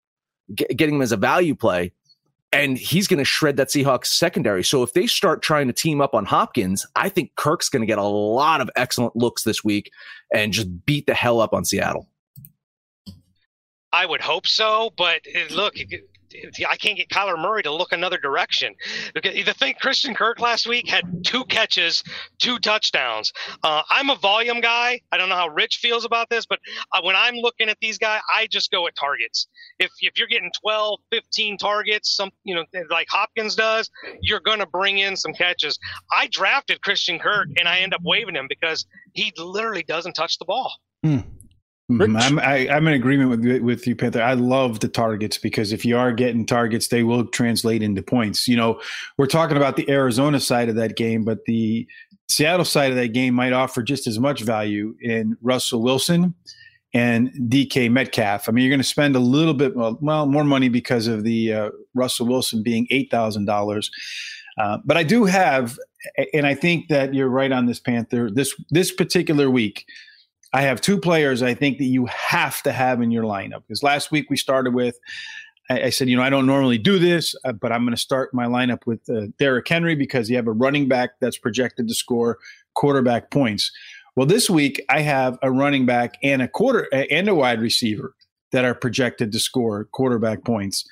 getting 0.54 0.96
him 0.96 1.02
as 1.02 1.12
a 1.12 1.18
value 1.18 1.56
play 1.56 1.92
and 2.56 2.78
he's 2.78 3.08
going 3.08 3.18
to 3.18 3.26
shred 3.26 3.58
that 3.58 3.68
Seahawks 3.68 4.06
secondary. 4.06 4.64
So 4.64 4.82
if 4.82 4.94
they 4.94 5.08
start 5.08 5.42
trying 5.42 5.68
to 5.68 5.74
team 5.74 6.00
up 6.00 6.14
on 6.14 6.26
Hopkins, 6.26 6.86
I 6.96 7.10
think 7.10 7.36
Kirk's 7.36 7.68
going 7.68 7.82
to 7.82 7.86
get 7.86 7.98
a 7.98 8.04
lot 8.04 8.62
of 8.62 8.70
excellent 8.76 9.16
looks 9.16 9.44
this 9.44 9.64
week 9.64 9.92
and 10.34 10.54
just 10.54 10.86
beat 10.86 11.06
the 11.06 11.14
hell 11.14 11.42
up 11.42 11.54
on 11.54 11.66
Seattle. 11.66 12.08
I 13.92 14.06
would 14.06 14.22
hope 14.22 14.48
so, 14.48 14.92
but 14.98 15.22
uh, 15.36 15.54
look, 15.54 15.76
I 16.70 16.76
can't 16.78 16.98
get 16.98 17.10
Kyler 17.10 17.40
Murray 17.40 17.64
to 17.64 17.74
look 17.74 17.92
another 17.92 18.18
direction. 18.18 18.74
The 19.14 19.54
thing, 19.58 19.76
Christian 19.80 20.16
Kirk 20.16 20.40
last 20.40 20.68
week 20.68 20.88
had 20.88 21.26
two 21.26 21.44
catches, 21.46 22.04
two 22.40 22.60
touchdowns. 22.60 23.32
Uh, 23.64 23.82
I'm 23.90 24.10
a 24.10 24.16
volume 24.16 24.62
guy. 24.62 25.02
I 25.12 25.18
don't 25.18 25.30
know 25.30 25.36
how 25.36 25.50
Rich 25.50 25.78
feels 25.82 26.06
about 26.06 26.30
this, 26.30 26.46
but 26.46 26.60
uh, 26.94 27.02
when 27.04 27.16
I'm 27.16 27.36
looking 27.36 27.70
at 27.70 27.78
these 27.82 27.98
guys, 27.98 28.22
I 28.36 28.48
just 28.48 28.72
go 28.72 28.88
at 28.88 28.96
targets. 28.96 29.48
If 29.80 29.92
if 30.02 30.18
you're 30.18 30.28
getting 30.28 30.52
12, 30.62 31.00
15 31.12 31.58
targets, 31.58 32.16
some 32.16 32.32
you 32.44 32.56
know 32.56 32.64
like 32.90 33.08
Hopkins 33.10 33.56
does, 33.56 33.90
you're 34.22 34.40
going 34.40 34.60
to 34.60 34.68
bring 34.68 35.00
in 35.00 35.16
some 35.16 35.34
catches. 35.34 35.80
I 36.16 36.28
drafted 36.28 36.82
Christian 36.82 37.20
Kirk 37.20 37.48
and 37.58 37.68
I 37.68 37.80
end 37.80 37.94
up 37.94 38.02
waiving 38.04 38.36
him 38.36 38.48
because 38.48 38.86
he 39.14 39.34
literally 39.38 39.84
doesn't 39.84 40.14
touch 40.14 40.38
the 40.38 40.46
ball. 40.46 40.74
Hmm. 41.04 41.20
Mm-hmm. 41.92 42.16
I'm 42.18 42.40
I, 42.40 42.58
am 42.58 42.70
i 42.72 42.78
am 42.78 42.88
in 42.88 42.94
agreement 42.96 43.30
with 43.30 43.62
with 43.62 43.86
you, 43.86 43.96
Panther. 43.96 44.22
I 44.22 44.34
love 44.34 44.80
the 44.80 44.88
targets 44.88 45.38
because 45.38 45.72
if 45.72 45.86
you 45.86 45.98
are 45.98 46.12
getting 46.12 46.46
targets, 46.46 46.88
they 46.88 47.04
will 47.04 47.28
translate 47.28 47.84
into 47.84 48.02
points. 48.02 48.48
You 48.48 48.58
know, 48.58 48.82
we're 49.20 49.28
talking 49.28 49.56
about 49.56 49.76
the 49.76 49.88
Arizona 49.90 50.40
side 50.40 50.68
of 50.68 50.76
that 50.76 50.96
game, 50.96 51.24
but 51.24 51.46
the 51.46 51.88
Seattle 52.28 52.66
side 52.66 52.90
of 52.90 52.98
that 52.98 53.10
game 53.10 53.36
might 53.36 53.54
offer 53.54 53.84
just 53.84 54.08
as 54.08 54.18
much 54.18 54.42
value 54.42 54.96
in 55.00 55.38
Russell 55.44 55.84
Wilson 55.84 56.34
and 56.96 57.30
DK 57.52 57.92
Metcalf. 57.92 58.50
I 58.50 58.52
mean, 58.52 58.64
you're 58.64 58.72
going 58.72 58.80
to 58.80 58.84
spend 58.84 59.16
a 59.16 59.20
little 59.20 59.54
bit 59.54 59.76
well, 59.76 60.00
well 60.02 60.26
more 60.26 60.44
money 60.44 60.70
because 60.70 61.06
of 61.06 61.24
the 61.24 61.54
uh, 61.54 61.70
Russell 61.94 62.26
Wilson 62.26 62.64
being 62.64 62.88
eight 62.90 63.12
thousand 63.12 63.48
uh, 63.48 63.54
dollars. 63.54 63.92
But 64.58 64.98
I 64.98 65.04
do 65.04 65.26
have, 65.26 65.78
and 66.34 66.48
I 66.48 66.56
think 66.56 66.88
that 66.88 67.14
you're 67.14 67.30
right 67.30 67.52
on 67.52 67.68
this 67.68 67.80
Panther. 67.80 68.32
This 68.32 68.56
this 68.72 68.92
particular 68.92 69.52
week 69.52 69.86
I 70.56 70.62
have 70.62 70.80
two 70.80 70.98
players 70.98 71.44
I 71.44 71.54
think 71.54 71.80
that 71.80 71.84
you 71.84 72.06
have 72.06 72.64
to 72.64 72.72
have 72.72 73.02
in 73.02 73.12
your 73.12 73.26
lineup. 73.26 73.64
Because 73.68 73.84
last 73.84 74.10
week 74.10 74.30
we 74.30 74.38
started 74.38 74.74
with, 74.74 74.98
I, 75.70 75.84
I 75.84 75.90
said, 75.90 76.08
you 76.08 76.16
know, 76.16 76.24
I 76.24 76.30
don't 76.30 76.46
normally 76.46 76.78
do 76.78 76.98
this, 76.98 77.36
uh, 77.44 77.52
but 77.52 77.74
I'm 77.74 77.82
going 77.82 77.94
to 77.94 78.02
start 78.02 78.34
my 78.34 78.46
lineup 78.46 78.86
with 78.86 79.02
uh, 79.10 79.28
Derrick 79.38 79.68
Henry 79.68 79.96
because 79.96 80.30
you 80.30 80.38
have 80.38 80.48
a 80.48 80.54
running 80.54 80.88
back 80.88 81.10
that's 81.20 81.38
projected 81.38 81.90
to 81.90 81.94
score 81.94 82.38
quarterback 82.74 83.32
points. 83.32 83.70
Well, 84.16 84.26
this 84.26 84.50
week 84.50 84.82
I 84.88 85.02
have 85.02 85.38
a 85.42 85.52
running 85.52 85.86
back 85.86 86.16
and 86.24 86.42
a 86.42 86.48
quarter 86.48 86.88
and 86.94 87.28
a 87.28 87.36
wide 87.36 87.60
receiver 87.60 88.16
that 88.54 88.64
are 88.64 88.76
projected 88.76 89.34
to 89.34 89.40
score 89.40 89.90
quarterback 89.92 90.46
points. 90.46 90.86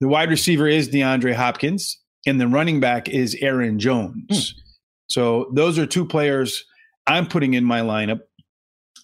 The 0.00 0.08
wide 0.08 0.28
receiver 0.28 0.66
is 0.66 0.88
DeAndre 0.88 1.34
Hopkins, 1.34 2.00
and 2.26 2.40
the 2.40 2.48
running 2.48 2.80
back 2.80 3.08
is 3.08 3.36
Aaron 3.40 3.78
Jones. 3.78 4.24
Hmm. 4.28 4.60
So 5.06 5.52
those 5.54 5.78
are 5.78 5.86
two 5.86 6.04
players 6.04 6.64
I'm 7.06 7.28
putting 7.28 7.54
in 7.54 7.64
my 7.64 7.80
lineup. 7.80 8.22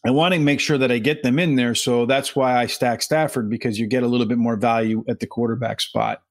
I 0.06 0.10
want 0.10 0.34
to 0.34 0.40
make 0.40 0.60
sure 0.60 0.78
that 0.78 0.90
I 0.90 0.98
get 0.98 1.22
them 1.22 1.38
in 1.38 1.56
there. 1.56 1.74
So 1.74 2.06
that's 2.06 2.34
why 2.34 2.56
I 2.56 2.66
stack 2.66 3.02
Stafford 3.02 3.50
because 3.50 3.78
you 3.78 3.86
get 3.86 4.02
a 4.02 4.06
little 4.06 4.26
bit 4.26 4.38
more 4.38 4.56
value 4.56 5.04
at 5.08 5.20
the 5.20 5.26
quarterback 5.26 5.80
spot. 5.80 6.22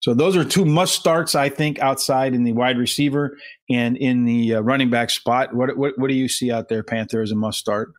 So 0.00 0.14
those 0.14 0.36
are 0.36 0.44
two 0.44 0.64
must 0.64 0.94
starts, 0.94 1.34
I 1.34 1.48
think, 1.48 1.80
outside 1.80 2.34
in 2.34 2.44
the 2.44 2.52
wide 2.52 2.78
receiver 2.78 3.36
and 3.68 3.96
in 3.96 4.24
the 4.24 4.56
uh, 4.56 4.60
running 4.60 4.90
back 4.90 5.10
spot. 5.10 5.54
What, 5.54 5.76
what 5.76 5.98
what 5.98 6.08
do 6.08 6.14
you 6.14 6.28
see 6.28 6.52
out 6.52 6.68
there, 6.68 6.84
Panther, 6.84 7.20
as 7.20 7.32
a 7.32 7.34
must 7.34 7.58
start? 7.58 7.92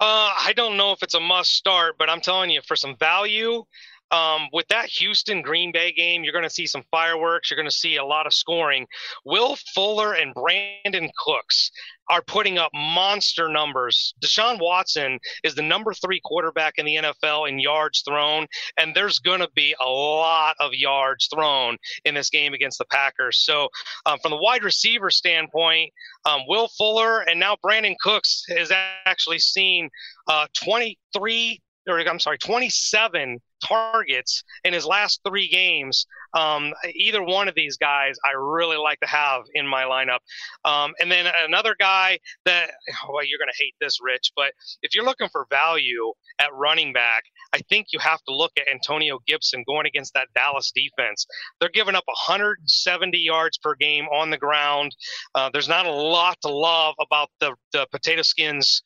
Uh, 0.00 0.34
I 0.36 0.52
don't 0.54 0.76
know 0.76 0.92
if 0.92 1.02
it's 1.02 1.14
a 1.14 1.20
must 1.20 1.54
start, 1.54 1.94
but 1.96 2.10
I'm 2.10 2.20
telling 2.20 2.50
you, 2.50 2.60
for 2.66 2.76
some 2.76 2.96
value, 2.96 3.64
um, 4.12 4.48
with 4.52 4.68
that 4.68 4.86
Houston 4.86 5.42
Green 5.42 5.72
Bay 5.72 5.90
game, 5.90 6.22
you're 6.22 6.32
going 6.32 6.44
to 6.44 6.50
see 6.50 6.66
some 6.66 6.84
fireworks. 6.90 7.50
You're 7.50 7.56
going 7.56 7.68
to 7.68 7.74
see 7.74 7.96
a 7.96 8.04
lot 8.04 8.26
of 8.26 8.34
scoring. 8.34 8.86
Will 9.24 9.56
Fuller 9.74 10.12
and 10.12 10.34
Brandin 10.34 11.10
Cooks 11.24 11.70
are 12.10 12.22
putting 12.22 12.58
up 12.58 12.70
monster 12.74 13.48
numbers. 13.48 14.12
Deshaun 14.22 14.60
Watson 14.60 15.18
is 15.44 15.54
the 15.54 15.62
number 15.62 15.94
three 15.94 16.20
quarterback 16.22 16.74
in 16.76 16.84
the 16.84 16.96
NFL 16.96 17.48
in 17.48 17.58
yards 17.58 18.02
thrown, 18.06 18.46
and 18.76 18.94
there's 18.94 19.18
going 19.18 19.40
to 19.40 19.48
be 19.54 19.74
a 19.80 19.88
lot 19.88 20.56
of 20.60 20.74
yards 20.74 21.28
thrown 21.32 21.78
in 22.04 22.14
this 22.14 22.28
game 22.28 22.52
against 22.52 22.78
the 22.78 22.84
Packers. 22.86 23.38
So, 23.44 23.68
um, 24.04 24.18
from 24.20 24.32
the 24.32 24.36
wide 24.36 24.62
receiver 24.62 25.10
standpoint, 25.10 25.90
um, 26.26 26.42
Will 26.46 26.68
Fuller 26.76 27.20
and 27.20 27.40
now 27.40 27.56
Brandin 27.64 27.96
Cooks 28.02 28.44
has 28.48 28.70
actually 29.06 29.38
seen 29.38 29.88
uh, 30.28 30.46
23 30.62 31.60
or 31.88 31.98
I'm 32.00 32.20
sorry, 32.20 32.38
27 32.38 33.38
targets 33.64 34.42
in 34.64 34.72
his 34.72 34.84
last 34.84 35.20
three 35.26 35.48
games. 35.48 36.06
Um, 36.34 36.72
either 36.94 37.22
one 37.22 37.48
of 37.48 37.54
these 37.54 37.76
guys, 37.76 38.16
I 38.24 38.36
really 38.36 38.76
like 38.76 39.00
to 39.00 39.06
have 39.06 39.42
in 39.54 39.66
my 39.66 39.84
lineup. 39.84 40.18
Um, 40.64 40.92
and 41.00 41.10
then 41.10 41.26
another 41.46 41.76
guy 41.78 42.18
that, 42.44 42.70
well, 43.08 43.24
you're 43.24 43.38
going 43.38 43.52
to 43.52 43.64
hate 43.64 43.74
this, 43.80 43.98
Rich, 44.02 44.32
but 44.36 44.52
if 44.82 44.94
you're 44.94 45.04
looking 45.04 45.28
for 45.30 45.46
value 45.50 46.12
at 46.38 46.52
running 46.54 46.92
back, 46.92 47.24
I 47.52 47.60
think 47.68 47.88
you 47.92 47.98
have 48.00 48.22
to 48.24 48.34
look 48.34 48.52
at 48.56 48.64
Antonio 48.72 49.18
Gibson 49.26 49.64
going 49.66 49.86
against 49.86 50.14
that 50.14 50.28
Dallas 50.34 50.72
defense. 50.74 51.26
They're 51.60 51.70
giving 51.70 51.94
up 51.94 52.04
170 52.06 53.18
yards 53.18 53.58
per 53.58 53.74
game 53.74 54.06
on 54.06 54.30
the 54.30 54.38
ground. 54.38 54.94
Uh, 55.34 55.50
there's 55.52 55.68
not 55.68 55.86
a 55.86 55.92
lot 55.92 56.38
to 56.42 56.48
love 56.48 56.94
about 57.00 57.28
the, 57.40 57.54
the 57.72 57.86
potato 57.92 58.22
skins 58.22 58.82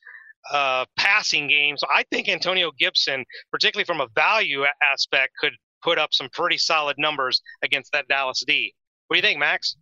uh, 0.51 0.85
passing 0.97 1.47
game. 1.47 1.77
So 1.77 1.87
I 1.93 2.03
think 2.11 2.29
Antonio 2.29 2.71
Gibson, 2.77 3.25
particularly 3.51 3.85
from 3.85 4.01
a 4.01 4.07
value 4.15 4.63
aspect, 4.91 5.33
could 5.39 5.53
put 5.83 5.97
up 5.97 6.13
some 6.13 6.29
pretty 6.33 6.57
solid 6.57 6.95
numbers 6.97 7.41
against 7.63 7.91
that 7.91 8.07
Dallas 8.07 8.43
D. 8.45 8.73
What 9.07 9.15
do 9.15 9.17
you 9.19 9.21
think, 9.21 9.39
Max? 9.39 9.77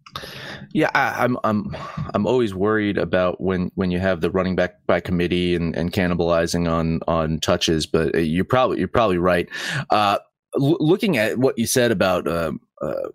Yeah, 0.71 0.91
I, 0.93 1.23
am 1.23 1.39
I'm 1.43 1.75
I'm 2.13 2.27
always 2.27 2.53
worried 2.53 2.97
about 2.97 3.41
when 3.41 3.71
when 3.73 3.89
you 3.89 3.99
have 3.99 4.21
the 4.21 4.29
running 4.29 4.55
back 4.55 4.85
by 4.85 4.99
committee 4.99 5.55
and, 5.55 5.75
and 5.75 5.91
cannibalizing 5.91 6.69
on 6.71 6.99
on 7.07 7.39
touches, 7.39 7.87
but 7.87 8.13
you're 8.23 8.45
probably 8.45 8.77
you're 8.77 8.87
probably 8.87 9.17
right. 9.17 9.49
Uh, 9.89 10.19
l- 10.55 10.77
looking 10.79 11.17
at 11.17 11.39
what 11.39 11.57
you 11.57 11.65
said 11.65 11.91
about 11.91 12.27
uh, 12.27 12.51
uh, 12.81 13.09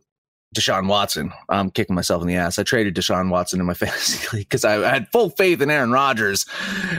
Deshaun 0.54 0.88
Watson. 0.88 1.32
I'm 1.48 1.70
kicking 1.70 1.94
myself 1.94 2.22
in 2.22 2.28
the 2.28 2.36
ass. 2.36 2.58
I 2.58 2.62
traded 2.62 2.96
Deshaun 2.96 3.30
Watson 3.30 3.60
in 3.60 3.66
my 3.66 3.74
fantasy 3.74 4.36
league 4.36 4.48
because 4.48 4.64
I, 4.64 4.88
had 4.88 5.08
full 5.12 5.30
faith 5.30 5.60
in 5.60 5.70
Aaron 5.70 5.92
Rodgers, 5.92 6.46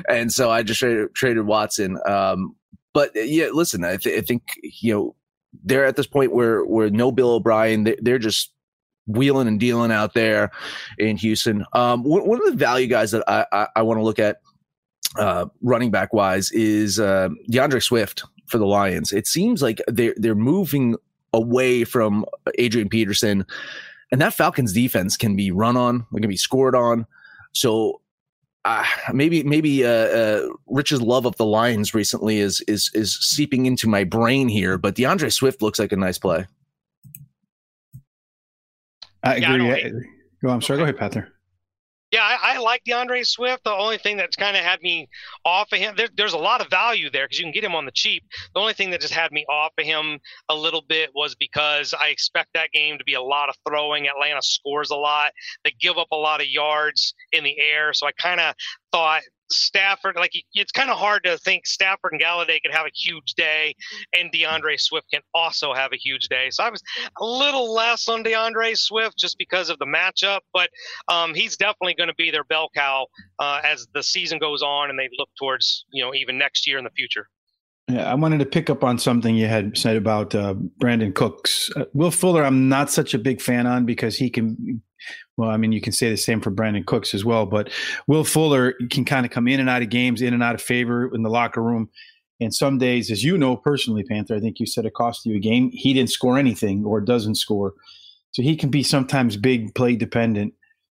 and 0.08 0.32
so 0.32 0.50
I 0.50 0.64
just 0.64 0.84
traded, 1.14 1.46
Watson. 1.46 1.98
Um, 2.06 2.56
but 2.94 3.12
yeah, 3.16 3.50
listen, 3.54 3.84
I, 3.84 3.98
th- 3.98 4.18
I, 4.18 4.22
think 4.22 4.44
you 4.64 4.94
know 4.94 5.16
they're 5.64 5.86
at 5.86 5.96
this 5.96 6.08
point 6.08 6.34
where 6.34 6.64
where 6.66 6.90
no 6.90 7.12
Bill 7.12 7.32
O'Brien, 7.32 7.84
they, 7.84 7.98
they're 8.02 8.20
just 8.20 8.54
wheeling 9.08 9.48
and 9.48 9.60
dealing 9.60 9.92
out 9.92 10.14
there 10.14 10.52
in 10.98 11.18
Houston. 11.18 11.66
Um, 11.74 12.04
one, 12.04 12.40
of 12.40 12.46
the 12.46 12.58
value 12.58 12.88
guys 12.88 13.12
that 13.12 13.24
I, 13.28 13.46
I, 13.52 13.68
I 13.78 13.82
want 13.82 14.00
to 14.00 14.04
look 14.04 14.20
at 14.20 14.38
uh, 15.18 15.48
running 15.62 15.92
back 15.92 16.14
wise 16.14 16.52
is 16.52 17.00
uh, 17.00 17.30
D'Andre 17.50 17.80
Swift 17.80 18.24
for 18.48 18.58
the 18.58 18.66
Lions. 18.66 19.12
It 19.12 19.28
seems 19.28 19.62
like 19.62 19.82
they're 19.88 20.14
they're 20.18 20.36
moving 20.36 20.96
away 21.34 21.84
from 21.84 22.26
Adrian 22.58 22.90
Peterson. 22.90 23.46
And 24.12 24.20
that 24.22 24.34
Falcons 24.34 24.74
defense 24.74 25.16
can 25.16 25.36
be 25.36 25.52
run 25.52 25.78
on, 25.78 26.06
it 26.14 26.20
can 26.20 26.30
be 26.30 26.38
scored 26.38 26.76
on. 26.76 27.06
So 27.54 28.02
uh, 28.64 28.86
maybe 29.14 29.44
maybe 29.44 29.86
uh, 29.86 29.90
uh, 29.90 30.48
Rich's 30.68 31.02
love 31.02 31.26
of 31.26 31.36
the 31.38 31.46
Lions 31.46 31.94
recently 31.94 32.40
is 32.40 32.62
is 32.62 32.92
is 32.94 33.14
seeping 33.14 33.66
into 33.66 33.88
my 33.88 34.04
brain 34.04 34.48
here, 34.48 34.78
but 34.78 34.96
D'Andre 34.96 35.30
Swift 35.30 35.62
looks 35.62 35.80
like 35.80 35.92
a 35.92 35.96
nice 35.96 36.20
play. 36.20 36.46
I 39.24 39.36
agree. 39.36 39.68
Yeah, 39.68 39.74
I 39.74 39.92
go. 40.44 40.50
I'm 40.50 40.62
sorry. 40.62 40.78
Okay. 40.80 40.82
Go 40.82 40.84
ahead, 40.84 40.98
Panther. 40.98 41.34
I, 42.32 42.56
I 42.56 42.58
like 42.60 42.84
D'Andre 42.86 43.24
Swift. 43.24 43.64
The 43.64 43.72
only 43.72 43.98
thing 43.98 44.18
that's 44.18 44.36
kind 44.36 44.56
of 44.56 44.64
had 44.64 44.82
me 44.82 45.10
off 45.46 45.72
of 45.72 45.80
him, 45.80 45.96
there, 45.98 46.08
there's 46.16 46.34
a 46.34 46.38
lot 46.38 46.62
of 46.62 46.70
value 46.70 47.10
there 47.10 47.26
because 47.26 47.40
you 47.40 47.46
can 47.46 47.52
get 47.52 47.64
him 47.64 47.76
on 47.76 47.86
the 47.86 47.92
cheap. 47.92 48.24
The 48.54 48.60
only 48.60 48.74
thing 48.74 48.92
that 48.92 49.02
just 49.02 49.14
had 49.14 49.32
me 49.32 49.46
off 49.50 49.72
of 49.78 49.86
him 49.86 50.20
a 50.50 50.56
little 50.56 50.84
bit 50.88 51.12
was 51.14 51.36
because 51.36 51.94
I 51.94 52.08
expect 52.08 52.50
that 52.54 52.72
game 52.72 52.98
to 52.98 53.04
be 53.04 53.14
a 53.14 53.22
lot 53.22 53.50
of 53.50 53.56
throwing. 53.68 54.08
Atlanta 54.08 54.42
scores 54.42 54.92
a 54.92 54.96
lot. 54.96 55.32
They 55.64 55.74
give 55.80 55.98
up 55.98 56.08
a 56.12 56.16
lot 56.18 56.42
of 56.42 56.48
yards 56.48 57.14
in 57.32 57.44
the 57.44 57.56
air. 57.60 57.94
So 57.94 58.08
I 58.08 58.12
kind 58.14 58.40
of 58.40 58.56
thought 58.92 59.22
Stafford, 59.52 60.16
like 60.16 60.32
it's 60.54 60.72
kind 60.72 60.90
of 60.90 60.98
hard 60.98 61.24
to 61.24 61.38
think 61.38 61.66
Stafford 61.66 62.14
and 62.14 62.22
Golladay 62.22 62.62
could 62.62 62.74
have 62.74 62.86
a 62.86 62.92
huge 62.94 63.34
day, 63.36 63.76
and 64.18 64.32
D'Andre 64.32 64.78
Swift 64.78 65.08
can 65.12 65.22
also 65.34 65.74
have 65.74 65.92
a 65.94 65.98
huge 65.98 66.28
day. 66.28 66.50
So 66.52 66.64
I 66.64 66.70
was 66.70 66.82
a 67.20 67.26
little 67.26 67.74
less 67.74 68.08
on 68.08 68.24
D'Andre 68.24 68.74
Swift 68.76 69.18
just 69.18 69.38
because 69.38 69.70
of 69.70 69.80
the 69.80 69.86
matchup, 69.86 70.40
but 70.54 70.70
um, 71.08 71.34
he's 71.34 71.58
definitely 71.58 71.96
going 71.96 72.10
to 72.10 72.16
be 72.16 72.32
their 72.32 72.44
bell 72.44 72.70
cow 72.76 73.08
uh, 73.40 73.62
as 73.64 73.88
the 73.94 74.04
season 74.04 74.40
goes 74.40 74.62
on 74.62 74.90
and 74.90 74.98
they 74.98 75.10
look 75.18 75.30
towards 75.38 75.86
you 75.92 76.04
know 76.04 76.14
even 76.14 76.38
next 76.38 76.68
year 76.68 76.78
in 76.78 76.84
the 76.84 76.92
future. 76.92 77.28
Yeah, 77.88 78.10
I 78.10 78.16
wanted 78.16 78.40
to 78.40 78.46
pick 78.46 78.70
up 78.70 78.84
on 78.84 78.98
something 78.98 79.36
you 79.36 79.48
had 79.48 79.78
said 79.78 79.98
about 79.98 80.34
uh, 80.34 80.54
Brandin 80.82 81.14
Cooks. 81.14 81.70
Uh, 81.76 81.86
Will 81.94 82.12
Fuller, 82.12 82.44
I'm 82.44 82.70
not 82.70 82.90
such 82.90 83.14
a 83.14 83.18
big 83.18 83.42
fan 83.42 83.68
on 83.68 83.86
because 83.86 84.18
he 84.18 84.30
can 84.30 84.82
well, 85.38 85.50
I 85.50 85.58
mean, 85.58 85.72
you 85.72 85.82
can 85.82 85.94
say 85.94 86.10
the 86.10 86.18
same 86.18 86.42
for 86.42 86.52
Brandin 86.52 86.86
Cooks 86.86 87.14
as 87.14 87.26
well, 87.26 87.46
but 87.46 87.70
Will 88.08 88.24
Fuller 88.24 88.74
can 88.90 89.06
kind 89.06 89.26
of 89.26 89.32
come 89.32 89.48
in 89.48 89.60
and 89.60 89.70
out 89.70 89.82
of 89.82 89.90
games, 89.90 90.22
in 90.22 90.34
and 90.34 90.44
out 90.44 90.56
of 90.56 90.62
favor 90.62 91.14
in 91.14 91.24
the 91.24 91.30
locker 91.30 91.62
room. 91.62 91.90
And 92.40 92.54
some 92.54 92.80
days, 92.80 93.12
as 93.12 93.24
you 93.24 93.38
know 93.38 93.56
personally, 93.56 94.04
Panther, 94.04 94.36
I 94.36 94.40
think 94.40 94.60
you 94.60 94.66
said 94.66 94.86
it 94.86 94.94
cost 94.94 95.26
you 95.26 95.36
a 95.36 95.40
game. 95.40 95.70
He 95.74 95.94
didn't 95.94 96.10
score 96.10 96.38
anything 96.38 96.84
or 96.86 97.00
doesn't 97.00 97.36
score. 97.36 97.74
So 98.32 98.42
he 98.42 98.56
can 98.56 98.70
be 98.70 98.84
sometimes 98.84 99.38
big 99.38 99.76
play 99.76 99.96
dependent. 99.96 100.54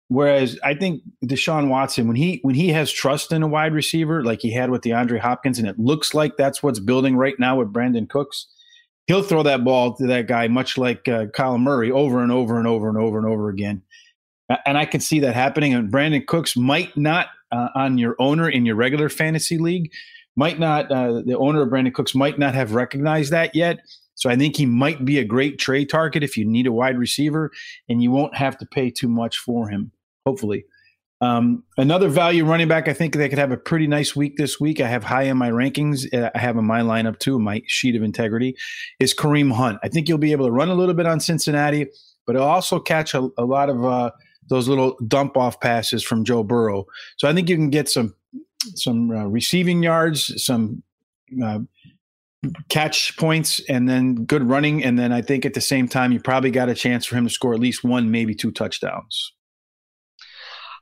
Whereas 0.10 0.60
I 0.64 0.74
think 0.76 1.02
Deshaun 1.26 1.70
Watson, 1.70 2.06
when 2.08 2.18
he 2.18 2.40
when 2.42 2.54
he 2.54 2.68
has 2.70 2.92
trust 2.92 3.32
in 3.32 3.44
a 3.44 3.48
wide 3.48 3.74
receiver, 3.74 4.24
like 4.24 4.42
he 4.42 4.52
had 4.52 4.70
with 4.70 4.82
DeAndre 4.82 5.20
Hopkins, 5.20 5.58
and 5.58 5.68
it 5.68 5.80
looks 5.80 6.14
like 6.14 6.36
that's 6.36 6.62
what's 6.62 6.80
building 6.80 7.16
right 7.16 7.36
now 7.40 7.58
with 7.58 7.72
Brandin 7.72 8.10
Cooks, 8.10 8.48
he'll 9.08 9.24
throw 9.24 9.42
that 9.44 9.64
ball 9.64 9.96
to 9.96 10.08
that 10.08 10.28
guy, 10.28 10.50
much 10.50 10.78
like 10.78 11.08
uh, 11.08 11.28
Kyle 11.28 11.58
Murray, 11.58 11.92
over 11.92 12.22
and 12.22 12.32
over 12.32 12.58
and 12.58 12.68
over 12.68 12.90
and 12.90 12.98
over 12.98 13.18
and 13.18 13.28
over 13.28 13.50
again. 13.50 13.82
And 14.66 14.78
I 14.78 14.86
can 14.86 15.02
see 15.02 15.20
that 15.20 15.36
happening. 15.36 15.74
And 15.74 15.92
Brandin 15.92 16.26
Cooks 16.26 16.56
might 16.56 16.96
not 16.98 17.28
uh, 17.52 17.70
on 17.76 17.98
your 17.98 18.16
owner 18.20 18.50
in 18.50 18.66
your 18.66 18.76
regular 18.76 19.10
fantasy 19.10 19.58
league, 19.58 19.92
might 20.36 20.60
not 20.60 20.92
uh, 20.92 21.22
the 21.26 21.38
owner 21.38 21.62
of 21.62 21.70
Brandin 21.70 21.94
Cooks 21.94 22.16
might 22.16 22.40
not 22.40 22.56
have 22.56 22.74
recognized 22.74 23.32
that 23.32 23.56
yet. 23.56 23.80
So 24.16 24.30
I 24.30 24.36
think 24.36 24.56
he 24.56 24.66
might 24.66 25.04
be 25.04 25.18
a 25.20 25.26
great 25.26 25.58
trade 25.58 25.90
target 25.90 26.24
if 26.24 26.38
you 26.38 26.46
need 26.46 26.68
a 26.68 26.72
wide 26.72 26.98
receiver, 26.98 27.52
and 27.90 28.04
you 28.04 28.12
won't 28.12 28.36
have 28.36 28.58
to 28.60 28.66
pay 28.66 28.90
too 28.92 29.08
much 29.08 29.38
for 29.38 29.68
him 29.70 29.92
hopefully. 30.26 30.66
Um, 31.22 31.64
another 31.78 32.10
value 32.10 32.46
running 32.46 32.68
back, 32.68 32.88
I 32.88 32.94
think 32.94 33.14
they 33.14 33.30
could 33.30 33.38
have 33.38 33.52
a 33.52 33.58
pretty 33.58 33.86
nice 33.86 34.16
week 34.16 34.38
this 34.38 34.60
week. 34.60 34.80
I 34.80 34.88
have 34.88 35.04
high 35.04 35.24
in 35.24 35.38
my 35.38 35.52
rankings. 35.52 36.12
Uh, 36.12 36.32
I 36.34 36.40
have 36.40 36.58
in 36.58 36.66
my 36.66 36.82
lineup 36.82 37.20
too, 37.20 37.38
my 37.38 37.62
sheet 37.68 37.96
of 37.96 38.02
integrity, 38.02 38.56
is 39.00 39.14
Kareem 39.14 39.52
Hunt. 39.52 39.78
I 39.84 39.88
think 39.88 40.10
you'll 40.10 40.18
be 40.18 40.32
able 40.32 40.48
to 40.48 40.52
run 40.52 40.70
a 40.70 40.76
little 40.76 40.96
bit 40.96 41.06
on 41.06 41.20
Cincinnati, 41.20 41.88
but 42.26 42.36
also 42.36 42.80
catch 42.80 43.14
a, 43.14 43.30
a 43.38 43.46
lot 43.46 43.70
of 43.70 43.86
uh, 43.86 44.12
those 44.50 44.68
little 44.68 44.98
dump 45.08 45.38
off 45.38 45.60
passes 45.60 46.04
from 46.04 46.24
Joe 46.24 46.44
Burrow. 46.44 46.86
So 47.18 47.28
I 47.28 47.34
think 47.34 47.50
you 47.50 47.56
can 47.56 47.70
get 47.70 47.90
some 47.90 48.16
some 48.76 49.10
uh, 49.12 49.26
receiving 49.26 49.82
yards, 49.82 50.44
some 50.44 50.84
uh, 51.44 51.60
catch 52.70 53.16
points, 53.18 53.60
and 53.70 53.88
then 53.88 54.26
good 54.26 54.44
running. 54.44 54.84
And 54.84 54.98
then 54.98 55.12
I 55.12 55.22
think 55.22 55.46
at 55.46 55.54
the 55.54 55.62
same 55.62 55.88
time, 55.88 56.12
you 56.12 56.20
probably 56.20 56.52
got 56.52 56.70
a 56.70 56.76
chance 56.76 57.06
for 57.06 57.16
him 57.16 57.26
to 57.26 57.30
score 57.30 57.54
at 57.54 57.60
least 57.60 57.84
one, 57.84 58.12
maybe 58.12 58.36
two 58.36 58.52
touchdowns. 58.52 59.34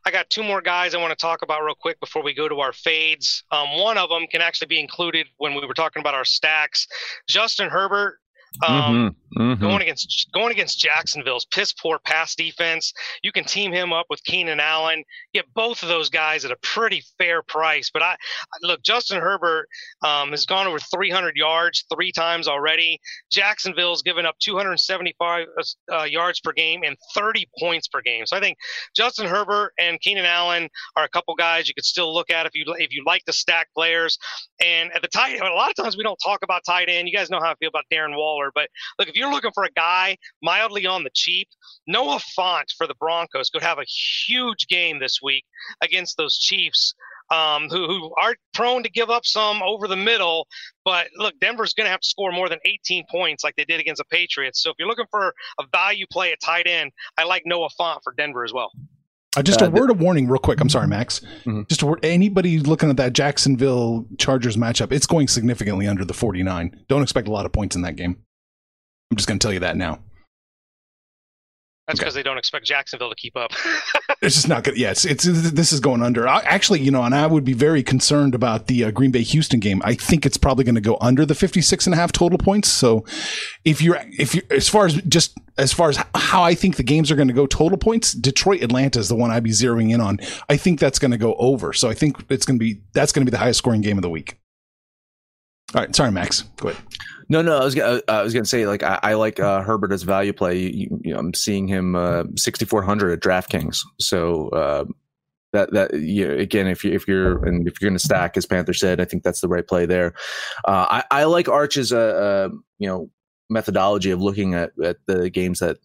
I 0.06 0.12
got 0.12 0.30
two 0.30 0.44
more 0.44 0.62
guys 0.62 0.96
I 0.96 0.98
want 0.98 1.12
to 1.12 1.16
talk 1.16 1.42
about 1.42 1.64
real 1.64 1.76
quick 1.76 2.00
before 2.00 2.24
we 2.24 2.34
go 2.34 2.48
to 2.48 2.62
our 2.62 2.74
fades. 2.74 3.44
Um, 3.52 3.78
one 3.78 3.98
of 3.98 4.10
them 4.10 4.28
can 4.28 4.42
actually 4.42 4.68
be 4.68 4.80
included 4.80 5.28
when 5.38 5.54
we 5.54 5.66
were 5.66 5.74
talking 5.74 6.00
about 6.00 6.16
our 6.16 6.26
stacks. 6.26 6.88
Justin 7.28 7.70
Herbert 7.70 8.20
um, 8.66 8.74
mm-hmm. 8.74 9.08
Mm-hmm. 9.38 9.62
Going 9.62 9.82
against 9.82 10.30
going 10.34 10.52
against 10.52 10.80
Jacksonville's 10.80 11.46
piss 11.46 11.72
poor 11.74 12.00
pass 12.00 12.34
defense, 12.34 12.94
you 13.22 13.32
can 13.32 13.44
team 13.44 13.72
him 13.72 13.94
up 13.94 14.08
with 14.10 14.24
Keenan 14.24 14.60
Allen. 14.60 15.04
Get 15.34 15.46
both 15.54 15.84
of 15.84 15.90
those 15.90 16.10
guys 16.10 16.46
at 16.46 16.52
a 16.52 16.56
pretty 16.64 17.04
fair 17.20 17.44
price. 17.44 17.92
But 17.94 18.02
I 18.02 18.16
look, 18.64 18.82
Justin 18.82 19.22
Herbert 19.22 19.68
um, 20.04 20.32
has 20.32 20.46
gone 20.46 20.66
over 20.66 20.80
300 20.80 21.36
yards 21.36 21.86
three 21.94 22.12
times 22.12 22.48
already. 22.48 23.00
Jacksonville's 23.32 24.02
given 24.02 24.26
up 24.26 24.36
275 24.40 25.46
uh, 25.92 26.04
yards 26.04 26.40
per 26.40 26.52
game 26.52 26.82
and 26.84 26.98
30 27.14 27.48
points 27.60 27.88
per 27.88 28.02
game. 28.02 28.26
So 28.26 28.36
I 28.36 28.40
think 28.40 28.58
Justin 28.96 29.28
Herbert 29.28 29.74
and 29.78 30.02
Keenan 30.02 30.26
Allen 30.26 30.70
are 30.96 31.04
a 31.04 31.10
couple 31.10 31.36
guys 31.36 31.68
you 31.68 31.76
could 31.76 31.86
still 31.86 32.14
look 32.14 32.32
at 32.32 32.48
if 32.48 32.56
you 32.56 32.66
if 32.80 32.92
you 32.92 33.04
like 33.06 33.24
to 33.26 33.34
stack 33.34 33.68
players. 33.76 34.18
And 34.60 34.92
at 34.94 35.04
the 35.04 35.08
tight, 35.08 35.40
a 35.40 35.54
lot 35.54 35.70
of 35.70 35.76
times 35.76 35.98
we 35.98 36.04
don't 36.04 36.20
talk 36.24 36.40
about 36.44 36.64
tight 36.66 36.90
end. 36.90 37.08
You 37.08 37.16
guys 37.16 37.30
know 37.30 37.40
how 37.40 37.52
I 37.52 37.56
feel 37.60 37.70
about 37.70 37.86
Darren 37.92 38.16
Waller, 38.18 38.39
but 38.54 38.70
look, 38.98 39.08
if 39.08 39.16
you're 39.16 39.32
looking 39.32 39.52
for 39.54 39.64
a 39.64 39.72
guy 39.72 40.18
mildly 40.42 40.86
on 40.86 41.04
the 41.04 41.10
cheap, 41.14 41.48
Noah 41.88 42.20
Fant 42.38 42.66
for 42.78 42.88
the 42.88 42.96
Broncos 42.96 43.50
could 43.50 43.64
have 43.64 43.80
a 43.80 43.86
huge 43.86 44.68
game 44.68 45.00
this 45.00 45.20
week 45.22 45.46
against 45.82 46.18
those 46.18 46.38
Chiefs. 46.38 46.94
Um, 47.32 47.70
who, 47.70 47.86
who 47.86 48.12
are 48.20 48.34
prone 48.56 48.82
to 48.82 48.90
give 48.90 49.12
up 49.12 49.24
some 49.24 49.62
over 49.62 49.88
the 49.88 49.96
middle. 49.96 50.48
But 50.84 51.10
look, 51.16 51.40
Denver's 51.40 51.76
going 51.76 51.86
to 51.86 51.92
have 51.92 52.00
to 52.00 52.08
score 52.08 52.32
more 52.32 52.50
than 52.50 52.58
18 52.66 53.06
points 53.08 53.44
like 53.44 53.56
they 53.56 53.66
did 53.66 53.80
against 53.80 54.00
the 54.00 54.06
Patriots. 54.06 54.64
So 54.64 54.72
if 54.72 54.78
you're 54.80 54.88
looking 54.88 55.06
for 55.12 55.36
a 55.60 55.64
value 55.72 56.08
play 56.12 56.32
at 56.32 56.40
tight 56.44 56.66
end, 56.66 56.92
I 57.20 57.26
like 57.26 57.44
Noah 57.46 57.70
Fant 57.80 58.00
for 58.04 58.16
Denver 58.18 58.44
as 58.44 58.52
well. 58.52 58.72
Uh, 59.38 59.44
just 59.44 59.62
a 59.62 59.68
uh, 59.68 59.70
word 59.70 59.92
of 59.92 60.02
warning, 60.02 60.28
real 60.28 60.40
quick. 60.40 60.60
I'm 60.60 60.70
sorry, 60.70 60.88
Max. 60.88 61.20
Mm-hmm. 61.20 61.64
Just 61.70 61.84
a 61.84 61.86
word. 61.86 62.00
Anybody 62.04 62.60
looking 62.60 62.90
at 62.90 62.98
that 62.98 63.14
Jacksonville 63.14 64.08
Chargers 64.18 64.58
matchup, 64.58 64.92
it's 64.92 65.06
going 65.06 65.28
significantly 65.28 65.88
under 65.88 66.04
the 66.04 66.16
49. 66.16 66.84
Don't 66.88 67.04
expect 67.04 67.28
a 67.28 67.32
lot 67.32 67.46
of 67.46 67.52
points 67.52 67.76
in 67.76 67.84
that 67.84 67.96
game. 67.96 68.18
I'm 69.12 69.18
just 69.18 69.28
going 69.28 69.40
to 69.40 69.44
tell 69.44 69.54
you 69.54 69.62
that 69.62 69.78
now. 69.78 70.00
That's 71.90 72.00
because 72.00 72.14
okay. 72.14 72.20
they 72.20 72.24
don't 72.24 72.38
expect 72.38 72.68
Jacksonville 72.68 73.10
to 73.10 73.16
keep 73.16 73.36
up. 73.36 73.52
it's 74.22 74.36
just 74.36 74.48
not 74.48 74.64
good. 74.64 74.78
Yeah, 74.78 74.92
it's, 74.92 75.06
it's, 75.06 75.24
this 75.24 75.72
is 75.72 75.80
going 75.80 76.04
under. 76.04 76.28
I, 76.28 76.42
actually, 76.42 76.82
you 76.82 76.92
know, 76.92 77.02
and 77.02 77.16
I 77.16 77.26
would 77.26 77.44
be 77.44 77.54
very 77.54 77.82
concerned 77.82 78.36
about 78.36 78.68
the 78.68 78.84
uh, 78.84 78.92
Green 78.92 79.10
Bay 79.10 79.24
Houston 79.24 79.60
game. 79.60 79.82
I 79.84 79.96
think 79.96 80.24
it's 80.24 80.38
probably 80.38 80.64
going 80.64 80.76
to 80.76 80.82
go 80.82 81.00
under 81.02 81.26
the 81.26 81.34
56 81.34 81.88
and 81.88 81.96
a 81.96 81.98
half 81.98 82.12
total 82.12 82.38
points. 82.38 82.70
So 82.70 83.06
if 83.66 83.82
you're, 83.82 84.00
if 84.12 84.36
you 84.36 84.44
as 84.52 84.70
far 84.70 84.86
as 84.86 85.02
just 85.04 85.36
as 85.58 85.74
far 85.74 85.90
as 85.90 85.98
how 86.14 86.44
I 86.44 86.54
think 86.54 86.76
the 86.76 86.84
games 86.84 87.10
are 87.10 87.16
going 87.16 87.28
to 87.28 87.34
go 87.34 87.48
total 87.48 87.80
points, 87.80 88.14
Detroit 88.14 88.62
Atlanta 88.62 89.00
is 89.00 89.10
the 89.10 89.16
one 89.16 89.32
I'd 89.32 89.44
be 89.44 89.50
zeroing 89.50 89.92
in 89.92 90.00
on. 90.00 90.20
I 90.48 90.58
think 90.58 90.80
that's 90.80 91.00
going 91.00 91.12
to 91.12 91.18
go 91.18 91.34
over. 91.40 91.74
So 91.74 91.90
I 91.90 91.96
think 91.96 92.24
it's 92.30 92.46
going 92.46 92.60
to 92.60 92.64
be, 92.64 92.84
that's 92.94 93.12
going 93.12 93.26
to 93.26 93.32
be 93.32 93.34
the 93.34 93.40
highest 93.40 93.58
scoring 93.58 93.82
game 93.82 93.98
of 93.98 94.04
the 94.04 94.12
week. 94.12 94.38
All 95.76 95.82
right. 95.82 95.96
Sorry, 95.96 96.12
Max. 96.12 96.42
Go 96.58 96.70
ahead. 96.70 96.82
No, 97.32 97.44
no, 97.44 97.60
I 97.60 97.64
was 97.64 97.78
uh, 97.78 98.02
I 98.08 98.24
was 98.24 98.34
gonna 98.34 98.46
say 98.46 98.66
like 98.66 98.82
I, 98.82 99.00
I 99.04 99.14
like 99.14 99.40
uh, 99.40 99.62
Herbert 99.62 99.92
as 99.92 100.02
value 100.02 100.34
play. 100.34 100.58
You, 100.58 101.00
you 101.04 101.14
know, 101.14 101.20
I'm 101.20 101.34
seeing 101.36 101.68
him 101.68 101.96
uh, 101.96 102.24
6400 102.36 103.12
at 103.12 103.20
DraftKings. 103.20 103.78
So 104.00 104.50
uh, 104.50 104.86
that 105.54 105.72
that 105.74 105.94
you 105.94 106.28
know, 106.28 106.34
again, 106.34 106.66
if 106.66 106.84
you 106.84 106.92
if 106.92 107.08
you're 107.08 107.46
and 107.46 107.68
if 107.68 107.80
you're 107.80 107.90
gonna 107.90 108.00
stack, 108.00 108.36
as 108.36 108.48
Panther 108.48 108.74
said, 108.74 109.00
I 109.00 109.06
think 109.06 109.22
that's 109.22 109.42
the 109.42 109.48
right 109.48 109.68
play 109.68 109.86
there. 109.86 110.14
Uh, 110.68 110.86
I 110.90 111.04
I 111.12 111.24
like 111.26 111.48
Arch's 111.48 111.94
uh, 111.94 111.98
uh 111.98 112.50
you 112.80 112.88
know 112.88 113.12
methodology 113.52 114.10
of 114.10 114.22
looking 114.22 114.56
at 114.56 114.72
at 114.84 114.98
the 115.06 115.30
games 115.30 115.60
that 115.60 115.78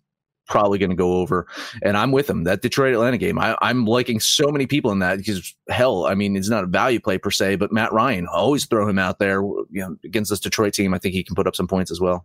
probably 0.47 0.79
going 0.79 0.91
to 0.91 0.97
go 0.97 1.19
over. 1.19 1.47
And 1.83 1.97
I'm 1.97 2.13
with 2.13 2.29
him. 2.29 2.45
That 2.45 2.63
Detroit 2.63 2.95
Atlanta 2.95 3.19
game, 3.19 3.39
I, 3.39 3.57
am 3.63 3.87
liking 3.87 4.21
so 4.21 4.51
many 4.51 4.67
people 4.67 4.93
in 4.93 4.99
that 5.01 5.19
because 5.19 5.55
hell, 5.69 6.07
I 6.07 6.15
mean, 6.15 6.37
it's 6.37 6.49
not 6.49 6.65
a 6.65 6.69
value 6.69 7.01
play 7.01 7.19
per 7.19 7.31
se, 7.31 7.57
but 7.57 7.73
Matt 7.73 7.93
Ryan, 7.93 8.27
always 8.27 8.67
throw 8.67 8.89
him 8.89 8.99
out 8.99 9.19
there. 9.19 9.41
You 9.43 9.67
know, 9.71 9.97
against 10.05 10.31
this 10.31 10.41
Detroit 10.41 10.75
team, 10.75 10.95
I 10.95 10.99
think 10.99 11.15
he 11.15 11.25
can 11.25 11.35
put 11.35 11.47
up 11.47 11.57
some 11.57 11.69
points 11.69 11.91
as 11.91 12.01
well. 12.01 12.25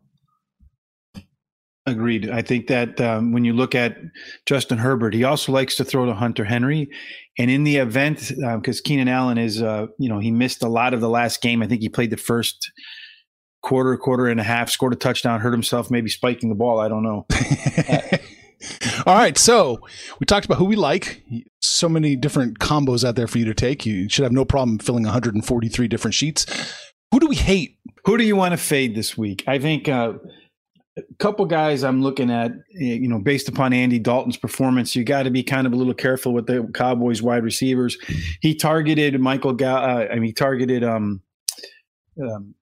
Agreed. 1.85 2.29
I 2.29 2.41
think 2.41 2.67
that 2.67 3.01
um, 3.01 3.31
when 3.31 3.45
you 3.45 3.53
look 3.53 3.73
at 3.73 3.97
Justin 4.45 4.77
Herbert, 4.77 5.13
he 5.13 5.23
also 5.23 5.51
likes 5.51 5.75
to 5.77 5.83
throw 5.83 6.05
to 6.05 6.13
Hunter 6.13 6.45
Henry. 6.45 6.87
And 7.39 7.49
in 7.49 7.63
the 7.63 7.77
event, 7.77 8.31
because 8.37 8.79
uh, 8.79 8.83
Keenan 8.83 9.07
Allen 9.07 9.37
is, 9.37 9.61
uh, 9.61 9.87
you 9.97 10.07
know, 10.07 10.19
he 10.19 10.29
missed 10.29 10.61
a 10.61 10.67
lot 10.67 10.93
of 10.93 11.01
the 11.01 11.09
last 11.09 11.41
game. 11.41 11.63
I 11.63 11.67
think 11.67 11.81
he 11.81 11.89
played 11.89 12.11
the 12.11 12.17
first 12.17 12.71
quarter, 13.61 13.95
quarter 13.97 14.27
and 14.27 14.39
a 14.39 14.43
half, 14.43 14.69
scored 14.69 14.93
a 14.93 14.95
touchdown, 14.95 15.39
hurt 15.39 15.51
himself, 15.51 15.91
maybe 15.91 16.09
spiking 16.09 16.49
the 16.49 16.55
ball. 16.55 16.79
I 16.79 16.87
don't 16.87 17.03
know. 17.03 17.25
All 19.05 19.15
right. 19.15 19.37
So 19.37 19.79
we 20.19 20.25
talked 20.25 20.45
about 20.45 20.57
who 20.57 20.65
we 20.65 20.75
like. 20.75 21.23
So 21.61 21.87
many 21.87 22.15
different 22.15 22.59
combos 22.59 23.07
out 23.07 23.15
there 23.15 23.27
for 23.27 23.37
you 23.37 23.45
to 23.45 23.53
take. 23.53 23.85
You 23.85 24.09
should 24.09 24.23
have 24.23 24.31
no 24.31 24.45
problem 24.45 24.79
filling 24.79 25.03
143 25.03 25.87
different 25.87 26.13
sheets. 26.13 26.45
Who 27.11 27.19
do 27.19 27.27
we 27.27 27.35
hate? 27.35 27.77
Who 28.05 28.17
do 28.17 28.23
you 28.23 28.35
want 28.35 28.51
to 28.51 28.57
fade 28.57 28.95
this 28.95 29.17
week? 29.17 29.43
I 29.47 29.59
think 29.59 29.87
uh, 29.87 30.13
a 30.97 31.13
couple 31.19 31.45
guys 31.45 31.83
I'm 31.83 32.01
looking 32.01 32.29
at, 32.29 32.51
you 32.71 33.07
know, 33.07 33.19
based 33.19 33.47
upon 33.47 33.73
Andy 33.73 33.99
Dalton's 33.99 34.37
performance, 34.37 34.95
you 34.95 35.03
got 35.03 35.23
to 35.23 35.31
be 35.31 35.43
kind 35.43 35.65
of 35.65 35.73
a 35.73 35.75
little 35.75 35.93
careful 35.93 36.33
with 36.33 36.47
the 36.47 36.69
Cowboys 36.73 37.21
wide 37.21 37.43
receivers. 37.43 37.97
He 38.41 38.55
targeted 38.55 39.19
Michael. 39.19 39.53
Ga- 39.53 39.83
uh, 39.83 40.07
I 40.11 40.15
mean, 40.15 40.25
he 40.25 40.33
targeted 40.33 40.83
um, 40.83 41.21
um, 42.21 42.53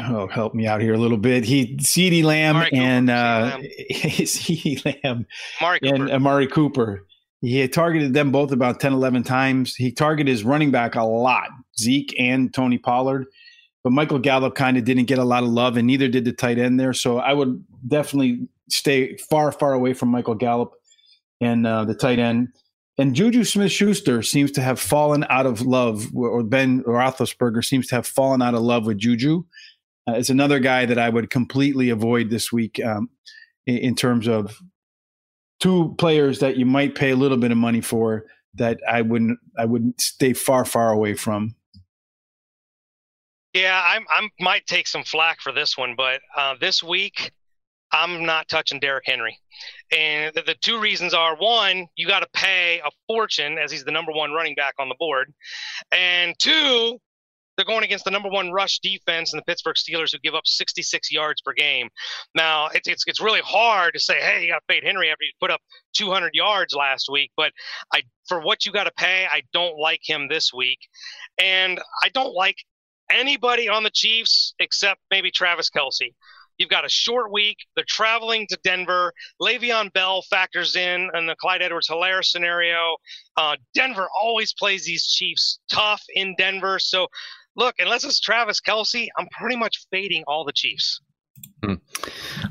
oh, 0.00 0.26
help 0.28 0.54
me 0.54 0.66
out 0.66 0.80
here 0.80 0.94
a 0.94 0.98
little 0.98 1.18
bit. 1.18 1.44
He 1.44 1.76
CeeDee 1.76 2.24
Lamb 2.24 2.56
Amari 2.56 2.70
and 2.72 3.10
uh, 3.10 3.58
CeeDee 3.90 4.84
Lamb 4.84 5.26
Amari 5.60 5.80
and 5.82 6.10
Amari 6.10 6.46
Cooper. 6.46 7.06
He 7.40 7.58
had 7.58 7.72
targeted 7.72 8.14
them 8.14 8.30
both 8.30 8.52
about 8.52 8.78
10, 8.78 8.92
11 8.92 9.24
times. 9.24 9.74
He 9.74 9.90
targeted 9.90 10.30
his 10.30 10.44
running 10.44 10.70
back 10.70 10.94
a 10.94 11.02
lot, 11.02 11.48
Zeke 11.78 12.14
and 12.18 12.54
Tony 12.54 12.78
Pollard. 12.78 13.26
But 13.82 13.92
Michael 13.92 14.20
Gallup 14.20 14.54
kind 14.54 14.76
of 14.76 14.84
didn't 14.84 15.06
get 15.06 15.18
a 15.18 15.24
lot 15.24 15.42
of 15.42 15.48
love, 15.48 15.76
and 15.76 15.88
neither 15.88 16.06
did 16.06 16.24
the 16.24 16.32
tight 16.32 16.58
end 16.58 16.78
there. 16.78 16.92
So 16.92 17.18
I 17.18 17.32
would 17.32 17.64
definitely 17.88 18.46
stay 18.70 19.16
far, 19.16 19.50
far 19.50 19.72
away 19.72 19.92
from 19.92 20.08
Michael 20.08 20.36
Gallup 20.36 20.72
and 21.40 21.66
uh, 21.66 21.84
the 21.84 21.94
tight 21.94 22.20
end. 22.20 22.48
And 22.98 23.14
Juju 23.14 23.42
Smith 23.42 23.72
Schuster 23.72 24.22
seems 24.22 24.52
to 24.52 24.60
have 24.60 24.78
fallen 24.78 25.26
out 25.28 25.46
of 25.46 25.62
love, 25.62 26.14
or 26.14 26.44
Ben 26.44 26.84
Roethlisberger 26.84 27.64
seems 27.64 27.88
to 27.88 27.96
have 27.96 28.06
fallen 28.06 28.40
out 28.40 28.54
of 28.54 28.60
love 28.60 28.86
with 28.86 28.98
Juju 28.98 29.42
uh, 30.08 30.14
is 30.14 30.30
another 30.30 30.58
guy 30.58 30.86
that 30.86 30.98
I 30.98 31.08
would 31.08 31.30
completely 31.30 31.90
avoid 31.90 32.30
this 32.30 32.52
week 32.52 32.80
um, 32.84 33.10
in, 33.66 33.78
in, 33.78 33.94
terms 33.94 34.28
of 34.28 34.58
two 35.60 35.94
players 35.98 36.40
that 36.40 36.56
you 36.56 36.66
might 36.66 36.94
pay 36.94 37.10
a 37.10 37.16
little 37.16 37.36
bit 37.36 37.50
of 37.50 37.56
money 37.56 37.80
for 37.80 38.26
that 38.54 38.80
I 38.88 39.02
wouldn't 39.02 39.38
I 39.58 39.64
wouldn't 39.64 40.00
stay 40.00 40.32
far 40.32 40.64
far 40.64 40.92
away 40.92 41.14
from. 41.14 41.54
Yeah, 43.54 43.80
I'm 43.84 44.04
I 44.08 44.28
might 44.40 44.66
take 44.66 44.86
some 44.86 45.04
flack 45.04 45.40
for 45.40 45.52
this 45.52 45.76
one, 45.76 45.94
but 45.96 46.20
uh, 46.36 46.56
this 46.60 46.82
week 46.82 47.32
I'm 47.92 48.24
not 48.24 48.48
touching 48.48 48.80
Derrick 48.80 49.04
Henry. 49.06 49.38
And 49.94 50.34
the, 50.34 50.42
the, 50.42 50.54
two 50.62 50.80
reasons 50.80 51.12
are 51.12 51.36
one, 51.36 51.86
you 51.96 52.06
got 52.06 52.20
to 52.20 52.28
pay 52.32 52.80
a 52.84 52.90
fortune 53.06 53.58
as 53.58 53.70
he's 53.70 53.84
the 53.84 53.90
number 53.90 54.12
one 54.12 54.32
running 54.32 54.54
back 54.54 54.74
on 54.78 54.88
the 54.88 54.94
board. 54.98 55.32
And 55.92 56.34
two, 56.38 56.98
they're 57.56 57.66
going 57.66 57.84
against 57.84 58.04
the 58.04 58.10
number 58.10 58.28
one 58.28 58.50
rush 58.50 58.78
defense 58.80 59.32
in 59.32 59.36
the 59.36 59.44
Pittsburgh 59.44 59.76
Steelers, 59.76 60.12
who 60.12 60.18
give 60.18 60.34
up 60.34 60.46
66 60.46 61.12
yards 61.12 61.40
per 61.42 61.52
game. 61.52 61.88
Now, 62.34 62.68
it's 62.74 62.88
it's, 62.88 63.04
it's 63.06 63.20
really 63.20 63.40
hard 63.44 63.94
to 63.94 64.00
say, 64.00 64.20
hey, 64.20 64.42
you 64.42 64.52
got 64.52 64.58
to 64.58 64.74
fade 64.74 64.84
Henry 64.84 65.10
after 65.10 65.24
you 65.24 65.32
put 65.40 65.50
up 65.50 65.60
200 65.94 66.34
yards 66.34 66.74
last 66.74 67.08
week. 67.10 67.30
But 67.36 67.52
I, 67.92 68.02
for 68.26 68.40
what 68.40 68.64
you 68.64 68.72
got 68.72 68.84
to 68.84 68.92
pay, 68.96 69.26
I 69.30 69.42
don't 69.52 69.78
like 69.78 70.00
him 70.02 70.28
this 70.28 70.52
week, 70.52 70.78
and 71.38 71.80
I 72.02 72.08
don't 72.10 72.34
like 72.34 72.56
anybody 73.10 73.68
on 73.68 73.82
the 73.82 73.90
Chiefs 73.90 74.54
except 74.58 75.00
maybe 75.10 75.30
Travis 75.30 75.70
Kelce. 75.70 76.12
You've 76.58 76.70
got 76.70 76.84
a 76.84 76.88
short 76.88 77.32
week. 77.32 77.56
They're 77.74 77.84
traveling 77.88 78.46
to 78.48 78.58
Denver. 78.62 79.12
Le'Veon 79.40 79.92
Bell 79.92 80.22
factors 80.30 80.76
in 80.76 81.10
in 81.14 81.26
the 81.26 81.34
Clyde 81.36 81.62
Edwards 81.62 81.88
Helaire 81.88 82.24
scenario. 82.24 82.96
Uh, 83.36 83.56
Denver 83.74 84.08
always 84.20 84.52
plays 84.52 84.84
these 84.84 85.06
Chiefs 85.06 85.60
tough 85.70 86.02
in 86.14 86.34
Denver. 86.36 86.78
So 86.78 87.08
look, 87.56 87.74
unless 87.78 88.04
it's 88.04 88.20
Travis 88.20 88.60
Kelce, 88.60 89.08
I'm 89.18 89.26
pretty 89.38 89.56
much 89.56 89.86
fading 89.90 90.24
all 90.26 90.44
the 90.44 90.52
Chiefs. 90.52 91.00
Hmm. 91.64 91.74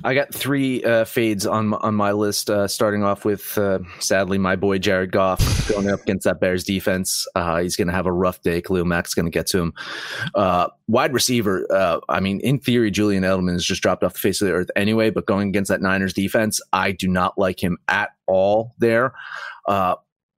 I 0.03 0.13
got 0.13 0.33
three 0.33 0.83
uh, 0.83 1.05
fades 1.05 1.45
on 1.45 1.73
on 1.75 1.93
my 1.95 2.11
list. 2.11 2.49
Uh, 2.49 2.67
starting 2.67 3.03
off 3.03 3.25
with, 3.25 3.57
uh, 3.57 3.79
sadly, 3.99 4.37
my 4.37 4.55
boy 4.55 4.79
Jared 4.79 5.11
Goff 5.11 5.69
going 5.69 5.89
up 5.89 6.01
against 6.01 6.23
that 6.23 6.39
Bears 6.39 6.63
defense. 6.63 7.27
Uh, 7.35 7.61
he's 7.61 7.75
going 7.75 7.87
to 7.87 7.93
have 7.93 8.05
a 8.05 8.11
rough 8.11 8.41
day. 8.41 8.61
Khalil 8.61 8.85
Mack's 8.85 9.13
going 9.13 9.25
to 9.25 9.31
get 9.31 9.47
to 9.47 9.59
him. 9.59 9.73
Uh, 10.33 10.67
wide 10.87 11.13
receiver. 11.13 11.65
Uh, 11.71 11.99
I 12.09 12.19
mean, 12.19 12.39
in 12.39 12.59
theory, 12.59 12.89
Julian 12.89 13.23
Edelman 13.23 13.53
has 13.53 13.65
just 13.65 13.81
dropped 13.81 14.03
off 14.03 14.13
the 14.13 14.19
face 14.19 14.41
of 14.41 14.47
the 14.47 14.53
earth 14.53 14.71
anyway. 14.75 15.09
But 15.09 15.25
going 15.25 15.49
against 15.49 15.69
that 15.69 15.81
Niners 15.81 16.13
defense, 16.13 16.59
I 16.73 16.91
do 16.91 17.07
not 17.07 17.37
like 17.37 17.61
him 17.61 17.77
at 17.87 18.09
all. 18.27 18.73
There, 18.79 19.13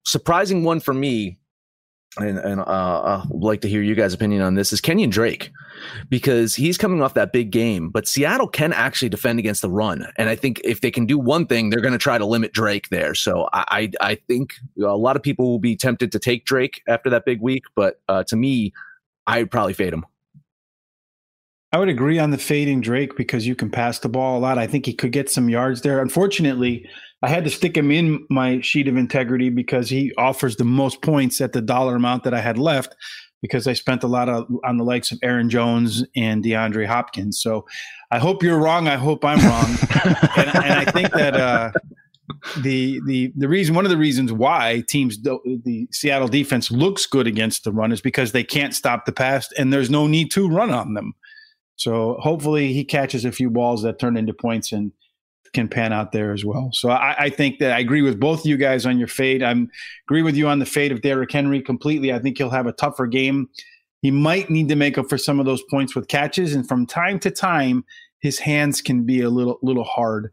surprising 0.04 0.64
one 0.64 0.80
for 0.80 0.94
me 0.94 1.38
and, 2.18 2.38
and 2.38 2.60
uh, 2.60 3.22
I'd 3.24 3.30
like 3.30 3.60
to 3.62 3.68
hear 3.68 3.82
you 3.82 3.94
guys' 3.94 4.14
opinion 4.14 4.42
on 4.42 4.54
this 4.54 4.72
is 4.72 4.80
Kenyon 4.80 5.10
Drake 5.10 5.50
because 6.08 6.54
he's 6.54 6.78
coming 6.78 7.02
off 7.02 7.14
that 7.14 7.32
big 7.32 7.50
game, 7.50 7.90
but 7.90 8.06
Seattle 8.06 8.48
can 8.48 8.72
actually 8.72 9.08
defend 9.08 9.38
against 9.38 9.62
the 9.62 9.70
run, 9.70 10.06
and 10.16 10.28
I 10.28 10.36
think 10.36 10.60
if 10.64 10.80
they 10.80 10.90
can 10.90 11.06
do 11.06 11.18
one 11.18 11.46
thing, 11.46 11.70
they're 11.70 11.80
going 11.80 11.92
to 11.92 11.98
try 11.98 12.18
to 12.18 12.26
limit 12.26 12.52
Drake 12.52 12.88
there. 12.90 13.14
So 13.14 13.48
I, 13.52 13.90
I, 14.00 14.12
I 14.12 14.14
think 14.14 14.54
a 14.78 14.96
lot 14.96 15.16
of 15.16 15.22
people 15.22 15.46
will 15.46 15.58
be 15.58 15.76
tempted 15.76 16.12
to 16.12 16.18
take 16.18 16.44
Drake 16.44 16.82
after 16.88 17.10
that 17.10 17.24
big 17.24 17.40
week, 17.40 17.64
but 17.74 18.00
uh, 18.08 18.24
to 18.24 18.36
me, 18.36 18.72
I'd 19.26 19.50
probably 19.50 19.72
fade 19.72 19.92
him. 19.92 20.04
I 21.72 21.78
would 21.78 21.88
agree 21.88 22.20
on 22.20 22.30
the 22.30 22.38
fading 22.38 22.80
Drake 22.80 23.16
because 23.16 23.48
you 23.48 23.56
can 23.56 23.68
pass 23.68 23.98
the 23.98 24.08
ball 24.08 24.38
a 24.38 24.40
lot. 24.40 24.58
I 24.58 24.68
think 24.68 24.86
he 24.86 24.94
could 24.94 25.10
get 25.10 25.28
some 25.28 25.48
yards 25.48 25.80
there. 25.80 26.00
Unfortunately, 26.00 26.88
I 27.24 27.28
had 27.28 27.44
to 27.44 27.50
stick 27.50 27.74
him 27.74 27.90
in 27.90 28.26
my 28.28 28.60
sheet 28.60 28.86
of 28.86 28.98
integrity 28.98 29.48
because 29.48 29.88
he 29.88 30.12
offers 30.18 30.56
the 30.56 30.64
most 30.64 31.00
points 31.00 31.40
at 31.40 31.54
the 31.54 31.62
dollar 31.62 31.96
amount 31.96 32.24
that 32.24 32.34
I 32.34 32.40
had 32.42 32.58
left 32.58 32.94
because 33.40 33.66
I 33.66 33.72
spent 33.72 34.02
a 34.02 34.06
lot 34.06 34.28
of 34.28 34.46
on 34.62 34.76
the 34.76 34.84
likes 34.84 35.10
of 35.10 35.18
Aaron 35.22 35.48
Jones 35.48 36.04
and 36.14 36.44
DeAndre 36.44 36.86
Hopkins. 36.86 37.40
So 37.40 37.64
I 38.10 38.18
hope 38.18 38.42
you're 38.42 38.58
wrong. 38.58 38.88
I 38.88 38.96
hope 38.96 39.24
I'm 39.24 39.38
wrong. 39.38 39.64
and, 40.36 40.48
and, 40.54 40.72
I 40.74 40.84
think 40.84 41.12
that 41.12 41.34
uh, 41.34 41.72
the 42.60 43.00
the 43.06 43.32
the 43.36 43.48
reason 43.48 43.74
one 43.74 43.86
of 43.86 43.90
the 43.90 43.96
reasons 43.96 44.30
why 44.30 44.84
teams 44.86 45.22
the 45.22 45.88
Seattle 45.92 46.28
defense 46.28 46.70
looks 46.70 47.06
good 47.06 47.26
against 47.26 47.64
the 47.64 47.72
run 47.72 47.90
is 47.90 48.02
because 48.02 48.32
they 48.32 48.44
can't 48.44 48.74
stop 48.74 49.06
the 49.06 49.12
pass 49.12 49.48
and 49.56 49.72
there's 49.72 49.88
no 49.88 50.06
need 50.06 50.30
to 50.32 50.46
run 50.46 50.70
on 50.70 50.92
them. 50.92 51.14
So 51.76 52.18
hopefully 52.20 52.74
he 52.74 52.84
catches 52.84 53.24
a 53.24 53.32
few 53.32 53.48
balls 53.48 53.82
that 53.82 53.98
turn 53.98 54.18
into 54.18 54.34
points 54.34 54.72
and 54.72 54.92
can 55.54 55.68
pan 55.68 55.92
out 55.92 56.12
there 56.12 56.32
as 56.32 56.44
well. 56.44 56.70
So 56.72 56.90
I, 56.90 57.14
I, 57.18 57.30
think 57.30 57.60
that 57.60 57.72
I 57.72 57.78
agree 57.78 58.02
with 58.02 58.20
both 58.20 58.40
of 58.40 58.46
you 58.46 58.56
guys 58.56 58.84
on 58.84 58.98
your 58.98 59.08
fade. 59.08 59.42
I 59.42 59.54
agree 60.06 60.22
with 60.22 60.36
you 60.36 60.48
on 60.48 60.58
the 60.58 60.66
fade 60.66 60.92
of 60.92 61.00
Derrick 61.00 61.32
Henry 61.32 61.62
completely. 61.62 62.12
I 62.12 62.18
think 62.18 62.36
he'll 62.36 62.50
have 62.50 62.66
a 62.66 62.72
tougher 62.72 63.06
game. 63.06 63.48
He 64.02 64.10
might 64.10 64.50
need 64.50 64.68
to 64.68 64.76
make 64.76 64.98
up 64.98 65.08
for 65.08 65.16
some 65.16 65.40
of 65.40 65.46
those 65.46 65.62
points 65.70 65.94
with 65.94 66.08
catches, 66.08 66.54
and 66.54 66.68
from 66.68 66.84
time 66.84 67.18
to 67.20 67.30
time, 67.30 67.84
his 68.20 68.38
hands 68.38 68.82
can 68.82 69.04
be 69.04 69.22
a 69.22 69.30
little 69.30 69.58
little 69.62 69.84
hard. 69.84 70.30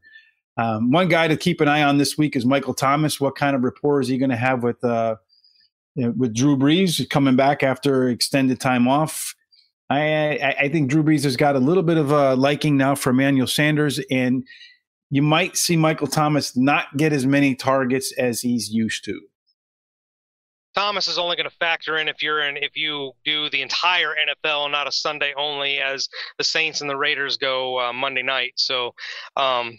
Um, 0.57 0.91
one 0.91 1.07
guy 1.07 1.29
to 1.29 1.37
keep 1.37 1.61
an 1.61 1.69
eye 1.69 1.83
on 1.83 1.97
this 1.97 2.17
week 2.17 2.35
is 2.35 2.45
Michael 2.45 2.73
Thomas. 2.73 3.21
What 3.21 3.35
kind 3.35 3.55
of 3.55 3.63
rapport 3.63 4.01
is 4.01 4.09
he 4.09 4.17
going 4.17 4.29
to 4.29 4.35
have 4.35 4.63
with 4.63 4.83
uh, 4.83 5.15
with 5.95 6.33
Drew 6.33 6.57
Brees 6.57 7.09
coming 7.09 7.37
back 7.37 7.63
after 7.63 8.09
extended 8.09 8.59
time 8.59 8.89
off? 8.89 9.35
I, 9.89 10.37
I, 10.37 10.55
I 10.61 10.69
think 10.69 10.89
Drew 10.89 11.03
Brees 11.03 11.23
has 11.23 11.35
got 11.35 11.55
a 11.55 11.59
little 11.59 11.83
bit 11.83 11.97
of 11.97 12.11
a 12.11 12.35
liking 12.35 12.77
now 12.77 12.95
for 12.95 13.11
Emmanuel 13.11 13.47
Sanders, 13.47 13.99
and 14.09 14.45
you 15.11 15.21
might 15.21 15.57
see 15.57 15.75
Michael 15.75 16.07
Thomas 16.07 16.55
not 16.55 16.97
get 16.97 17.11
as 17.13 17.25
many 17.25 17.53
targets 17.53 18.13
as 18.17 18.41
he's 18.41 18.71
used 18.71 19.03
to. 19.05 19.19
Thomas 20.73 21.09
is 21.09 21.17
only 21.17 21.35
going 21.35 21.49
to 21.49 21.55
factor 21.57 21.97
in 21.97 22.07
if 22.07 22.23
you're 22.23 22.41
in 22.41 22.55
if 22.55 22.77
you 22.77 23.11
do 23.25 23.49
the 23.49 23.61
entire 23.61 24.15
NFL, 24.15 24.63
and 24.63 24.71
not 24.71 24.87
a 24.87 24.91
Sunday 24.91 25.33
only, 25.37 25.79
as 25.79 26.07
the 26.37 26.45
Saints 26.45 26.79
and 26.79 26.89
the 26.89 26.95
Raiders 26.95 27.35
go 27.35 27.77
uh, 27.77 27.91
Monday 27.91 28.23
night. 28.23 28.53
So 28.55 28.95
um, 29.35 29.77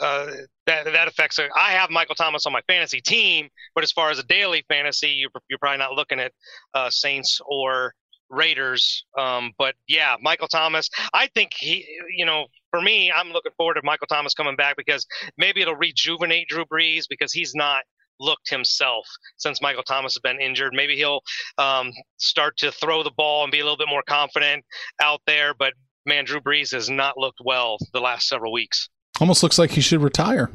uh, 0.00 0.28
that 0.66 0.84
that 0.84 1.08
affects. 1.08 1.40
It. 1.40 1.50
I 1.56 1.72
have 1.72 1.90
Michael 1.90 2.14
Thomas 2.14 2.46
on 2.46 2.52
my 2.52 2.62
fantasy 2.68 3.00
team, 3.00 3.48
but 3.74 3.82
as 3.82 3.90
far 3.90 4.10
as 4.10 4.20
a 4.20 4.24
daily 4.24 4.64
fantasy, 4.68 5.08
you're, 5.08 5.30
you're 5.50 5.58
probably 5.58 5.78
not 5.78 5.94
looking 5.94 6.20
at 6.20 6.30
uh, 6.72 6.88
Saints 6.88 7.40
or 7.44 7.94
Raiders. 8.30 9.04
Um, 9.18 9.52
but 9.58 9.74
yeah, 9.86 10.16
Michael 10.20 10.48
Thomas. 10.48 10.88
I 11.12 11.28
think 11.34 11.50
he, 11.56 11.86
you 12.16 12.24
know, 12.24 12.46
for 12.70 12.80
me, 12.80 13.12
I'm 13.12 13.30
looking 13.30 13.52
forward 13.56 13.74
to 13.74 13.82
Michael 13.84 14.06
Thomas 14.06 14.34
coming 14.34 14.56
back 14.56 14.76
because 14.76 15.06
maybe 15.36 15.60
it'll 15.60 15.76
rejuvenate 15.76 16.48
Drew 16.48 16.64
Brees 16.64 17.04
because 17.08 17.32
he's 17.32 17.54
not 17.54 17.82
looked 18.20 18.50
himself 18.50 19.06
since 19.36 19.62
Michael 19.62 19.82
Thomas 19.82 20.14
has 20.14 20.20
been 20.20 20.40
injured. 20.40 20.72
Maybe 20.74 20.96
he'll 20.96 21.20
um, 21.56 21.92
start 22.18 22.56
to 22.58 22.72
throw 22.72 23.02
the 23.02 23.12
ball 23.16 23.44
and 23.44 23.52
be 23.52 23.60
a 23.60 23.62
little 23.62 23.76
bit 23.76 23.88
more 23.88 24.02
confident 24.08 24.64
out 25.00 25.20
there. 25.26 25.54
But 25.54 25.74
man, 26.06 26.24
Drew 26.24 26.40
Brees 26.40 26.72
has 26.72 26.90
not 26.90 27.16
looked 27.16 27.40
well 27.44 27.78
the 27.92 28.00
last 28.00 28.28
several 28.28 28.52
weeks. 28.52 28.88
Almost 29.20 29.42
looks 29.42 29.58
like 29.58 29.70
he 29.70 29.80
should 29.80 30.02
retire. 30.02 30.50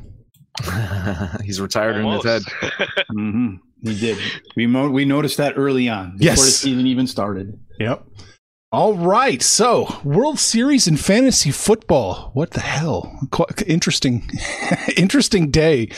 He's 1.43 1.59
retired 1.59 1.97
Almost. 1.97 2.25
in 2.25 2.33
his 2.33 2.45
head. 2.45 2.71
mm-hmm. 3.11 3.55
He 3.81 3.99
did. 3.99 4.17
We 4.55 4.67
mo- 4.67 4.89
we 4.89 5.03
noticed 5.03 5.37
that 5.37 5.57
early 5.57 5.89
on 5.89 6.17
before 6.17 6.25
yes. 6.25 6.45
the 6.45 6.51
season 6.51 6.87
even 6.87 7.07
started. 7.07 7.59
Yep. 7.83 8.05
All 8.71 8.95
right. 8.95 9.41
So, 9.41 9.99
World 10.03 10.39
Series 10.39 10.87
in 10.87 10.95
fantasy 10.95 11.51
football. 11.51 12.31
What 12.33 12.51
the 12.51 12.61
hell? 12.61 13.19
Quite 13.29 13.61
interesting, 13.67 14.27
interesting 14.97 15.51
day. 15.51 15.89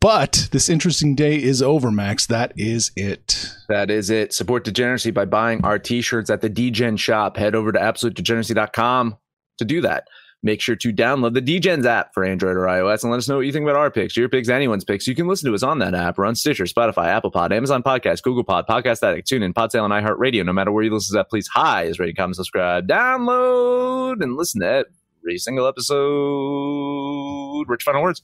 But 0.00 0.48
this 0.50 0.70
interesting 0.70 1.14
day 1.14 1.40
is 1.40 1.60
over, 1.62 1.90
Max. 1.90 2.26
That 2.26 2.52
is 2.56 2.90
it. 2.96 3.54
That 3.68 3.90
is 3.90 4.08
it. 4.08 4.32
Support 4.32 4.64
degeneracy 4.64 5.10
by 5.10 5.26
buying 5.26 5.64
our 5.64 5.78
t-shirts 5.78 6.30
at 6.30 6.40
the 6.40 6.48
Degen 6.48 6.96
shop. 6.96 7.36
Head 7.36 7.54
over 7.54 7.70
to 7.72 7.78
absolutedegeneracy.com 7.78 9.18
to 9.58 9.64
do 9.64 9.82
that 9.82 10.08
make 10.44 10.60
sure 10.60 10.76
to 10.76 10.92
download 10.92 11.34
the 11.34 11.40
DGens 11.40 11.86
app 11.86 12.12
for 12.12 12.22
Android 12.22 12.56
or 12.56 12.66
iOS 12.66 13.02
and 13.02 13.10
let 13.10 13.18
us 13.18 13.28
know 13.28 13.36
what 13.36 13.46
you 13.46 13.52
think 13.52 13.64
about 13.64 13.76
our 13.76 13.90
picks, 13.90 14.16
your 14.16 14.28
picks, 14.28 14.48
anyone's 14.48 14.84
picks. 14.84 15.08
You 15.08 15.14
can 15.14 15.26
listen 15.26 15.48
to 15.48 15.54
us 15.54 15.62
on 15.62 15.78
that 15.78 15.94
app. 15.94 16.18
We're 16.18 16.26
on 16.26 16.34
Stitcher, 16.34 16.64
Spotify, 16.64 17.06
Apple 17.06 17.30
Pod, 17.30 17.52
Amazon 17.52 17.82
Podcast, 17.82 18.22
Google 18.22 18.44
Pod, 18.44 18.66
Podcast 18.68 19.02
Addict, 19.02 19.26
TuneIn, 19.26 19.54
Podtail, 19.54 19.84
and 19.84 19.92
iHeartRadio. 19.92 20.44
No 20.44 20.52
matter 20.52 20.70
where 20.70 20.84
you 20.84 20.92
listen 20.92 21.14
to 21.14 21.20
that, 21.20 21.30
please 21.30 21.48
hi 21.48 21.84
is 21.84 21.98
rate, 21.98 22.16
comment, 22.16 22.36
subscribe, 22.36 22.86
download, 22.86 24.22
and 24.22 24.36
listen 24.36 24.60
to 24.60 24.84
every 25.22 25.38
single 25.38 25.66
episode. 25.66 27.64
Rich, 27.66 27.82
final 27.82 28.02
words. 28.02 28.22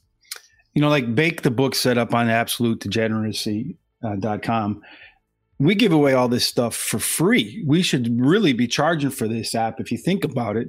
You 0.74 0.82
know, 0.82 0.90
like 0.90 1.14
Bake 1.14 1.40
the 1.42 1.50
book 1.50 1.74
set 1.74 1.98
up 1.98 2.14
on 2.14 2.28
absolutedegeneracy.com. 2.28 4.82
Uh, 4.84 4.86
we 5.60 5.74
give 5.74 5.92
away 5.92 6.14
all 6.14 6.26
this 6.26 6.46
stuff 6.46 6.74
for 6.74 6.98
free. 6.98 7.62
We 7.66 7.82
should 7.82 8.18
really 8.18 8.54
be 8.54 8.66
charging 8.66 9.10
for 9.10 9.28
this 9.28 9.54
app 9.54 9.78
if 9.78 9.92
you 9.92 9.98
think 9.98 10.24
about 10.24 10.56
it. 10.56 10.68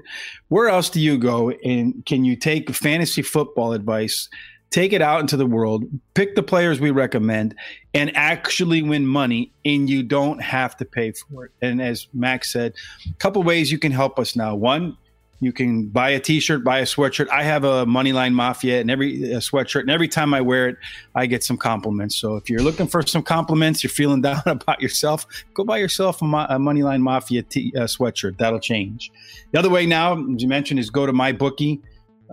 Where 0.49 0.67
else 0.67 0.89
do 0.89 0.99
you 0.99 1.17
go 1.17 1.49
and 1.49 2.05
can 2.05 2.25
you 2.25 2.35
take 2.35 2.69
fantasy 2.71 3.21
football 3.21 3.71
advice, 3.71 4.27
take 4.69 4.91
it 4.91 5.01
out 5.01 5.21
into 5.21 5.37
the 5.37 5.45
world, 5.45 5.85
pick 6.13 6.35
the 6.35 6.43
players 6.43 6.81
we 6.81 6.91
recommend, 6.91 7.55
and 7.93 8.15
actually 8.17 8.83
win 8.83 9.07
money, 9.07 9.53
and 9.63 9.89
you 9.89 10.03
don't 10.03 10.41
have 10.41 10.75
to 10.75 10.83
pay 10.83 11.13
for 11.13 11.45
it? 11.45 11.51
And 11.61 11.81
as 11.81 12.09
Max 12.13 12.51
said, 12.51 12.73
a 13.09 13.13
couple 13.13 13.41
ways 13.43 13.71
you 13.71 13.79
can 13.79 13.93
help 13.93 14.19
us 14.19 14.35
now. 14.35 14.55
One, 14.55 14.97
you 15.41 15.51
can 15.51 15.87
buy 15.87 16.11
a 16.11 16.19
T-shirt, 16.19 16.63
buy 16.63 16.79
a 16.79 16.83
sweatshirt. 16.83 17.27
I 17.29 17.41
have 17.41 17.63
a 17.63 17.83
Moneyline 17.85 18.33
Mafia 18.33 18.79
and 18.79 18.91
every 18.91 19.19
sweatshirt, 19.19 19.81
and 19.81 19.89
every 19.89 20.07
time 20.07 20.35
I 20.35 20.41
wear 20.41 20.69
it, 20.69 20.77
I 21.15 21.25
get 21.25 21.43
some 21.43 21.57
compliments. 21.57 22.15
So 22.15 22.35
if 22.35 22.47
you're 22.47 22.61
looking 22.61 22.85
for 22.85 23.01
some 23.01 23.23
compliments, 23.23 23.83
you're 23.83 23.89
feeling 23.89 24.21
down 24.29 24.43
about 24.45 24.81
yourself, 24.81 25.25
go 25.55 25.63
buy 25.63 25.79
yourself 25.79 26.21
a, 26.21 26.25
a 26.25 26.59
Moneyline 26.59 27.01
Mafia 27.01 27.41
t- 27.41 27.73
uh, 27.75 27.81
sweatshirt. 27.81 28.37
That'll 28.37 28.59
change. 28.59 29.11
The 29.51 29.57
other 29.57 29.69
way 29.69 29.87
now, 29.87 30.13
as 30.13 30.43
you 30.43 30.47
mentioned, 30.47 30.79
is 30.79 30.91
go 30.91 31.05
to 31.07 31.11
MyBookie. 31.11 31.81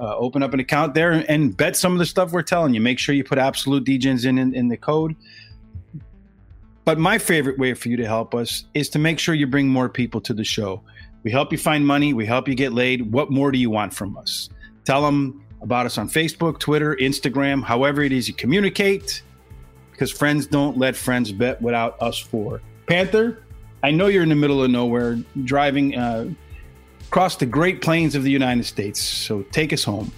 Uh, 0.01 0.17
open 0.17 0.45
up 0.45 0.55
an 0.55 0.61
account 0.61 0.95
there 0.95 1.11
and 1.11 1.57
bet 1.57 1.77
some 1.77 1.91
of 1.93 1.99
the 1.99 2.07
stuff 2.07 2.31
we're 2.31 2.41
telling 2.41 2.73
you. 2.73 2.81
Make 2.81 3.01
sure 3.01 3.17
you 3.17 3.25
put 3.25 3.37
absolute 3.37 3.85
degens 3.85 4.27
in, 4.27 4.39
in, 4.39 4.55
in 4.55 4.69
the 4.69 4.77
code. 4.77 5.17
But 6.85 6.99
my 6.99 7.19
favorite 7.19 7.59
way 7.59 7.75
for 7.75 7.89
you 7.89 7.97
to 7.97 8.07
help 8.07 8.33
us 8.33 8.65
is 8.75 8.89
to 8.91 9.01
make 9.01 9.19
sure 9.19 9.35
you 9.35 9.49
bring 9.49 9.67
more 9.67 9.89
people 9.89 10.21
to 10.21 10.33
the 10.33 10.45
show. 10.45 10.83
We 11.29 11.33
help 11.33 11.53
you 11.53 11.59
find 11.59 11.87
money. 11.87 12.15
We 12.15 12.25
help 12.25 12.49
you 12.49 12.55
get 12.55 12.73
laid. 12.73 13.13
What 13.13 13.31
more 13.31 13.53
do 13.53 13.59
you 13.59 13.69
want 13.69 13.93
from 13.93 14.17
us? 14.17 14.49
Tell 14.87 15.03
them 15.03 15.45
about 15.61 15.85
us 15.85 15.99
on 15.99 16.09
Facebook, 16.09 16.59
Twitter, 16.59 16.97
Instagram, 16.97 17.63
however 17.63 18.01
it 18.03 18.13
is 18.13 18.29
you 18.29 18.33
communicate, 18.33 19.21
because 19.91 20.11
friends 20.11 20.47
don't 20.47 20.79
let 20.79 20.97
friends 20.97 21.31
bet 21.31 21.61
without 21.61 22.01
us 22.01 22.19
for. 22.19 22.63
Panther, 22.87 23.43
I 23.83 23.91
know 23.91 24.07
you're 24.07 24.23
in 24.23 24.31
the 24.31 24.37
middle 24.37 24.65
of 24.65 24.71
nowhere, 24.71 25.19
driving 25.45 25.99
uh, 25.99 26.31
across 27.09 27.37
the 27.37 27.45
Great 27.45 27.83
Plains 27.83 28.15
of 28.15 28.23
the 28.23 28.31
United 28.31 28.65
States. 28.65 28.99
So 29.03 29.43
take 29.53 29.75
us 29.75 29.85
home. 29.85 30.11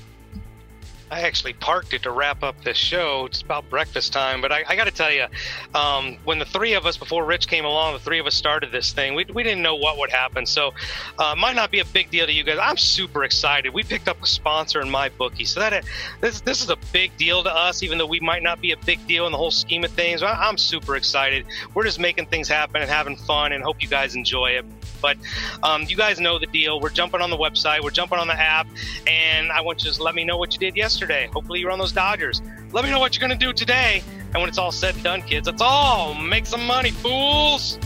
I 1.11 1.23
actually 1.23 1.55
parked 1.55 1.93
it 1.93 2.05
to 2.05 2.13
wrap 2.13 2.45
up 2.45 2.63
this 2.63 2.77
show. 2.77 3.27
It's 3.27 3.43
about 3.43 3.69
breakfast 3.69 4.13
time, 4.13 4.41
but 4.41 4.53
I, 4.53 4.63
I 4.69 4.77
got 4.77 4.85
to 4.85 4.93
tell 4.93 5.11
you, 5.11 5.27
um, 5.75 6.19
when 6.25 6.39
the 6.39 6.45
three 6.45 6.75
of 6.75 6.87
us, 6.87 6.97
before 6.97 7.25
Rich 7.25 7.49
came 7.49 7.65
along, 7.65 7.95
the 7.95 7.99
three 7.99 8.21
of 8.21 8.27
us 8.27 8.35
started 8.35 8.71
this 8.71 8.93
thing. 8.93 9.15
We, 9.15 9.27
we 9.33 9.43
didn't 9.43 9.63
know 9.63 9.75
what 9.75 9.99
would 9.99 10.11
happen, 10.11 10.47
so 10.47 10.73
uh, 11.19 11.35
might 11.37 11.57
not 11.57 11.73
be 11.73 11.81
a 11.81 11.85
big 11.85 12.11
deal 12.11 12.27
to 12.27 12.33
you 12.33 12.45
guys. 12.45 12.59
I'm 12.63 12.77
super 12.77 13.25
excited. 13.25 13.75
We 13.75 13.83
picked 13.83 14.09
up 14.09 14.23
a 14.23 14.27
sponsor 14.27 14.81
in 14.81 14.89
MyBookie, 14.89 15.49
so 15.49 15.59
that 15.59 15.85
this 16.21 16.41
this 16.43 16.63
is 16.63 16.71
a 16.71 16.77
big 16.93 17.17
deal 17.17 17.43
to 17.43 17.53
us, 17.53 17.83
even 17.83 17.99
though 17.99 18.07
we 18.07 18.21
might 18.21 18.43
not 18.43 18.61
be 18.61 18.71
a 18.71 18.77
big 18.77 19.05
deal 19.09 19.27
in 19.27 19.33
the 19.33 19.39
whole 19.39 19.51
scheme 19.51 19.83
of 19.83 19.91
things. 19.91 20.23
I, 20.23 20.33
I'm 20.33 20.59
super 20.59 20.95
excited. 20.95 21.45
We're 21.75 21.85
just 21.85 21.99
making 21.99 22.27
things 22.27 22.49
happen 22.49 22.83
and 22.83 22.91
having 22.91 23.17
fun, 23.17 23.53
and 23.53 23.65
hope 23.65 23.83
you 23.83 23.89
guys 23.89 24.15
enjoy 24.15 24.51
it. 24.51 24.65
But 25.01 25.17
um, 25.63 25.83
you 25.89 25.97
guys 25.97 26.21
know 26.21 26.39
the 26.39 26.47
deal. 26.47 26.81
We're 26.81 26.91
jumping 26.91 27.21
on 27.21 27.31
the 27.31 27.37
website, 27.37 27.83
we're 27.83 27.91
jumping 27.91 28.19
on 28.19 28.27
the 28.27 28.35
app, 28.35 28.67
and 29.07 29.51
I 29.53 29.61
want 29.61 29.85
you 29.85 29.91
to 29.91 30.03
let 30.03 30.15
me 30.15 30.25
know 30.25 30.37
what 30.37 30.53
you 30.53 30.59
did 30.59 30.77
yesterday. 30.77 31.29
Hopefully, 31.33 31.61
you're 31.61 31.71
on 31.71 31.79
those 31.79 31.93
Dodgers. 31.93 32.43
Let 32.73 32.85
me 32.85 32.91
know 32.91 33.01
what 33.01 33.17
you're 33.17 33.27
going 33.27 33.39
to 33.39 33.47
do 33.47 33.53
today. 33.53 34.03
And 34.33 34.41
when 34.41 34.49
it's 34.49 34.59
all 34.59 34.73
said 34.73 34.95
and 34.95 35.03
done, 35.03 35.23
kids, 35.23 35.47
that's 35.47 35.63
all. 35.63 36.15
Make 36.15 36.47
some 36.47 36.65
money, 36.65 36.91
fools. 36.91 37.79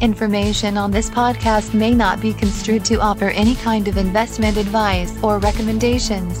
Information 0.00 0.78
on 0.78 0.90
this 0.90 1.10
podcast 1.10 1.74
may 1.74 1.92
not 1.92 2.20
be 2.20 2.32
construed 2.32 2.84
to 2.86 2.96
offer 3.00 3.28
any 3.28 3.54
kind 3.56 3.86
of 3.86 3.98
investment 3.98 4.56
advice 4.56 5.12
or 5.22 5.38
recommendations. 5.38 6.40